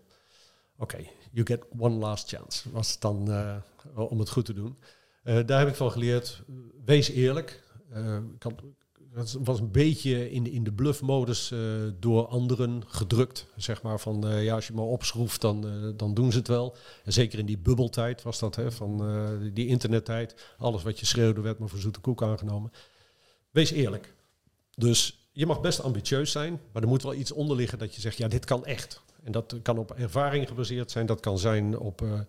Oké, 0.78 0.98
you 1.30 1.46
get 1.46 1.64
one 1.78 1.96
last 1.96 2.28
chance, 2.28 2.70
was 2.70 2.92
het 2.92 3.00
dan 3.00 3.32
eh, 3.32 3.56
om 3.94 4.18
het 4.18 4.30
goed 4.30 4.44
te 4.44 4.52
doen. 4.52 4.78
Eh, 5.22 5.38
daar 5.46 5.58
heb 5.58 5.68
ik 5.68 5.74
van 5.74 5.90
geleerd, 5.90 6.42
wees 6.84 7.08
eerlijk. 7.08 7.62
Eh, 7.90 8.16
ik 8.38 9.44
was 9.44 9.60
een 9.60 9.70
beetje 9.70 10.30
in, 10.30 10.46
in 10.52 10.64
de 10.64 10.72
bluffmodus 10.72 11.52
door 11.98 12.26
anderen 12.26 12.82
gedrukt. 12.86 13.46
Zeg 13.56 13.82
maar 13.82 14.00
van, 14.00 14.42
ja, 14.42 14.54
als 14.54 14.66
je 14.66 14.72
maar 14.72 14.84
opschroeft, 14.84 15.40
dan, 15.40 15.92
dan 15.96 16.14
doen 16.14 16.32
ze 16.32 16.38
het 16.38 16.48
wel. 16.48 16.76
En 17.04 17.12
zeker 17.12 17.38
in 17.38 17.46
die 17.46 17.58
bubbeltijd 17.58 18.22
was 18.22 18.38
dat, 18.38 18.56
hè, 18.56 18.72
van 18.72 19.02
die 19.54 19.66
internettijd. 19.66 20.54
Alles 20.58 20.82
wat 20.82 21.00
je 21.00 21.06
schreeuwde 21.06 21.40
werd 21.40 21.58
maar 21.58 21.68
voor 21.68 21.78
zoete 21.78 22.00
koek 22.00 22.22
aangenomen. 22.22 22.72
Wees 23.50 23.70
eerlijk. 23.70 24.14
Dus 24.74 25.21
je 25.32 25.46
mag 25.46 25.60
best 25.60 25.82
ambitieus 25.82 26.30
zijn, 26.30 26.60
maar 26.72 26.82
er 26.82 26.88
moet 26.88 27.02
wel 27.02 27.14
iets 27.14 27.32
onder 27.32 27.56
liggen 27.56 27.78
dat 27.78 27.94
je 27.94 28.00
zegt, 28.00 28.16
ja, 28.16 28.28
dit 28.28 28.44
kan 28.44 28.64
echt. 28.64 29.02
En 29.22 29.32
dat 29.32 29.56
kan 29.62 29.78
op 29.78 29.90
ervaring 29.90 30.48
gebaseerd 30.48 30.90
zijn. 30.90 31.06
Dat 31.06 31.20
kan 31.20 31.38
zijn 31.38 31.78
op, 31.78 32.02
eh, 32.02 32.20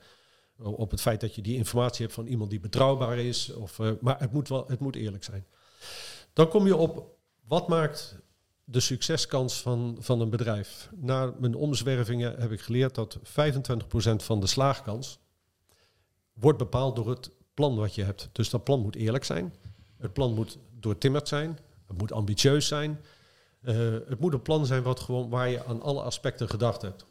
op 0.56 0.92
het 0.92 1.02
feit 1.02 1.22
dat 1.22 1.36
je 1.36 1.42
die 1.42 1.56
informatie 1.56 2.02
hebt 2.02 2.16
van 2.16 2.28
iemand 2.28 2.50
die 2.50 2.60
betrouwbaar 2.60 3.18
is. 3.18 3.54
Of, 3.54 3.80
eh, 3.80 3.92
maar 4.02 4.20
het 4.20 4.32
moet, 4.32 4.50
wel, 4.50 4.66
het 4.68 4.80
moet 4.80 4.96
eerlijk 4.96 5.24
zijn. 5.24 5.46
Dan 6.34 6.48
kom 6.48 6.66
je 6.66 6.76
op 6.76 7.18
wat 7.48 7.68
maakt 7.68 8.22
de 8.64 8.80
succeskans 8.80 9.62
van, 9.62 9.98
van 10.00 10.22
een 10.22 10.30
bedrijf. 10.30 10.90
Na 10.96 11.34
mijn 11.40 11.56
omzwervingen 11.56 12.40
heb 12.40 12.52
ik 12.52 12.62
geleerd 12.62 12.96
dat 12.96 13.20
25% 13.24 14.24
van 14.24 14.40
de 14.40 14.48
slaagkans 14.48 15.20
wordt 16.34 16.58
bepaald 16.58 16.96
door 16.96 17.10
het 17.10 17.32
plan 17.54 17.76
wat 17.76 17.96
je 17.96 18.04
hebt. 18.04 18.30
Dus 18.32 18.50
dat 18.50 18.64
plan 18.64 18.82
moet 18.82 18.96
eerlijk 18.96 19.24
zijn. 19.24 19.54
Het 19.98 20.14
plan 20.14 20.34
moet 20.34 20.58
doortimmerd 20.80 21.28
zijn. 21.28 21.60
Het 21.94 22.02
moet 22.02 22.12
ambitieus 22.12 22.68
zijn. 22.68 23.00
Eh, 23.62 23.76
het 24.08 24.20
moet 24.20 24.34
een 24.34 24.42
plan 24.42 24.66
zijn 24.66 24.84
wat 24.84 25.00
gewoon, 25.00 25.30
waar 25.30 25.50
je 25.50 25.66
aan 25.66 25.82
alle 25.82 26.02
aspecten 26.02 26.50
gedacht 26.50 26.82
hebt. 26.82 27.06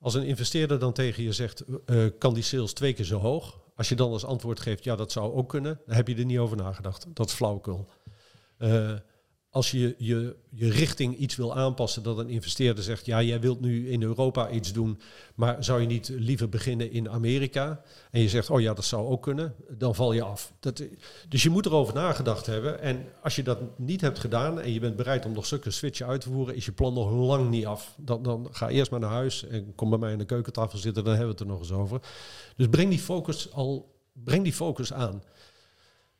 Als 0.00 0.14
een 0.14 0.26
investeerder 0.26 0.78
dan 0.78 0.92
tegen 0.92 1.22
je 1.22 1.32
zegt, 1.32 1.64
eh, 1.86 2.04
kan 2.18 2.34
die 2.34 2.42
sales 2.42 2.72
twee 2.72 2.92
keer 2.92 3.04
zo 3.04 3.18
hoog? 3.18 3.58
Als 3.76 3.88
je 3.88 3.94
dan 3.94 4.10
als 4.10 4.24
antwoord 4.24 4.60
geeft, 4.60 4.84
ja, 4.84 4.96
dat 4.96 5.12
zou 5.12 5.32
ook 5.32 5.48
kunnen, 5.48 5.80
dan 5.86 5.96
heb 5.96 6.08
je 6.08 6.16
er 6.16 6.24
niet 6.24 6.38
over 6.38 6.56
nagedacht. 6.56 7.06
Dat 7.14 7.28
is 7.28 7.34
flauwekul. 7.34 7.88
Eh, 8.56 8.92
als 9.50 9.70
je, 9.70 9.94
je 9.98 10.36
je 10.50 10.70
richting 10.70 11.16
iets 11.16 11.36
wil 11.36 11.56
aanpassen, 11.56 12.02
dat 12.02 12.18
een 12.18 12.28
investeerder 12.28 12.84
zegt, 12.84 13.06
ja, 13.06 13.22
jij 13.22 13.40
wilt 13.40 13.60
nu 13.60 13.90
in 13.90 14.02
Europa 14.02 14.50
iets 14.50 14.72
doen, 14.72 15.00
maar 15.34 15.64
zou 15.64 15.80
je 15.80 15.86
niet 15.86 16.08
liever 16.08 16.48
beginnen 16.48 16.92
in 16.92 17.10
Amerika? 17.10 17.82
En 18.10 18.20
je 18.20 18.28
zegt, 18.28 18.50
oh 18.50 18.60
ja, 18.60 18.74
dat 18.74 18.84
zou 18.84 19.06
ook 19.06 19.22
kunnen, 19.22 19.54
dan 19.68 19.94
val 19.94 20.12
je 20.12 20.22
af. 20.22 20.52
Dat, 20.60 20.82
dus 21.28 21.42
je 21.42 21.50
moet 21.50 21.66
erover 21.66 21.94
nagedacht 21.94 22.46
hebben. 22.46 22.80
En 22.80 23.06
als 23.22 23.36
je 23.36 23.42
dat 23.42 23.78
niet 23.78 24.00
hebt 24.00 24.18
gedaan 24.18 24.60
en 24.60 24.72
je 24.72 24.80
bent 24.80 24.96
bereid 24.96 25.26
om 25.26 25.32
nog 25.32 25.46
zulke 25.46 25.70
switchen 25.70 26.06
uit 26.06 26.20
te 26.20 26.30
voeren, 26.30 26.54
is 26.54 26.64
je 26.64 26.72
plan 26.72 26.94
nog 26.94 27.10
lang 27.10 27.50
niet 27.50 27.66
af. 27.66 27.94
Dan, 27.96 28.22
dan 28.22 28.48
ga 28.50 28.68
eerst 28.68 28.90
maar 28.90 29.00
naar 29.00 29.10
huis 29.10 29.46
en 29.46 29.74
kom 29.74 29.90
bij 29.90 29.98
mij 29.98 30.12
aan 30.12 30.18
de 30.18 30.24
keukentafel 30.24 30.78
zitten, 30.78 31.04
dan 31.04 31.14
hebben 31.14 31.34
we 31.34 31.38
het 31.38 31.48
er 31.48 31.54
nog 31.54 31.60
eens 31.60 31.72
over. 31.72 32.00
Dus 32.56 32.68
breng 32.68 32.90
die 32.90 32.98
focus 32.98 33.52
al, 33.52 33.94
breng 34.12 34.42
die 34.42 34.52
focus 34.52 34.92
aan. 34.92 35.22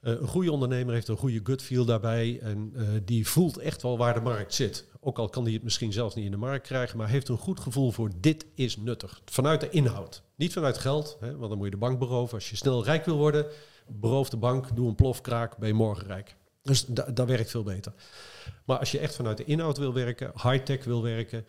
Uh, 0.01 0.21
een 0.21 0.27
goede 0.27 0.53
ondernemer 0.53 0.95
heeft 0.95 1.09
een 1.09 1.17
goede 1.17 1.41
gut 1.43 1.63
feel 1.63 1.85
daarbij 1.85 2.41
en 2.41 2.73
uh, 2.77 2.89
die 3.05 3.29
voelt 3.29 3.59
echt 3.59 3.83
wel 3.83 3.99
waar 3.99 4.15
de 4.15 4.21
markt 4.21 4.55
zit. 4.55 4.87
Ook 5.01 5.19
al 5.19 5.29
kan 5.29 5.45
hij 5.45 5.53
het 5.53 5.63
misschien 5.63 5.93
zelfs 5.93 6.15
niet 6.15 6.25
in 6.25 6.31
de 6.31 6.37
markt 6.37 6.67
krijgen, 6.67 6.99
maar 6.99 7.09
heeft 7.09 7.29
een 7.29 7.37
goed 7.37 7.61
gevoel 7.61 7.91
voor 7.91 8.11
dit 8.21 8.47
is 8.55 8.77
nuttig. 8.77 9.21
Vanuit 9.25 9.61
de 9.61 9.71
inhoud. 9.71 10.23
Niet 10.37 10.53
vanuit 10.53 10.79
geld, 10.79 11.17
hè, 11.21 11.37
want 11.37 11.49
dan 11.49 11.57
moet 11.57 11.67
je 11.67 11.73
de 11.73 11.77
bank 11.77 11.99
beroven. 11.99 12.35
Als 12.35 12.51
je 12.51 12.57
snel 12.57 12.85
rijk 12.85 13.05
wil 13.05 13.17
worden, 13.17 13.47
beroof 13.87 14.29
de 14.29 14.37
bank, 14.37 14.77
doe 14.77 14.89
een 14.89 14.95
plofkraak, 14.95 15.57
ben 15.57 15.69
je 15.69 15.75
morgen 15.75 16.07
rijk. 16.07 16.37
Dus 16.63 16.85
da 16.87 17.11
dat 17.11 17.27
werkt 17.29 17.51
veel 17.51 17.63
beter. 17.63 17.93
Maar 18.65 18.79
als 18.79 18.91
je 18.91 18.99
echt 18.99 19.15
vanuit 19.15 19.37
de 19.37 19.45
inhoud 19.45 19.79
wil 19.79 19.93
werken, 19.93 20.33
high-tech 20.35 20.85
wil 20.85 21.03
werken, 21.03 21.47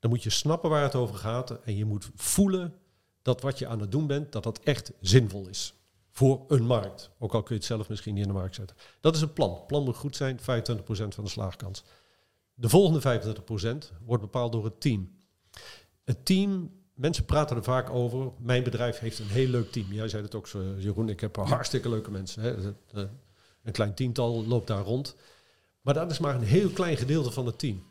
dan 0.00 0.10
moet 0.10 0.22
je 0.22 0.30
snappen 0.30 0.70
waar 0.70 0.82
het 0.82 0.94
over 0.94 1.14
gaat. 1.14 1.60
En 1.64 1.76
je 1.76 1.84
moet 1.84 2.10
voelen 2.14 2.74
dat 3.22 3.40
wat 3.40 3.58
je 3.58 3.66
aan 3.66 3.80
het 3.80 3.92
doen 3.92 4.06
bent, 4.06 4.32
dat 4.32 4.42
dat 4.42 4.58
echt 4.58 4.92
zinvol 5.00 5.48
is 5.48 5.74
voor 6.12 6.44
een 6.48 6.64
markt. 6.64 7.10
Ook 7.18 7.34
al 7.34 7.42
kun 7.42 7.54
je 7.54 7.60
het 7.60 7.70
zelf 7.70 7.88
misschien 7.88 8.14
niet 8.14 8.22
in 8.22 8.28
de 8.28 8.38
markt 8.38 8.54
zetten. 8.54 8.76
Dat 9.00 9.14
is 9.14 9.20
een 9.20 9.32
plan. 9.32 9.54
Het 9.54 9.66
plan 9.66 9.84
moet 9.84 9.96
goed 9.96 10.16
zijn, 10.16 10.40
25% 10.40 10.42
van 10.44 11.24
de 11.24 11.30
slaagkans. 11.30 11.84
De 12.54 12.68
volgende 12.68 13.00
25% 13.90 14.04
wordt 14.04 14.22
bepaald 14.22 14.52
door 14.52 14.64
het 14.64 14.80
team. 14.80 15.10
Het 16.04 16.24
team, 16.24 16.70
mensen 16.94 17.24
praten 17.24 17.56
er 17.56 17.64
vaak 17.64 17.90
over. 17.90 18.32
Mijn 18.38 18.62
bedrijf 18.62 18.98
heeft 18.98 19.18
een 19.18 19.28
heel 19.28 19.48
leuk 19.48 19.72
team. 19.72 19.92
Jij 19.92 20.08
zei 20.08 20.22
het 20.22 20.34
ook 20.34 20.46
zo, 20.46 20.74
Jeroen. 20.78 21.08
Ik 21.08 21.20
heb 21.20 21.36
hartstikke 21.36 21.88
leuke 21.88 22.10
mensen. 22.10 22.42
Hè. 22.42 22.72
Een 23.62 23.72
klein 23.72 23.94
tiental 23.94 24.46
loopt 24.46 24.66
daar 24.66 24.82
rond. 24.82 25.16
Maar 25.80 25.94
dat 25.94 26.10
is 26.10 26.18
maar 26.18 26.34
een 26.34 26.42
heel 26.42 26.70
klein 26.70 26.96
gedeelte 26.96 27.30
van 27.30 27.46
het 27.46 27.58
team. 27.58 27.82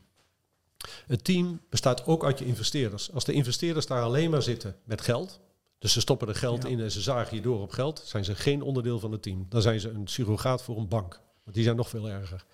Het 1.08 1.24
team 1.24 1.62
bestaat 1.70 2.06
ook 2.06 2.24
uit 2.26 2.40
je 2.40 2.46
investeerders. 2.46 3.12
Als 3.14 3.26
de 3.26 3.34
investeerders 3.34 3.86
daar 3.86 4.02
alleen 4.02 4.30
maar 4.30 4.42
zitten 4.42 4.76
met 4.84 5.02
geld, 5.02 5.40
dus 5.82 5.94
ze 5.94 6.00
stoppen 6.00 6.28
er 6.28 6.36
geld 6.36 6.64
ja. 6.64 6.70
in 6.70 6.80
en 6.80 6.92
ze 6.92 7.02
zagen 7.02 7.36
je 7.36 7.42
door 7.42 7.62
op 7.62 7.72
geld. 7.72 8.02
Zijn 8.06 8.26
ze 8.26 8.36
geen 8.36 8.62
onderdeel 8.62 9.00
van 9.00 9.12
het 9.12 9.22
team. 9.22 9.46
Dan 9.50 9.62
zijn 9.62 9.80
ze 9.80 9.90
een 9.90 10.08
surrogaat 10.08 10.64
voor 10.64 10.78
een 10.78 10.88
bank. 10.88 11.22
Want 11.44 11.56
die 11.56 11.64
zijn 11.64 11.76
nog 11.76 11.90
veel 11.90 12.10
erger. 12.10 12.46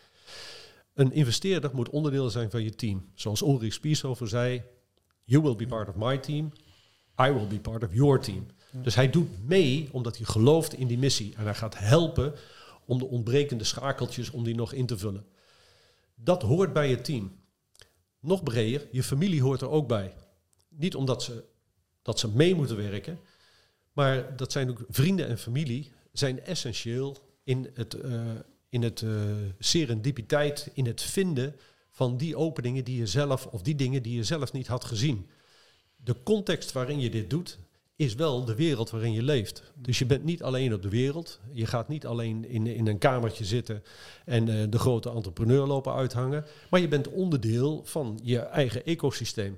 Een 0.93 1.11
investeerder 1.11 1.69
moet 1.73 1.89
onderdeel 1.89 2.30
zijn 2.30 2.49
van 2.49 2.63
je 2.63 2.75
team. 2.75 3.09
Zoals 3.13 3.41
Ulrich 3.41 3.73
Spieshofer 3.73 4.28
zei. 4.28 4.63
You 5.23 5.43
will 5.43 5.55
be 5.55 5.67
part 5.67 5.89
of 5.89 5.95
my 5.95 6.17
team. 6.17 6.51
I 7.21 7.32
will 7.32 7.47
be 7.47 7.59
part 7.59 7.84
of 7.84 7.93
your 7.93 8.19
team. 8.19 8.47
Dus 8.71 8.95
hij 8.95 9.09
doet 9.09 9.47
mee 9.47 9.89
omdat 9.91 10.17
hij 10.17 10.25
gelooft 10.25 10.73
in 10.73 10.88
die 10.88 10.97
missie. 10.97 11.34
En 11.36 11.43
hij 11.43 11.55
gaat 11.55 11.78
helpen 11.78 12.34
om 12.86 12.97
de 12.99 13.07
ontbrekende 13.07 13.63
schakeltjes 13.63 14.30
om 14.30 14.43
die 14.43 14.55
nog 14.55 14.73
in 14.73 14.86
te 14.86 14.97
vullen. 14.97 15.25
Dat 16.15 16.41
hoort 16.41 16.73
bij 16.73 16.89
je 16.89 17.01
team. 17.01 17.32
Nog 18.19 18.43
breder, 18.43 18.88
je 18.91 19.03
familie 19.03 19.41
hoort 19.41 19.61
er 19.61 19.69
ook 19.69 19.88
bij. 19.88 20.13
Niet 20.69 20.95
omdat 20.95 21.23
ze 21.23 21.43
dat 22.08 22.20
ze 22.20 22.30
mee 22.30 22.55
moeten 22.55 22.78
werken. 22.78 23.20
Maar 23.93 24.36
dat 24.36 24.51
zijn 24.51 24.70
ook 24.70 24.86
vrienden 24.89 25.28
en 25.28 25.38
familie 25.38 25.91
zijn 26.12 26.43
essentieel 26.43 27.18
in 27.43 27.70
het, 27.74 27.95
uh, 27.95 28.22
in 28.70 28.84
het 28.84 29.01
uh, 29.01 29.12
serendipiteit, 29.60 30.70
in 30.74 30.86
het 30.86 31.01
vinden 31.01 31.55
van 31.91 32.18
die 32.18 32.36
openingen 32.36 32.84
die 32.84 32.97
je 32.97 33.08
zelf, 33.08 33.45
of 33.45 33.62
die 33.62 33.76
dingen 33.76 34.03
die 34.03 34.16
je 34.16 34.24
zelf 34.24 34.51
niet 34.51 34.68
had 34.68 34.86
gezien. 34.86 35.28
De 35.95 36.16
context 36.24 36.72
waarin 36.72 36.99
je 36.99 37.10
dit 37.10 37.30
doet, 37.30 37.60
is 37.95 38.16
wel 38.16 38.45
de 38.45 38.55
wereld 38.55 38.89
waarin 38.89 39.14
je 39.14 39.24
leeft. 39.24 39.64
Dus 39.76 39.99
je 39.99 40.05
bent 40.05 40.24
niet 40.24 40.43
alleen 40.43 40.74
op 40.74 40.82
de 40.82 40.89
wereld. 40.89 41.39
Je 41.51 41.66
gaat 41.66 41.88
niet 41.88 42.05
alleen 42.05 42.45
in, 42.45 42.68
in 42.68 42.88
een 42.88 42.97
kamertje 42.97 43.45
zitten 43.45 43.84
en 44.26 44.47
uh, 44.47 44.64
de 44.70 44.80
grote 44.80 45.10
entrepreneur 45.10 45.66
lopen 45.66 45.93
uithangen. 45.93 46.45
Maar 46.70 46.80
je 46.80 46.88
bent 46.88 47.08
onderdeel 47.08 47.82
van 47.86 48.20
je 48.24 48.39
eigen 48.39 48.86
ecosysteem. 48.86 49.58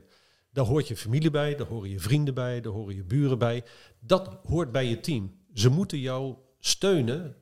Daar 0.51 0.65
hoort 0.65 0.87
je 0.87 0.97
familie 0.97 1.31
bij, 1.31 1.55
daar 1.55 1.67
horen 1.67 1.89
je 1.89 1.99
vrienden 1.99 2.33
bij, 2.33 2.61
daar 2.61 2.73
horen 2.73 2.95
je 2.95 3.03
buren 3.03 3.39
bij. 3.39 3.63
Dat 3.99 4.37
hoort 4.43 4.71
bij 4.71 4.85
je 4.85 4.99
team. 4.99 5.37
ze 5.53 5.69
moeten 5.69 5.99
jou 5.99 6.35
steunen 6.59 7.35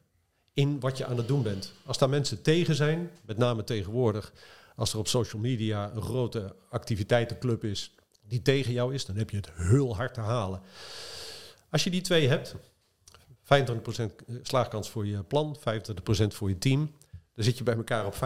in 0.53 0.79
wat 0.79 0.97
je 0.97 1.05
aan 1.05 1.17
het 1.17 1.27
doen 1.27 1.43
bent. 1.43 1.73
Als 1.85 1.97
daar 1.97 2.09
mensen 2.09 2.41
tegen 2.41 2.75
zijn, 2.75 3.11
met 3.25 3.37
name 3.37 3.63
tegenwoordig, 3.63 4.33
als 4.75 4.93
er 4.93 4.99
op 4.99 5.07
social 5.07 5.41
media 5.41 5.91
een 5.93 6.01
grote 6.01 6.55
activiteitenclub 6.69 7.63
is 7.63 7.95
die 8.27 8.41
tegen 8.41 8.73
jou 8.73 8.93
is, 8.93 9.05
dan 9.05 9.15
heb 9.15 9.29
je 9.29 9.37
het 9.37 9.51
heel 9.55 9.95
hard 9.95 10.13
te 10.13 10.19
halen. 10.19 10.61
Als 11.69 11.83
je 11.83 11.89
die 11.89 12.01
twee 12.01 12.27
hebt, 12.27 12.55
25% 13.43 13.49
slaagkans 14.41 14.89
voor 14.89 15.05
je 15.05 15.23
plan, 15.23 15.57
25% 15.59 15.61
voor 16.27 16.49
je 16.49 16.57
team, 16.57 16.91
dan 17.33 17.43
zit 17.43 17.57
je 17.57 17.63
bij 17.63 17.75
elkaar 17.75 18.05
op 18.05 18.15
50%. 18.15 18.17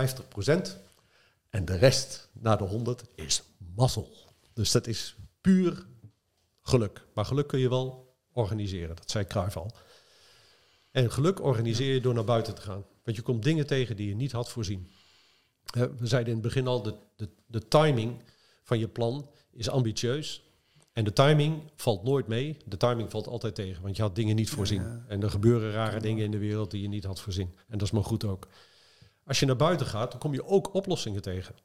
En 1.49 1.65
de 1.65 1.75
rest, 1.75 2.29
na 2.33 2.55
de 2.55 2.63
100, 2.63 3.03
is 3.15 3.43
mazzel. 3.75 4.20
Dus 4.53 4.71
dat 4.71 4.87
is 4.87 5.15
puur 5.41 5.85
geluk. 6.61 7.05
Maar 7.13 7.25
geluk 7.25 7.47
kun 7.47 7.59
je 7.59 7.69
wel 7.69 8.15
organiseren, 8.31 8.95
dat 8.95 9.11
zei 9.11 9.25
Cruijff 9.25 9.57
al. 9.57 9.71
En 10.91 11.11
geluk 11.11 11.41
organiseer 11.41 11.93
je 11.93 12.01
door 12.01 12.13
naar 12.13 12.23
buiten 12.23 12.55
te 12.55 12.61
gaan. 12.61 12.85
Want 13.03 13.17
je 13.17 13.23
komt 13.23 13.43
dingen 13.43 13.67
tegen 13.67 13.95
die 13.95 14.07
je 14.07 14.15
niet 14.15 14.31
had 14.31 14.49
voorzien. 14.49 14.91
We 15.71 16.07
zeiden 16.07 16.33
in 16.33 16.39
het 16.39 16.47
begin 16.47 16.67
al, 16.67 16.81
de, 16.81 16.95
de, 17.15 17.29
de 17.45 17.67
timing 17.67 18.23
van 18.63 18.79
je 18.79 18.87
plan 18.87 19.29
is 19.51 19.69
ambitieus. 19.69 20.43
En 20.93 21.03
de 21.03 21.13
timing 21.13 21.71
valt 21.75 22.03
nooit 22.03 22.27
mee. 22.27 22.57
De 22.65 22.77
timing 22.77 23.11
valt 23.11 23.27
altijd 23.27 23.55
tegen, 23.55 23.81
want 23.81 23.95
je 23.95 24.01
had 24.01 24.15
dingen 24.15 24.35
niet 24.35 24.49
voorzien. 24.49 24.81
ja. 24.81 25.05
En 25.07 25.23
er 25.23 25.29
gebeuren 25.29 25.71
rare 25.71 25.99
dingen 25.99 26.25
in 26.25 26.31
de 26.31 26.37
wereld 26.37 26.71
die 26.71 26.81
je 26.81 26.87
niet 26.87 27.03
had 27.03 27.21
voorzien. 27.21 27.55
En 27.67 27.77
dat 27.77 27.87
is 27.87 27.91
maar 27.91 28.03
goed 28.03 28.23
ook. 28.23 28.47
Als 29.25 29.39
je 29.39 29.45
naar 29.45 29.55
buiten 29.55 29.85
gaat, 29.85 30.11
dan 30.11 30.19
kom 30.19 30.33
je 30.33 30.45
ook 30.45 30.73
oplossingen 30.73 31.21
tegen. 31.21 31.55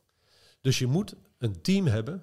Dus 0.60 0.78
je 0.78 0.86
moet 0.86 1.14
een 1.38 1.60
team 1.62 1.86
hebben 1.86 2.22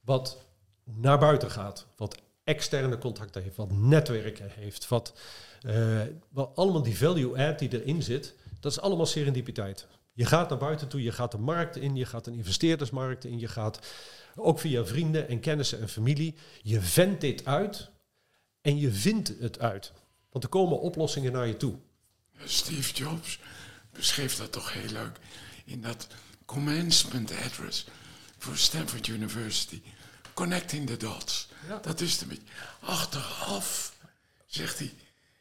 wat 0.00 0.44
naar 0.84 1.18
buiten 1.18 1.50
gaat, 1.50 1.86
wat 1.96 2.16
externe 2.44 2.98
contacten 2.98 3.42
heeft, 3.42 3.56
wat 3.56 3.72
netwerken 3.72 4.50
heeft, 4.50 4.88
wat, 4.88 5.12
eh, 5.60 6.00
wat 6.28 6.50
allemaal 6.54 6.82
die 6.82 6.98
value 6.98 7.46
add 7.46 7.58
die 7.58 7.80
erin 7.82 8.02
zit, 8.02 8.34
dat 8.60 8.72
is 8.72 8.80
allemaal 8.80 9.06
serendipiteit. 9.06 9.86
Je 10.12 10.24
gaat 10.24 10.48
naar 10.48 10.58
buiten 10.58 10.88
toe, 10.88 11.02
je 11.02 11.12
gaat 11.12 11.32
de 11.32 11.38
markt 11.38 11.76
in, 11.76 11.96
je 11.96 12.06
gaat 12.06 12.26
een 12.26 12.34
investeerdersmarkt 12.34 13.24
in, 13.24 13.38
je 13.38 13.48
gaat 13.48 13.78
ook 14.36 14.58
via 14.58 14.84
vrienden 14.84 15.28
en 15.28 15.40
kennissen 15.40 15.80
en 15.80 15.88
familie. 15.88 16.34
Je 16.62 16.80
vendt 16.80 17.20
dit 17.20 17.46
uit 17.46 17.90
en 18.60 18.78
je 18.78 18.90
vindt 18.90 19.32
het 19.40 19.58
uit. 19.58 19.92
Want 20.30 20.44
er 20.44 20.50
komen 20.50 20.80
oplossingen 20.80 21.32
naar 21.32 21.46
je 21.46 21.56
toe. 21.56 21.74
Steve 22.44 22.94
Jobs 22.94 23.38
beschreef 23.92 24.36
dat 24.36 24.52
toch 24.52 24.72
heel 24.72 24.90
leuk 24.92 25.18
in 25.64 25.80
dat 25.80 26.06
commencement 26.44 27.32
address 27.44 27.86
voor 28.42 28.56
Stanford 28.56 29.06
University. 29.06 29.82
Connecting 30.34 30.86
the 30.86 30.96
dots. 30.96 31.48
Ja. 31.68 31.78
Dat 31.82 32.00
is 32.00 32.12
het 32.12 32.20
een 32.20 32.28
beetje. 32.28 32.42
Achteraf, 32.80 33.92
zegt 34.46 34.78
hij, 34.78 34.94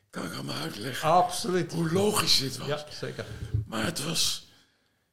kan 0.09 0.25
ik 0.25 0.33
allemaal 0.33 0.55
uitleggen 0.55 1.09
Absoluut. 1.09 1.73
hoe 1.73 1.91
logisch 1.91 2.37
dit 2.37 2.57
was. 2.57 2.67
Ja, 2.67 2.85
zeker. 2.91 3.25
Maar 3.67 3.85
het 3.85 4.03
was 4.03 4.47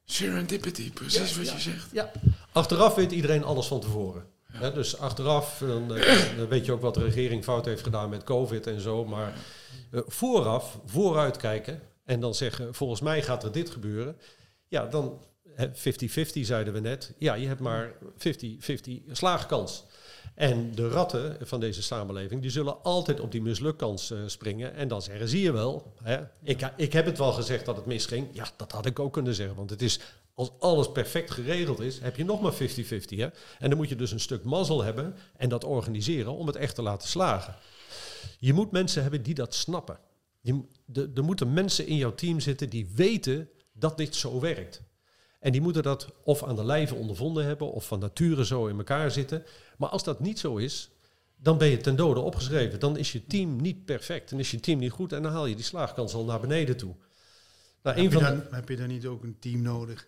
serendipity, 0.05 0.91
precies 0.91 1.31
Ja, 1.31 1.37
wat 1.37 1.47
ja. 1.47 1.53
je 1.53 1.59
zegt. 1.59 1.87
Ja. 1.91 2.11
Achteraf 2.51 2.95
weet 2.95 3.11
iedereen 3.11 3.43
alles 3.43 3.67
van 3.67 3.79
tevoren. 3.79 4.25
Dus 4.73 4.97
achteraf 4.97 5.57
dan, 5.59 5.95
eh, 5.95 6.37
dan 6.37 6.47
weet 6.47 6.65
je 6.65 6.71
ook 6.71 6.81
wat 6.81 6.93
de 6.93 7.03
regering 7.03 7.43
fout 7.43 7.65
heeft 7.65 7.83
gedaan 7.83 8.09
met 8.09 8.23
COVID 8.23 8.67
en 8.67 8.81
zo. 8.81 9.05
Maar 9.05 9.33
eh, 9.91 10.01
vooraf, 10.07 10.79
vooruitkijken 10.85 11.81
en 12.05 12.19
dan 12.19 12.35
zeggen, 12.35 12.75
volgens 12.75 13.01
mij 13.01 13.21
gaat 13.23 13.43
er 13.43 13.51
dit 13.51 13.69
gebeuren. 13.69 14.17
Ja, 14.67 14.85
dan 14.85 15.21
50-50 15.57 16.41
zeiden 16.41 16.73
we 16.73 16.79
net. 16.79 17.13
Ja, 17.17 17.33
je 17.33 17.47
hebt 17.47 17.59
maar 17.59 17.93
50-50 18.17 19.11
slaagkans. 19.11 19.85
En 20.35 20.75
de 20.75 20.87
ratten 20.89 21.37
van 21.41 21.59
deze 21.59 21.83
samenleving, 21.83 22.41
die 22.41 22.51
zullen 22.51 22.83
altijd 22.83 23.19
op 23.19 23.31
die 23.31 23.41
mislukkans 23.41 24.11
eh, 24.11 24.19
springen. 24.25 24.73
En 24.73 24.87
dan 24.87 25.01
zeggen, 25.01 25.27
zie 25.27 25.41
je 25.41 25.51
wel, 25.51 25.93
hè, 26.03 26.17
ik, 26.43 26.71
ik 26.75 26.93
heb 26.93 27.05
het 27.05 27.17
wel 27.17 27.31
gezegd 27.31 27.65
dat 27.65 27.75
het 27.75 27.85
misging. 27.85 28.27
Ja, 28.31 28.47
dat 28.57 28.71
had 28.71 28.85
ik 28.85 28.99
ook 28.99 29.13
kunnen 29.13 29.35
zeggen, 29.35 29.55
want 29.55 29.69
het 29.69 29.81
is, 29.81 29.99
als 30.33 30.51
alles 30.59 30.91
perfect 30.91 31.31
geregeld 31.31 31.79
is, 31.79 31.99
heb 31.99 32.15
je 32.15 32.25
nog 32.25 32.41
maar 32.41 32.53
50-50. 32.53 32.57
Hè? 33.07 33.27
En 33.59 33.69
dan 33.69 33.77
moet 33.77 33.89
je 33.89 33.95
dus 33.95 34.11
een 34.11 34.19
stuk 34.19 34.43
mazzel 34.43 34.83
hebben 34.83 35.15
en 35.37 35.49
dat 35.49 35.63
organiseren 35.63 36.33
om 36.33 36.47
het 36.47 36.55
echt 36.55 36.75
te 36.75 36.81
laten 36.81 37.07
slagen. 37.07 37.55
Je 38.39 38.53
moet 38.53 38.71
mensen 38.71 39.01
hebben 39.01 39.23
die 39.23 39.33
dat 39.33 39.55
snappen. 39.55 39.99
Je, 40.41 40.63
er 41.15 41.23
moeten 41.23 41.53
mensen 41.53 41.87
in 41.87 41.95
jouw 41.95 42.15
team 42.15 42.39
zitten 42.39 42.69
die 42.69 42.91
weten 42.95 43.49
dat 43.73 43.97
dit 43.97 44.15
zo 44.15 44.39
werkt. 44.39 44.81
En 45.39 45.51
die 45.51 45.61
moeten 45.61 45.83
dat 45.83 46.07
of 46.23 46.43
aan 46.43 46.55
de 46.55 46.65
lijve 46.65 46.95
ondervonden 46.95 47.45
hebben 47.45 47.71
of 47.71 47.87
van 47.87 47.99
nature 47.99 48.45
zo 48.45 48.67
in 48.67 48.77
elkaar 48.77 49.11
zitten. 49.11 49.43
Maar 49.77 49.89
als 49.89 50.03
dat 50.03 50.19
niet 50.19 50.39
zo 50.39 50.55
is, 50.55 50.89
dan 51.35 51.57
ben 51.57 51.67
je 51.67 51.77
ten 51.77 51.95
dode 51.95 52.19
opgeschreven. 52.19 52.79
Dan 52.79 52.97
is 52.97 53.11
je 53.11 53.25
team 53.25 53.61
niet 53.61 53.85
perfect. 53.85 54.29
Dan 54.29 54.39
is 54.39 54.51
je 54.51 54.59
team 54.59 54.79
niet 54.79 54.91
goed 54.91 55.13
en 55.13 55.23
dan 55.23 55.31
haal 55.31 55.45
je 55.45 55.55
die 55.55 55.63
slaagkans 55.63 56.13
al 56.13 56.25
naar 56.25 56.39
beneden 56.39 56.77
toe. 56.77 56.95
Nou, 57.83 58.01
Heb 58.01 58.11
je, 58.11 58.19
van 58.19 58.23
dan, 58.23 58.43
heb 58.51 58.69
je 58.69 58.75
dan 58.75 58.87
niet 58.87 59.05
ook 59.05 59.23
een 59.23 59.39
team 59.39 59.61
nodig 59.61 60.07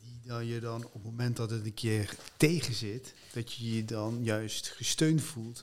die 0.00 0.20
dan 0.26 0.46
je 0.46 0.60
dan 0.60 0.84
op 0.84 0.92
het 0.92 1.04
moment 1.04 1.36
dat 1.36 1.50
het 1.50 1.64
een 1.64 1.74
keer 1.74 2.14
tegen 2.36 2.74
zit, 2.74 3.14
dat 3.32 3.52
je 3.52 3.76
je 3.76 3.84
dan 3.84 4.18
juist 4.22 4.68
gesteund 4.68 5.22
voelt 5.22 5.62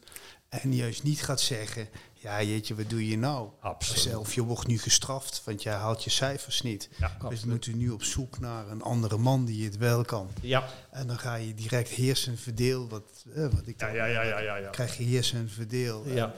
en 0.49 0.73
juist 0.73 1.03
niet 1.03 1.21
gaat 1.21 1.41
zeggen, 1.41 1.87
ja 2.21 2.41
jeetje, 2.43 2.75
wat 2.75 2.89
doe 2.89 3.07
je 3.07 3.17
nou? 3.17 3.49
Absoluut. 3.59 4.15
Of 4.15 4.33
je 4.33 4.43
wordt 4.43 4.67
nu 4.67 4.77
gestraft, 4.79 5.41
want 5.45 5.63
jij 5.63 5.73
haalt 5.73 6.03
je 6.03 6.09
cijfers 6.09 6.61
niet. 6.61 6.89
Ja, 6.99 7.17
dus 7.29 7.43
moet 7.45 7.65
je 7.65 7.75
nu 7.75 7.89
op 7.89 8.03
zoek 8.03 8.39
naar 8.39 8.67
een 8.69 8.81
andere 8.81 9.17
man 9.17 9.45
die 9.45 9.65
het 9.65 9.77
wel 9.77 10.03
kan. 10.05 10.29
Ja, 10.41 10.63
En 10.91 11.07
dan 11.07 11.19
ga 11.19 11.35
je 11.35 11.53
direct 11.53 11.89
heersen 11.89 12.37
verdeel, 12.37 12.87
wat, 12.89 13.25
eh, 13.35 13.41
wat 13.41 13.67
ik 13.67 13.79
ja, 13.79 13.85
dan 13.87 13.95
ja, 13.95 14.05
ja, 14.05 14.21
ja, 14.23 14.39
ja. 14.39 14.55
ja. 14.55 14.69
krijg 14.69 14.97
je 14.97 15.03
heersen 15.03 15.49
verdeel. 15.49 16.03
ja. 16.07 16.33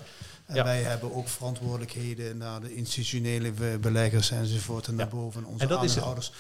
En 0.46 0.56
Ja. 0.56 0.64
wij 0.64 0.82
hebben 0.82 1.14
ook 1.14 1.28
verantwoordelijkheden 1.28 2.38
naar 2.38 2.62
de 2.62 2.76
institutionele 2.76 3.52
be- 3.52 3.78
beleggers 3.82 4.32
enzovoort 4.32 4.88
en 4.88 4.92
Ja. 4.92 4.98
daarboven 4.98 5.46
onze 5.46 5.64
En 5.64 5.68
dat 5.70 5.84
is 5.84 5.96
het. 5.96 6.32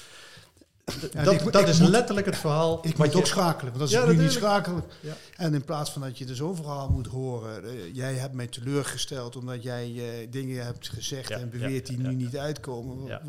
Ja, 1.11 1.23
dat 1.23 1.33
ik 1.33 1.51
dat 1.51 1.61
ik 1.61 1.67
is 1.67 1.79
moet- 1.79 1.89
letterlijk 1.89 2.25
het 2.25 2.37
verhaal. 2.37 2.79
Ik 2.81 2.97
moet 2.97 3.15
ook 3.15 3.25
schakelen, 3.25 3.77
want 3.77 3.89
Ja, 3.89 3.99
ik 4.01 4.05
nu 4.05 4.11
niet 4.11 4.21
natuurlijk. 4.21 4.45
schakel... 4.45 4.87
Ja. 5.01 5.13
En 5.37 5.53
in 5.53 5.63
plaats 5.63 5.91
van 5.91 6.01
dat 6.01 6.17
je 6.17 6.25
dus 6.25 6.37
zo'n 6.37 6.55
verhaal 6.55 6.89
moet 6.89 7.07
horen... 7.07 7.63
eh, 7.65 7.95
jij 7.95 8.13
hebt 8.13 8.33
mij 8.33 8.47
teleurgesteld 8.47 9.35
omdat 9.35 9.63
jij 9.63 9.93
eh, 9.95 10.27
dingen 10.31 10.65
hebt 10.65 10.89
gezegd 10.89 11.29
Ja, 11.29 11.37
en 11.37 11.49
beweert 11.49 11.87
ja, 11.87 11.93
die 11.93 12.03
ja, 12.03 12.09
nu 12.09 12.17
ja. 12.17 12.23
niet 12.23 12.37
uitkomen. 12.37 13.19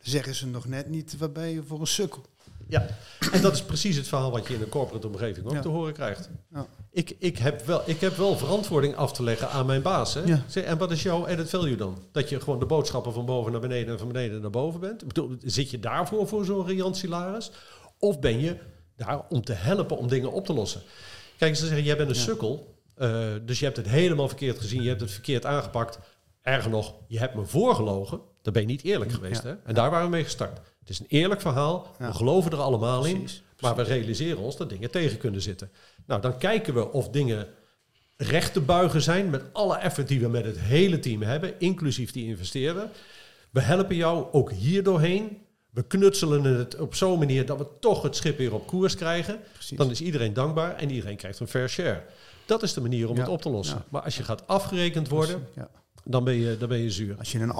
Zeggen 0.00 0.34
ze 0.34 0.46
nog 0.46 0.66
net 0.66 0.88
niet, 0.88 1.16
waar 1.18 1.32
ben 1.32 1.48
je 1.48 1.62
voor 1.66 1.80
een 1.80 1.86
sukkel? 1.86 2.22
Ja, 2.68 2.86
en 3.32 3.42
dat 3.42 3.52
is 3.54 3.62
precies 3.62 3.96
het 3.96 4.08
verhaal 4.08 4.30
wat 4.30 4.46
je 4.48 4.54
in 4.54 4.62
een 4.62 4.68
corporate 4.68 5.06
omgeving 5.06 5.46
ook 5.46 5.52
Ja. 5.52 5.60
te 5.60 5.68
horen 5.68 5.92
krijgt. 5.92 6.30
Ja. 6.52 6.66
Ik, 6.90 7.16
ik, 7.18 7.38
heb 7.38 7.66
wel, 7.66 7.82
ik 7.84 8.00
heb 8.00 8.16
wel 8.16 8.36
verantwoording 8.38 8.96
af 8.96 9.12
te 9.12 9.22
leggen 9.22 9.48
aan 9.50 9.66
mijn 9.66 9.82
baas. 9.82 10.14
Hè? 10.14 10.20
Ja. 10.24 10.42
Zeg, 10.46 10.64
En 10.64 10.78
wat 10.78 10.90
is 10.90 11.02
jouw 11.02 11.26
added 11.26 11.50
value 11.50 11.76
dan? 11.76 11.98
Dat 12.12 12.28
je 12.28 12.40
gewoon 12.40 12.58
de 12.58 12.66
boodschappen 12.66 13.12
van 13.12 13.24
boven 13.26 13.52
naar 13.52 13.60
beneden 13.60 13.92
en 13.92 13.98
van 13.98 14.08
beneden 14.08 14.40
naar 14.40 14.50
boven 14.50 14.80
bent? 14.80 15.04
Zit 15.40 15.70
je 15.70 15.80
daarvoor 15.80 16.28
voor 16.28 16.44
zo'n 16.44 16.66
riant 16.66 16.96
salaris? 16.96 17.50
Of 17.98 18.20
ben 18.20 18.40
je 18.40 18.56
daar 18.96 19.22
om 19.28 19.44
te 19.44 19.52
helpen 19.52 19.96
om 19.98 20.08
dingen 20.08 20.32
op 20.32 20.46
te 20.46 20.52
lossen? 20.52 20.82
Kijk, 21.38 21.56
ze 21.56 21.66
zeggen, 21.66 21.84
jij 21.84 21.96
bent 21.96 22.08
een 22.08 22.14
sukkel. 22.16 22.74
eh, 22.94 23.20
dus 23.44 23.58
je 23.58 23.64
hebt 23.64 23.76
het 23.76 23.88
helemaal 23.88 24.28
verkeerd 24.28 24.58
gezien. 24.58 24.82
Je 24.82 24.88
hebt 24.88 25.00
het 25.00 25.10
verkeerd 25.10 25.44
aangepakt. 25.46 25.98
Erger 26.42 26.70
nog, 26.70 26.94
je 27.06 27.18
hebt 27.18 27.34
me 27.34 27.44
voorgelogen. 27.46 28.20
Dan 28.42 28.52
ben 28.52 28.62
je 28.62 28.68
niet 28.68 28.84
eerlijk 28.84 29.12
geweest. 29.12 29.42
Hè? 29.42 29.54
En 29.64 29.74
daar 29.74 29.90
waren 29.90 30.04
we 30.04 30.10
mee 30.10 30.24
gestart. 30.24 30.60
Het 30.88 30.96
is 30.96 31.02
een 31.02 31.18
eerlijk 31.20 31.40
verhaal. 31.40 31.94
Ja. 31.98 32.06
We 32.06 32.14
geloven 32.14 32.50
er 32.50 32.58
allemaal 32.58 33.04
in. 33.04 33.18
Precies, 33.18 33.42
Maar 33.60 33.76
we 33.76 33.82
realiseren 33.82 34.38
ons 34.38 34.56
dat 34.56 34.68
dingen 34.68 34.90
tegen 34.90 35.18
kunnen 35.18 35.42
zitten. 35.42 35.70
Nou, 36.06 36.20
dan 36.20 36.38
kijken 36.38 36.74
we 36.74 36.92
of 36.92 37.08
dingen 37.08 37.46
recht 38.16 38.52
te 38.52 38.60
buigen 38.60 39.02
zijn 39.02 39.30
met 39.30 39.42
alle 39.52 39.76
effort 39.76 40.08
die 40.08 40.20
we 40.20 40.28
met 40.28 40.44
het 40.44 40.58
hele 40.58 40.98
team 40.98 41.22
hebben, 41.22 41.60
inclusief 41.60 42.12
die 42.12 42.26
investeren. 42.26 42.90
We 43.50 43.60
helpen 43.60 43.96
jou 43.96 44.26
ook 44.32 44.52
hier 44.52 44.82
doorheen. 44.82 45.38
We 45.70 45.82
knutselen 45.82 46.42
het 46.44 46.80
op 46.80 46.94
zo'n 46.94 47.18
manier 47.18 47.46
dat 47.46 47.58
we 47.58 47.66
toch 47.80 48.02
het 48.02 48.16
schip 48.16 48.38
weer 48.38 48.54
op 48.54 48.66
koers 48.66 48.94
krijgen. 48.94 49.40
Precies. 49.52 49.78
Dan 49.78 49.90
is 49.90 50.00
iedereen 50.00 50.32
dankbaar 50.32 50.76
en 50.76 50.90
iedereen 50.90 51.16
krijgt 51.16 51.40
een 51.40 51.48
fair 51.48 51.68
share. 51.68 52.02
Dat 52.46 52.62
is 52.62 52.72
de 52.72 52.80
manier 52.80 53.08
om 53.08 53.14
Ja, 53.16 53.20
het 53.22 53.30
op 53.30 53.42
te 53.42 53.50
lossen. 53.50 53.76
ja. 53.76 53.84
Maar 53.88 54.02
als 54.02 54.16
je 54.16 54.22
gaat 54.22 54.46
afgerekend 54.46 55.08
worden, 55.08 55.46
Ja. 55.54 55.70
dan 56.04 56.24
ben 56.24 56.34
je, 56.34 56.56
dan 56.58 56.68
ben 56.68 56.78
je 56.78 56.90
zuur. 56.90 57.16
Als 57.18 57.32
je 57.32 57.38
een 57.38 57.50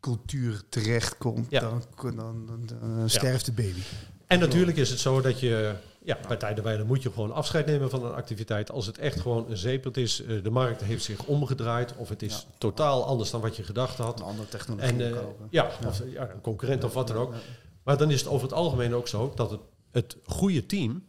afrekencultuur 0.00 0.62
terechtkomt, 0.68 1.46
Ja. 1.50 1.60
dan, 1.60 1.82
dan, 2.16 2.46
dan, 2.46 2.66
dan 2.80 3.10
sterft 3.10 3.46
de 3.46 3.52
baby. 3.52 3.80
En 4.26 4.38
natuurlijk 4.38 4.76
is 4.76 4.90
het 4.90 4.98
zo 4.98 5.20
dat 5.20 5.40
je, 5.40 5.74
ja, 6.04 6.18
bij 6.28 6.36
tijden 6.36 6.86
moet 6.86 7.02
je 7.02 7.10
gewoon 7.12 7.32
afscheid 7.32 7.66
nemen 7.66 7.90
van 7.90 8.04
een 8.04 8.12
activiteit. 8.12 8.70
Als 8.70 8.86
het 8.86 8.98
echt 8.98 9.20
gewoon 9.20 9.50
een 9.50 9.56
zeepert 9.56 9.96
is, 9.96 10.22
eh, 10.22 10.42
de 10.42 10.50
markt 10.50 10.82
heeft 10.82 11.04
zich 11.04 11.24
omgedraaid 11.24 11.96
of 11.96 12.08
het 12.08 12.22
is 12.22 12.34
Ja. 12.34 12.54
totaal 12.58 13.04
anders 13.06 13.30
dan 13.30 13.40
wat 13.40 13.56
je 13.56 13.62
gedacht 13.62 13.98
had. 13.98 14.20
Een 14.20 14.26
andere 14.26 14.48
technologie 14.48 14.88
En 14.90 15.06
eh, 15.06 15.12
kopen. 15.22 15.46
ja, 15.50 15.70
Of, 15.86 16.02
ja, 16.12 16.30
een 16.30 16.40
concurrent 16.40 16.84
of 16.84 16.94
wat 16.94 17.08
dan 17.08 17.16
ook. 17.16 17.34
Maar 17.82 17.96
dan 17.96 18.10
is 18.10 18.20
het 18.20 18.28
over 18.30 18.42
het 18.48 18.56
algemeen 18.56 18.94
ook 18.94 19.08
zo 19.08 19.32
dat 19.34 19.50
het, 19.50 19.60
het 19.90 20.16
goede 20.24 20.66
team 20.66 21.04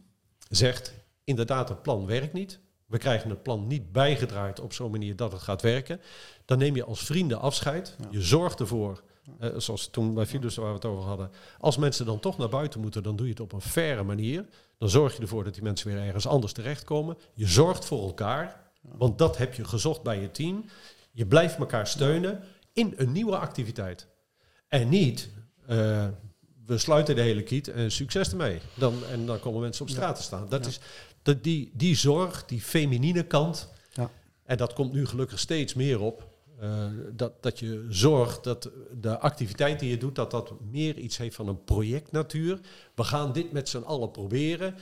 zegt, 0.48 0.92
inderdaad, 1.24 1.68
het 1.68 1.82
plan 1.82 2.06
werkt 2.06 2.32
niet. 2.32 2.58
We 2.92 2.98
krijgen 2.98 3.30
het 3.30 3.42
plan 3.42 3.66
niet 3.66 3.92
bijgedraaid 3.92 4.60
op 4.60 4.72
zo'n 4.72 4.90
manier 4.90 5.16
dat 5.16 5.32
het 5.32 5.40
gaat 5.40 5.62
werken. 5.62 6.00
Dan 6.44 6.58
neem 6.58 6.76
je 6.76 6.84
als 6.84 7.04
vrienden 7.04 7.40
afscheid. 7.40 7.96
Ja. 7.98 8.06
Je 8.10 8.22
zorgt 8.22 8.60
ervoor, 8.60 9.02
eh, 9.38 9.50
zoals 9.56 9.88
toen 9.88 10.14
bij 10.14 10.26
Philips 10.26 10.56
waar 10.56 10.68
we 10.68 10.74
het 10.74 10.84
over 10.84 11.04
hadden. 11.04 11.30
Als 11.58 11.76
mensen 11.76 12.06
dan 12.06 12.20
toch 12.20 12.38
naar 12.38 12.48
buiten 12.48 12.80
moeten, 12.80 13.02
dan 13.02 13.16
doe 13.16 13.26
je 13.26 13.32
het 13.32 13.40
op 13.40 13.52
een 13.52 13.60
faire 13.60 14.02
manier. 14.02 14.44
Dan 14.78 14.88
zorg 14.88 15.16
je 15.16 15.22
ervoor 15.22 15.44
dat 15.44 15.54
die 15.54 15.62
mensen 15.62 15.88
weer 15.88 16.02
ergens 16.02 16.26
anders 16.26 16.52
terechtkomen. 16.52 17.18
Je 17.34 17.46
zorgt 17.46 17.84
voor 17.84 18.02
elkaar, 18.02 18.70
want 18.80 19.18
dat 19.18 19.36
heb 19.36 19.54
je 19.54 19.64
gezocht 19.64 20.02
bij 20.02 20.20
je 20.20 20.30
team. 20.30 20.64
Je 21.12 21.26
blijft 21.26 21.58
elkaar 21.58 21.86
steunen 21.86 22.42
in 22.72 22.94
een 22.96 23.12
nieuwe 23.12 23.36
activiteit. 23.36 24.06
En 24.68 24.88
niet, 24.88 25.30
eh, 25.66 26.06
we 26.66 26.78
sluiten 26.78 27.14
de 27.14 27.20
hele 27.20 27.42
kiet 27.42 27.68
en 27.68 27.90
succes 27.90 28.30
ermee. 28.30 28.60
Dan, 28.74 28.94
en 29.10 29.26
dan 29.26 29.40
komen 29.40 29.60
mensen 29.60 29.82
op 29.82 29.90
straat 29.90 30.16
te 30.16 30.22
staan. 30.22 30.48
Dat 30.48 30.66
is 30.66 30.80
dat 31.22 31.42
die, 31.42 31.70
die 31.74 31.96
zorg, 31.96 32.44
die 32.46 32.60
feminine 32.60 33.22
kant. 33.22 33.68
Ja. 33.92 34.10
En 34.44 34.56
dat 34.56 34.72
komt 34.72 34.92
nu 34.92 35.06
gelukkig 35.06 35.38
steeds 35.38 35.74
meer 35.74 36.00
op. 36.00 36.30
eh, 36.60 36.86
dat, 37.12 37.42
dat 37.42 37.58
je 37.58 37.86
zorgt 37.88 38.44
dat 38.44 38.70
de 39.00 39.18
activiteit 39.18 39.80
die 39.80 39.90
je 39.90 39.98
doet, 39.98 40.14
dat 40.14 40.30
dat 40.30 40.52
meer 40.70 40.96
iets 40.98 41.16
heeft 41.16 41.34
van 41.34 41.48
een 41.48 41.64
projectnatuur. 41.64 42.60
We 42.94 43.04
gaan 43.04 43.32
dit 43.32 43.52
met 43.52 43.68
z'n 43.68 43.78
allen 43.82 44.10
proberen. 44.10 44.74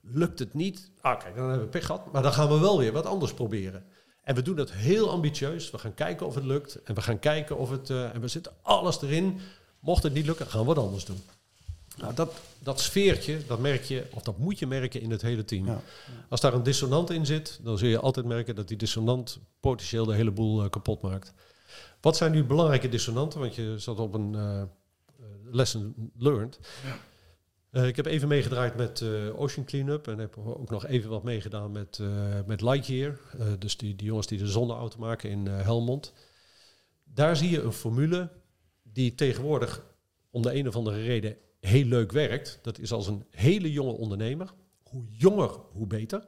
Lukt 0.00 0.38
het 0.38 0.54
niet? 0.54 0.90
Ah, 1.00 1.20
kijk, 1.20 1.34
dan 1.36 1.44
hebben 1.48 1.64
we 1.64 1.70
pech 1.70 1.86
gehad. 1.86 2.12
Maar 2.12 2.22
dan 2.22 2.32
gaan 2.32 2.48
we 2.48 2.58
wel 2.58 2.78
weer 2.78 2.92
wat 2.92 3.06
anders 3.06 3.34
proberen. 3.34 3.84
En 4.22 4.34
we 4.34 4.42
doen 4.42 4.56
dat 4.56 4.72
heel 4.72 5.10
ambitieus. 5.10 5.70
We 5.70 5.78
gaan 5.78 5.94
kijken 5.94 6.26
of 6.26 6.34
het 6.34 6.44
lukt. 6.44 6.82
En 6.82 6.94
we 6.94 7.02
gaan 7.02 7.18
kijken 7.18 7.58
of 7.58 7.70
het. 7.70 7.90
eh, 7.90 8.14
en 8.14 8.20
we 8.20 8.28
zetten 8.28 8.52
alles 8.62 9.02
erin. 9.02 9.38
Mocht 9.80 10.02
het 10.02 10.12
niet 10.12 10.26
lukken, 10.26 10.46
gaan 10.46 10.60
we 10.60 10.66
wat 10.66 10.78
anders 10.78 11.04
doen. 11.04 11.20
Nou, 11.96 12.14
dat, 12.14 12.40
dat 12.58 12.80
sfeertje, 12.80 13.38
dat 13.46 13.58
merk 13.58 13.82
je, 13.82 14.06
of 14.10 14.22
dat 14.22 14.38
moet 14.38 14.58
je 14.58 14.66
merken 14.66 15.00
in 15.00 15.10
het 15.10 15.22
hele 15.22 15.44
team. 15.44 15.66
Ja. 15.66 15.80
Als 16.28 16.40
daar 16.40 16.54
een 16.54 16.62
dissonant 16.62 17.10
in 17.10 17.26
zit, 17.26 17.60
dan 17.62 17.78
zul 17.78 17.88
je 17.88 18.00
altijd 18.00 18.26
merken 18.26 18.54
dat 18.54 18.68
die 18.68 18.76
dissonant 18.76 19.38
potentieel 19.60 20.04
de 20.04 20.14
hele 20.14 20.30
boel 20.30 20.62
eh, 20.62 20.70
kapot 20.70 21.02
maakt. 21.02 21.32
Wat 22.00 22.16
zijn 22.16 22.32
nu 22.32 22.44
belangrijke 22.44 22.88
dissonanten? 22.88 23.40
Want 23.40 23.54
je 23.54 23.74
zat 23.78 23.98
op 23.98 24.14
een 24.14 24.34
eh, 24.34 24.60
eh, 24.60 24.66
lesson 25.50 26.10
learned. 26.18 26.58
Ja. 26.84 26.98
Eh, 27.70 27.86
ik 27.86 27.96
heb 27.96 28.06
even 28.06 28.28
meegedraaid 28.28 28.76
met 28.76 29.00
eh, 29.00 29.40
Ocean 29.40 29.66
Cleanup 29.66 30.08
en 30.08 30.18
heb 30.18 30.38
ook 30.38 30.70
nog 30.70 30.86
even 30.86 31.10
wat 31.10 31.22
meegedaan 31.22 31.72
met, 31.72 31.98
eh, 31.98 32.08
met 32.46 32.60
Lightyear. 32.60 33.18
Eh, 33.38 33.46
dus 33.58 33.76
die, 33.76 33.96
die 33.96 34.06
jongens 34.06 34.26
die 34.26 34.38
de 34.38 34.46
zonneauto 34.46 34.98
maken 34.98 35.30
in 35.30 35.48
eh, 35.48 35.60
Helmond. 35.60 36.12
Daar 37.04 37.36
zie 37.36 37.50
je 37.50 37.62
een 37.62 37.72
formule 37.72 38.30
die 38.82 39.14
tegenwoordig 39.14 39.84
om 40.30 40.42
de 40.42 40.54
een 40.54 40.68
of 40.68 40.76
andere 40.76 41.02
reden 41.02 41.36
heel 41.66 41.84
leuk 41.84 42.12
werkt. 42.12 42.58
Dat 42.62 42.78
is 42.78 42.92
als 42.92 43.06
een 43.06 43.24
hele 43.30 43.72
jonge 43.72 43.92
ondernemer. 43.92 44.52
Hoe 44.82 45.04
jonger, 45.10 45.50
hoe 45.50 45.86
beter. 45.86 46.26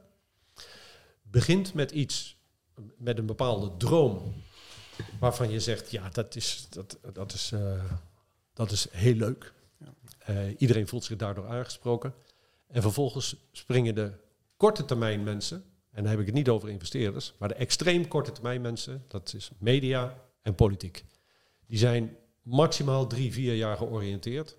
Begint 1.21 1.73
met 1.73 1.91
iets, 1.91 2.37
met 2.97 3.17
een 3.17 3.25
bepaalde 3.25 3.77
droom, 3.77 4.33
waarvan 5.19 5.49
je 5.49 5.59
zegt, 5.59 5.91
ja, 5.91 6.09
dat 6.09 6.35
is, 6.35 6.67
dat, 6.69 6.99
dat 7.13 7.33
is, 7.33 7.51
eh, 7.51 7.83
dat 8.53 8.71
is 8.71 8.87
heel 8.91 9.15
leuk. 9.15 9.53
Eh, 10.17 10.37
iedereen 10.57 10.87
voelt 10.87 11.03
zich 11.03 11.17
daardoor 11.17 11.47
aangesproken. 11.47 12.13
En 12.67 12.81
vervolgens 12.81 13.35
springen 13.51 13.95
de 13.95 14.11
korte 14.57 14.85
termijn 14.85 15.23
mensen, 15.23 15.63
en 15.91 16.03
dan 16.03 16.11
heb 16.11 16.19
ik 16.19 16.25
het 16.25 16.35
niet 16.35 16.49
over 16.49 16.69
investeerders, 16.69 17.33
maar 17.37 17.49
de 17.49 17.55
extreem 17.55 18.07
korte 18.07 18.31
termijn 18.31 18.61
mensen, 18.61 19.03
dat 19.07 19.33
is 19.33 19.51
media 19.57 20.23
en 20.41 20.55
politiek. 20.55 21.05
Die 21.67 21.77
zijn 21.77 22.17
maximaal 22.41 23.07
drie, 23.07 23.33
vier 23.33 23.55
jaar 23.55 23.77
georiënteerd. 23.77 24.57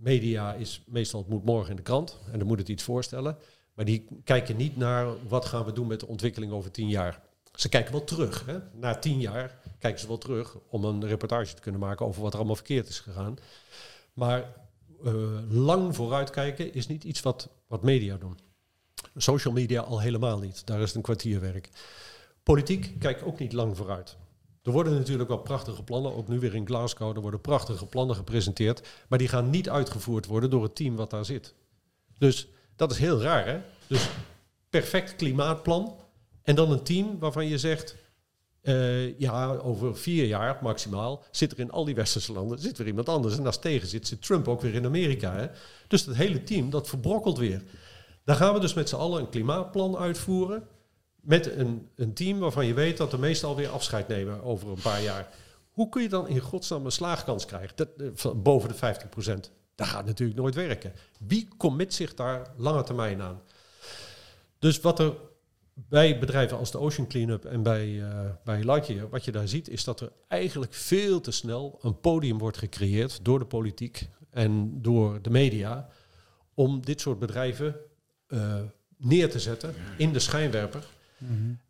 Media 0.00 0.54
is 0.54 0.82
meestal, 0.86 1.20
het 1.20 1.28
moet 1.28 1.44
morgen 1.44 1.70
in 1.70 1.76
de 1.76 1.82
krant 1.82 2.18
en 2.32 2.38
dan 2.38 2.46
moet 2.48 2.58
het 2.58 2.68
iets 2.68 2.82
voorstellen. 2.82 3.36
Maar 3.74 3.84
die 3.84 4.06
kijken 4.24 4.56
niet 4.56 4.76
naar 4.76 5.28
wat 5.28 5.44
gaan 5.44 5.64
we 5.64 5.72
doen 5.72 5.86
met 5.86 6.00
de 6.00 6.06
ontwikkeling 6.06 6.52
over 6.52 6.70
tien 6.70 6.88
jaar. 6.88 7.22
Ze 7.54 7.68
kijken 7.68 7.92
wel 7.92 8.04
terug. 8.04 8.46
Hè? 8.46 8.58
Na 8.72 8.94
tien 8.94 9.20
jaar 9.20 9.58
kijken 9.78 10.00
ze 10.00 10.06
wel 10.06 10.18
terug 10.18 10.56
om 10.68 10.84
een 10.84 11.06
reportage 11.06 11.54
te 11.54 11.60
kunnen 11.60 11.80
maken 11.80 12.06
over 12.06 12.22
wat 12.22 12.32
er 12.32 12.38
allemaal 12.38 12.56
verkeerd 12.56 12.88
is 12.88 13.00
gegaan. 13.00 13.36
Maar 14.12 14.52
eh, 15.04 15.12
lang 15.48 15.94
vooruitkijken 15.94 16.74
is 16.74 16.86
niet 16.86 17.04
iets 17.04 17.20
wat, 17.20 17.48
wat 17.66 17.82
media 17.82 18.16
doen. 18.16 18.38
Social 19.16 19.54
media 19.54 19.80
al 19.80 20.00
helemaal 20.00 20.38
niet. 20.38 20.66
Daar 20.66 20.80
is 20.80 20.86
het 20.86 20.94
een 20.94 21.02
kwartierwerk. 21.02 21.68
Politiek 22.42 22.94
kijkt 22.98 23.22
ook 23.22 23.38
niet 23.38 23.52
lang 23.52 23.76
vooruit. 23.76 24.16
Er 24.70 24.76
worden 24.76 24.94
natuurlijk 24.94 25.28
wel 25.28 25.38
prachtige 25.38 25.82
plannen, 25.82 26.14
ook 26.14 26.28
nu 26.28 26.38
weer 26.38 26.54
in 26.54 26.66
Glasgow, 26.66 27.16
er 27.16 27.22
worden 27.22 27.40
prachtige 27.40 27.86
plannen 27.86 28.16
gepresenteerd, 28.16 28.88
maar 29.08 29.18
die 29.18 29.28
gaan 29.28 29.50
niet 29.50 29.68
uitgevoerd 29.68 30.26
worden 30.26 30.50
door 30.50 30.62
het 30.62 30.74
team 30.74 30.96
wat 30.96 31.10
daar 31.10 31.24
zit. 31.24 31.54
Dus 32.18 32.48
dat 32.76 32.90
is 32.90 32.98
heel 32.98 33.20
raar, 33.20 33.46
hè? 33.46 33.60
Dus 33.86 34.08
perfect 34.68 35.16
klimaatplan 35.16 35.96
en 36.42 36.54
dan 36.54 36.70
een 36.70 36.82
team 36.82 37.18
waarvan 37.18 37.46
je 37.46 37.58
zegt, 37.58 37.96
eh, 38.60 39.18
ja, 39.18 39.54
over 39.56 39.96
vier 39.96 40.26
jaar 40.26 40.58
maximaal 40.62 41.24
zit 41.30 41.52
er 41.52 41.58
in 41.58 41.70
al 41.70 41.84
die 41.84 41.94
westerse 41.94 42.32
landen 42.32 42.58
zit 42.58 42.78
weer 42.78 42.86
iemand 42.86 43.08
anders. 43.08 43.38
En 43.38 43.46
als 43.46 43.58
tegen 43.58 43.88
zit, 43.88 44.06
zit 44.06 44.22
Trump 44.22 44.48
ook 44.48 44.60
weer 44.60 44.74
in 44.74 44.84
Amerika. 44.84 45.34
Hè? 45.34 45.46
Dus 45.88 46.04
dat 46.04 46.14
hele 46.14 46.44
team, 46.44 46.70
dat 46.70 46.88
verbrokkelt 46.88 47.38
weer. 47.38 47.62
Dan 48.24 48.36
gaan 48.36 48.54
we 48.54 48.60
dus 48.60 48.74
met 48.74 48.88
z'n 48.88 48.96
allen 48.96 49.20
een 49.20 49.30
klimaatplan 49.30 49.96
uitvoeren. 49.96 50.68
Met 51.20 51.56
een, 51.56 51.88
een 51.96 52.14
team 52.14 52.38
waarvan 52.38 52.66
je 52.66 52.74
weet 52.74 52.96
dat 52.96 53.10
de 53.10 53.18
meesten 53.18 53.48
alweer 53.48 53.68
afscheid 53.68 54.08
nemen 54.08 54.42
over 54.42 54.68
een 54.68 54.82
paar 54.82 55.02
jaar. 55.02 55.28
Hoe 55.70 55.88
kun 55.88 56.02
je 56.02 56.08
dan 56.08 56.28
in 56.28 56.40
godsnaam 56.40 56.84
een 56.84 56.92
slaagkans 56.92 57.46
krijgen? 57.46 57.76
Dat, 57.76 57.88
eh, 57.96 58.32
boven 58.32 58.68
de 58.68 58.74
50%. 58.74 59.50
Dat 59.74 59.86
gaat 59.86 60.04
natuurlijk 60.04 60.38
nooit 60.38 60.54
werken. 60.54 60.92
Wie 61.18 61.48
commit 61.56 61.94
zich 61.94 62.14
daar 62.14 62.52
lange 62.56 62.82
termijn 62.82 63.22
aan? 63.22 63.42
Dus 64.58 64.80
wat 64.80 64.98
er 64.98 65.14
bij 65.74 66.18
bedrijven 66.18 66.58
als 66.58 66.70
de 66.70 66.78
Ocean 66.78 67.06
Cleanup 67.08 67.44
en 67.44 67.62
bij, 67.62 68.02
eh 68.02 68.30
bij 68.44 68.64
Lightyear, 68.64 69.08
wat 69.08 69.24
je 69.24 69.32
daar 69.32 69.48
ziet, 69.48 69.68
is 69.68 69.84
dat 69.84 70.00
er 70.00 70.12
eigenlijk 70.28 70.74
veel 70.74 71.20
te 71.20 71.30
snel 71.30 71.78
een 71.82 72.00
podium 72.00 72.38
wordt 72.38 72.58
gecreëerd 72.58 73.24
door 73.24 73.38
de 73.38 73.44
politiek 73.44 74.08
en 74.30 74.82
door 74.82 75.22
de 75.22 75.30
media 75.30 75.88
om 76.54 76.80
dit 76.84 77.00
soort 77.00 77.18
bedrijven 77.18 77.76
eh, 78.26 78.54
neer 78.96 79.30
te 79.30 79.38
zetten 79.38 79.74
in 79.96 80.12
de 80.12 80.18
schijnwerper. 80.18 80.86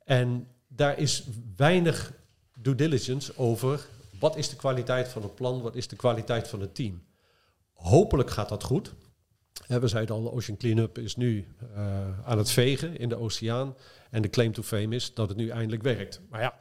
En 0.05 0.47
daar 0.69 0.99
is 0.99 1.25
weinig 1.57 2.13
due 2.59 2.75
diligence 2.75 3.37
over 3.37 3.87
wat 4.19 4.37
is 4.37 4.49
de 4.49 4.57
kwaliteit 4.57 5.09
van 5.09 5.23
het 5.23 5.35
plan, 5.35 5.63
wat 5.63 5.75
is 5.75 5.89
de 5.89 5.97
kwaliteit 5.97 6.49
van 6.49 6.61
het 6.61 6.75
team. 6.75 7.03
Hopelijk 7.73 8.31
gaat 8.31 8.49
dat 8.49 8.63
goed. 8.63 8.93
We 9.67 9.89
zeiden 9.89 10.15
al, 10.15 10.33
Ocean 10.33 10.57
Cleanup 10.57 10.99
is 10.99 11.17
nu 11.17 11.47
eh, 11.75 12.27
aan 12.29 12.39
het 12.39 12.51
vegen 12.51 12.97
in 12.99 13.09
de 13.09 13.17
oceaan. 13.17 13.75
En 14.11 14.23
de 14.23 14.31
claim 14.31 14.53
to 14.53 14.63
fame 14.63 14.95
is 14.95 15.15
dat 15.15 15.29
het 15.29 15.37
nu 15.37 15.49
eindelijk 15.49 15.83
werkt. 15.83 16.21
Maar 16.29 16.41
ja, 16.41 16.55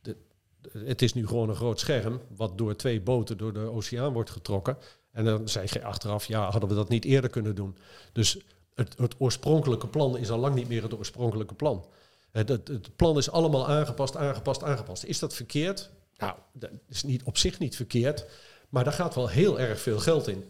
de- 0.00 0.16
het 0.72 1.02
is 1.02 1.14
nu 1.14 1.26
gewoon 1.26 1.48
een 1.48 1.56
groot 1.56 1.80
scherm... 1.80 2.20
wat 2.36 2.58
door 2.58 2.76
twee 2.76 3.00
boten 3.00 3.36
door 3.38 3.52
de 3.52 3.70
oceaan 3.72 4.12
wordt 4.12 4.30
getrokken. 4.30 4.76
En 5.12 5.24
dan 5.24 5.48
zeg 5.48 5.72
je 5.72 5.84
achteraf, 5.84 6.24
ja, 6.24 6.50
hadden 6.50 6.68
we 6.68 6.74
dat 6.74 6.88
niet 6.88 7.04
eerder 7.04 7.30
kunnen 7.30 7.54
doen. 7.54 7.76
Dus 8.12 8.38
het, 8.74 8.98
het 8.98 9.14
oorspronkelijke 9.18 9.86
plan 9.86 10.18
is 10.18 10.30
al 10.30 10.38
lang 10.38 10.54
niet 10.54 10.68
meer 10.68 10.82
het 10.82 10.94
oorspronkelijke 10.98 11.54
plan. 11.54 11.86
Het, 12.36 12.48
het, 12.48 12.68
het 12.68 12.96
plan 12.96 13.16
is 13.16 13.30
allemaal 13.30 13.68
aangepast, 13.68 14.16
aangepast, 14.16 14.62
aangepast. 14.62 15.04
Is 15.04 15.18
dat 15.18 15.34
verkeerd? 15.34 15.90
Nou, 16.16 16.34
dat 16.52 16.70
is 16.88 17.02
niet, 17.02 17.22
op 17.22 17.38
zich 17.38 17.58
niet 17.58 17.76
verkeerd. 17.76 18.26
Maar 18.68 18.84
daar 18.84 18.92
gaat 18.92 19.14
wel 19.14 19.28
heel 19.28 19.60
erg 19.60 19.80
veel 19.80 19.98
geld 19.98 20.28
in. 20.28 20.44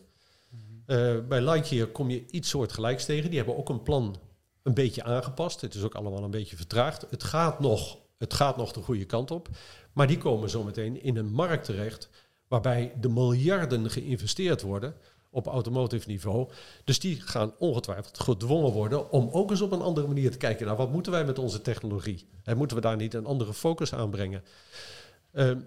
Eh, 0.87 1.17
bij 1.29 1.41
Lightyear 1.41 1.87
kom 1.87 2.11
je 2.11 2.25
iets 2.31 2.49
soortgelijks 2.49 3.05
tegen. 3.05 3.29
Die 3.29 3.39
hebben 3.39 3.57
ook 3.57 3.69
een 3.69 3.83
plan 3.83 4.17
een 4.63 4.75
beetje 4.75 5.03
aangepast. 5.03 5.61
Het 5.61 5.75
is 5.75 5.83
ook 5.83 5.95
allemaal 5.95 6.23
een 6.23 6.31
beetje 6.31 6.57
vertraagd. 6.57 7.07
Het 7.11 7.25
gaat 7.25 7.61
nog, 7.61 7.99
het 8.19 8.35
gaat 8.35 8.57
nog 8.57 8.73
de 8.73 8.83
goede 8.83 9.05
kant 9.05 9.31
op. 9.31 9.49
Maar 9.93 10.07
die 10.07 10.19
komen 10.19 10.51
zometeen 10.51 11.03
in 11.03 11.17
een 11.17 11.33
markt 11.33 11.65
terecht... 11.65 12.09
waarbij 12.49 12.93
de 13.01 13.09
miljarden 13.09 13.91
geïnvesteerd 13.91 14.63
worden 14.63 14.95
op 15.37 15.47
automotive 15.47 16.09
niveau. 16.09 16.49
Dus 16.85 16.99
die 16.99 17.21
gaan 17.21 17.55
ongetwijfeld 17.59 18.19
gedwongen 18.19 18.73
worden 18.73 19.11
om 19.11 19.29
ook 19.33 19.51
eens 19.51 19.61
op 19.61 19.73
een 19.73 19.83
andere 19.83 20.07
manier 20.07 20.31
te 20.31 20.37
kijken 20.39 20.67
naar 20.67 20.77
wat 20.77 20.93
moeten 20.93 21.13
wij 21.13 21.25
met 21.25 21.39
onze 21.39 21.63
technologie. 21.63 22.29
En 22.43 22.57
moeten 22.57 22.77
we 22.77 22.83
daar 22.83 22.97
niet 22.97 23.15
een 23.15 23.27
andere 23.27 23.55
focus 23.55 23.93
aan 23.93 24.11
brengen? 24.11 24.45
Ehm, 25.33 25.61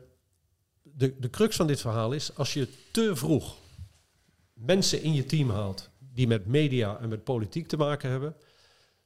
de, 0.81 1.19
de 1.19 1.29
crux 1.29 1.55
van 1.55 1.67
dit 1.67 1.81
verhaal 1.81 2.11
is, 2.11 2.35
als 2.35 2.53
je 2.53 2.67
te 2.91 3.15
vroeg 3.15 3.55
mensen 4.53 5.01
in 5.01 5.13
je 5.13 5.25
team 5.25 5.49
haalt 5.49 5.89
die 6.13 6.27
met 6.27 6.45
media 6.45 6.99
en 6.99 7.09
met 7.09 7.23
politiek 7.23 7.67
te 7.67 7.77
maken 7.77 8.09
hebben, 8.09 8.35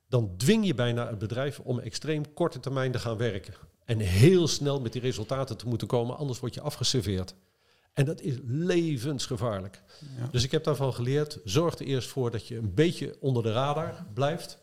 dan 0.07 0.34
dwing 0.38 0.66
je 0.66 0.74
bijna 0.74 1.07
het 1.07 1.18
bedrijf 1.18 1.59
om 1.59 1.80
extreem 1.80 2.34
korte 2.34 2.59
termijn 2.59 2.91
te 2.91 2.99
gaan 2.99 3.18
werken. 3.18 3.53
En 3.86 3.99
heel 3.99 4.47
snel 4.47 4.82
met 4.82 4.91
die 4.91 5.01
resultaten 5.01 5.57
te 5.57 5.68
moeten 5.68 5.88
komen, 5.88 6.18
anders 6.18 6.39
word 6.39 6.53
je 6.53 6.61
afgeserveerd. 6.61 7.36
En 7.93 8.05
dat 8.05 8.21
is 8.21 8.35
levensgevaarlijk. 8.45 9.81
Ja. 10.17 10.27
Dus 10.31 10.43
ik 10.43 10.51
heb 10.51 10.63
daarvan 10.63 10.93
geleerd, 10.93 11.39
zorg 11.43 11.79
er 11.79 11.85
eerst 11.85 12.09
voor 12.09 12.31
dat 12.31 12.47
je 12.47 12.57
een 12.57 12.73
beetje 12.73 13.15
onder 13.19 13.43
de 13.43 13.51
radar 13.51 14.05
blijft. 14.13 14.61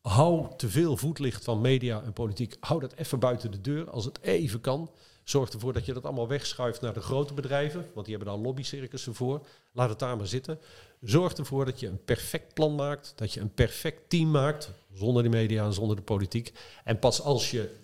Hou 0.00 0.46
te 0.56 0.68
veel 0.68 0.96
voetlicht 0.96 1.44
van 1.44 1.60
media 1.60 2.02
en 2.02 2.12
politiek. 2.12 2.56
Hou 2.60 2.80
dat 2.80 2.94
even 2.94 3.18
buiten 3.18 3.50
de 3.50 3.60
deur 3.60 3.90
als 3.90 4.04
het 4.04 4.20
even 4.22 4.60
kan. 4.60 4.90
Zorg 5.24 5.50
ervoor 5.50 5.72
dat 5.72 5.86
je 5.86 5.92
dat 5.92 6.04
allemaal 6.04 6.28
wegschuift 6.28 6.80
naar 6.80 6.92
de 6.92 7.00
grote 7.00 7.34
bedrijven, 7.34 7.90
want 7.94 8.06
die 8.06 8.16
hebben 8.16 8.34
daar 8.34 8.42
lobbycircussen 8.42 9.14
voor. 9.14 9.46
Laat 9.72 9.88
het 9.88 9.98
daar 9.98 10.16
maar 10.16 10.26
zitten. 10.26 10.58
Zorg 11.00 11.32
ervoor 11.32 11.64
dat 11.64 11.80
je 11.80 11.86
een 11.86 12.04
perfect 12.04 12.54
plan 12.54 12.74
maakt, 12.74 13.12
dat 13.16 13.32
je 13.32 13.40
een 13.40 13.54
perfect 13.54 14.10
team 14.10 14.30
maakt, 14.30 14.70
zonder 14.92 15.22
de 15.22 15.28
media 15.28 15.64
en 15.64 15.72
zonder 15.72 15.96
de 15.96 16.02
politiek. 16.02 16.52
En 16.84 16.98
pas 16.98 17.20
als 17.20 17.50
je 17.50 17.74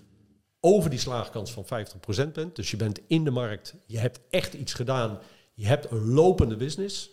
over 0.61 0.91
die 0.91 0.99
slaagkans 0.99 1.53
van 1.53 1.65
50% 1.65 2.33
bent, 2.33 2.57
dus 2.57 2.71
je 2.71 2.77
bent 2.77 3.01
in 3.07 3.25
de 3.25 3.31
markt, 3.31 3.75
je 3.87 3.99
hebt 3.99 4.21
echt 4.31 4.55
iets 4.55 4.73
gedaan, 4.75 5.19
je 5.55 5.67
hebt 5.67 5.91
een 5.91 6.09
lopende 6.09 6.57
business, 6.57 7.11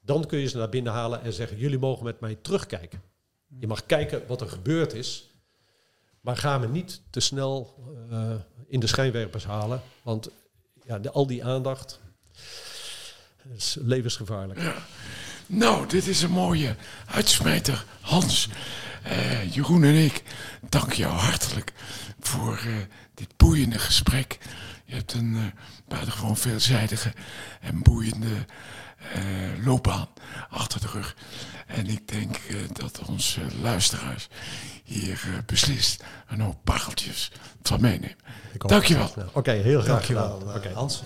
dan 0.00 0.26
kun 0.26 0.38
je 0.38 0.48
ze 0.48 0.56
naar 0.56 0.68
binnen 0.68 0.92
halen 0.92 1.22
en 1.22 1.32
zeggen, 1.32 1.56
jullie 1.56 1.78
mogen 1.78 2.04
met 2.04 2.20
mij 2.20 2.34
terugkijken. 2.34 3.02
Je 3.58 3.66
mag 3.66 3.86
kijken 3.86 4.26
wat 4.26 4.40
er 4.40 4.48
gebeurd 4.48 4.92
is, 4.92 5.34
maar 6.20 6.36
ga 6.36 6.58
me 6.58 6.68
niet 6.68 7.00
te 7.10 7.20
snel 7.20 7.74
eh, 8.10 8.34
in 8.66 8.80
de 8.80 8.86
schijnwerpers 8.86 9.44
halen. 9.44 9.82
Want 10.02 10.28
ja, 10.84 11.00
al 11.12 11.26
die 11.26 11.44
aandacht 11.44 12.00
is 13.54 13.76
levensgevaarlijk. 13.80 14.60
Nou, 15.46 15.86
dit 15.86 16.06
is 16.06 16.22
een 16.22 16.30
mooie 16.30 16.76
uitsmijter. 17.06 17.84
Hans, 18.00 18.48
eh, 19.08 19.54
Jeroen 19.54 19.84
en 19.84 19.94
ik 19.94 20.22
dank 20.68 20.92
jou 20.92 21.12
hartelijk 21.12 21.72
voor 22.20 22.56
eh, 22.56 22.72
dit 23.14 23.36
boeiende 23.36 23.78
gesprek. 23.78 24.38
Je 24.84 24.94
hebt 24.94 25.12
een 25.12 25.34
uh, 25.34 25.42
buitengewoon 25.88 26.36
veelzijdige 26.36 27.12
en 27.60 27.82
boeiende 27.82 28.46
uh, 29.16 29.64
loopbaan 29.64 30.08
achter 30.50 30.80
de 30.80 30.86
rug. 30.86 31.16
En 31.66 31.86
ik 31.86 32.08
denk 32.08 32.38
uh, 32.50 32.60
dat 32.72 33.00
onze 33.06 33.40
luisteraars 33.62 34.28
hier 34.84 35.42
beslist 35.46 36.04
een 36.28 36.40
hoop 36.40 36.58
pareltjes 36.64 37.32
van 37.62 37.80
meenemen. 37.80 38.16
Dankjewel. 38.58 39.06
Oké, 39.06 39.28
okay, 39.32 39.58
heel 39.58 39.80
graag 39.80 39.94
Dankjewel, 39.94 40.38
gedaan. 40.38 40.56
Okay. 40.56 40.72
Hans. 40.72 41.02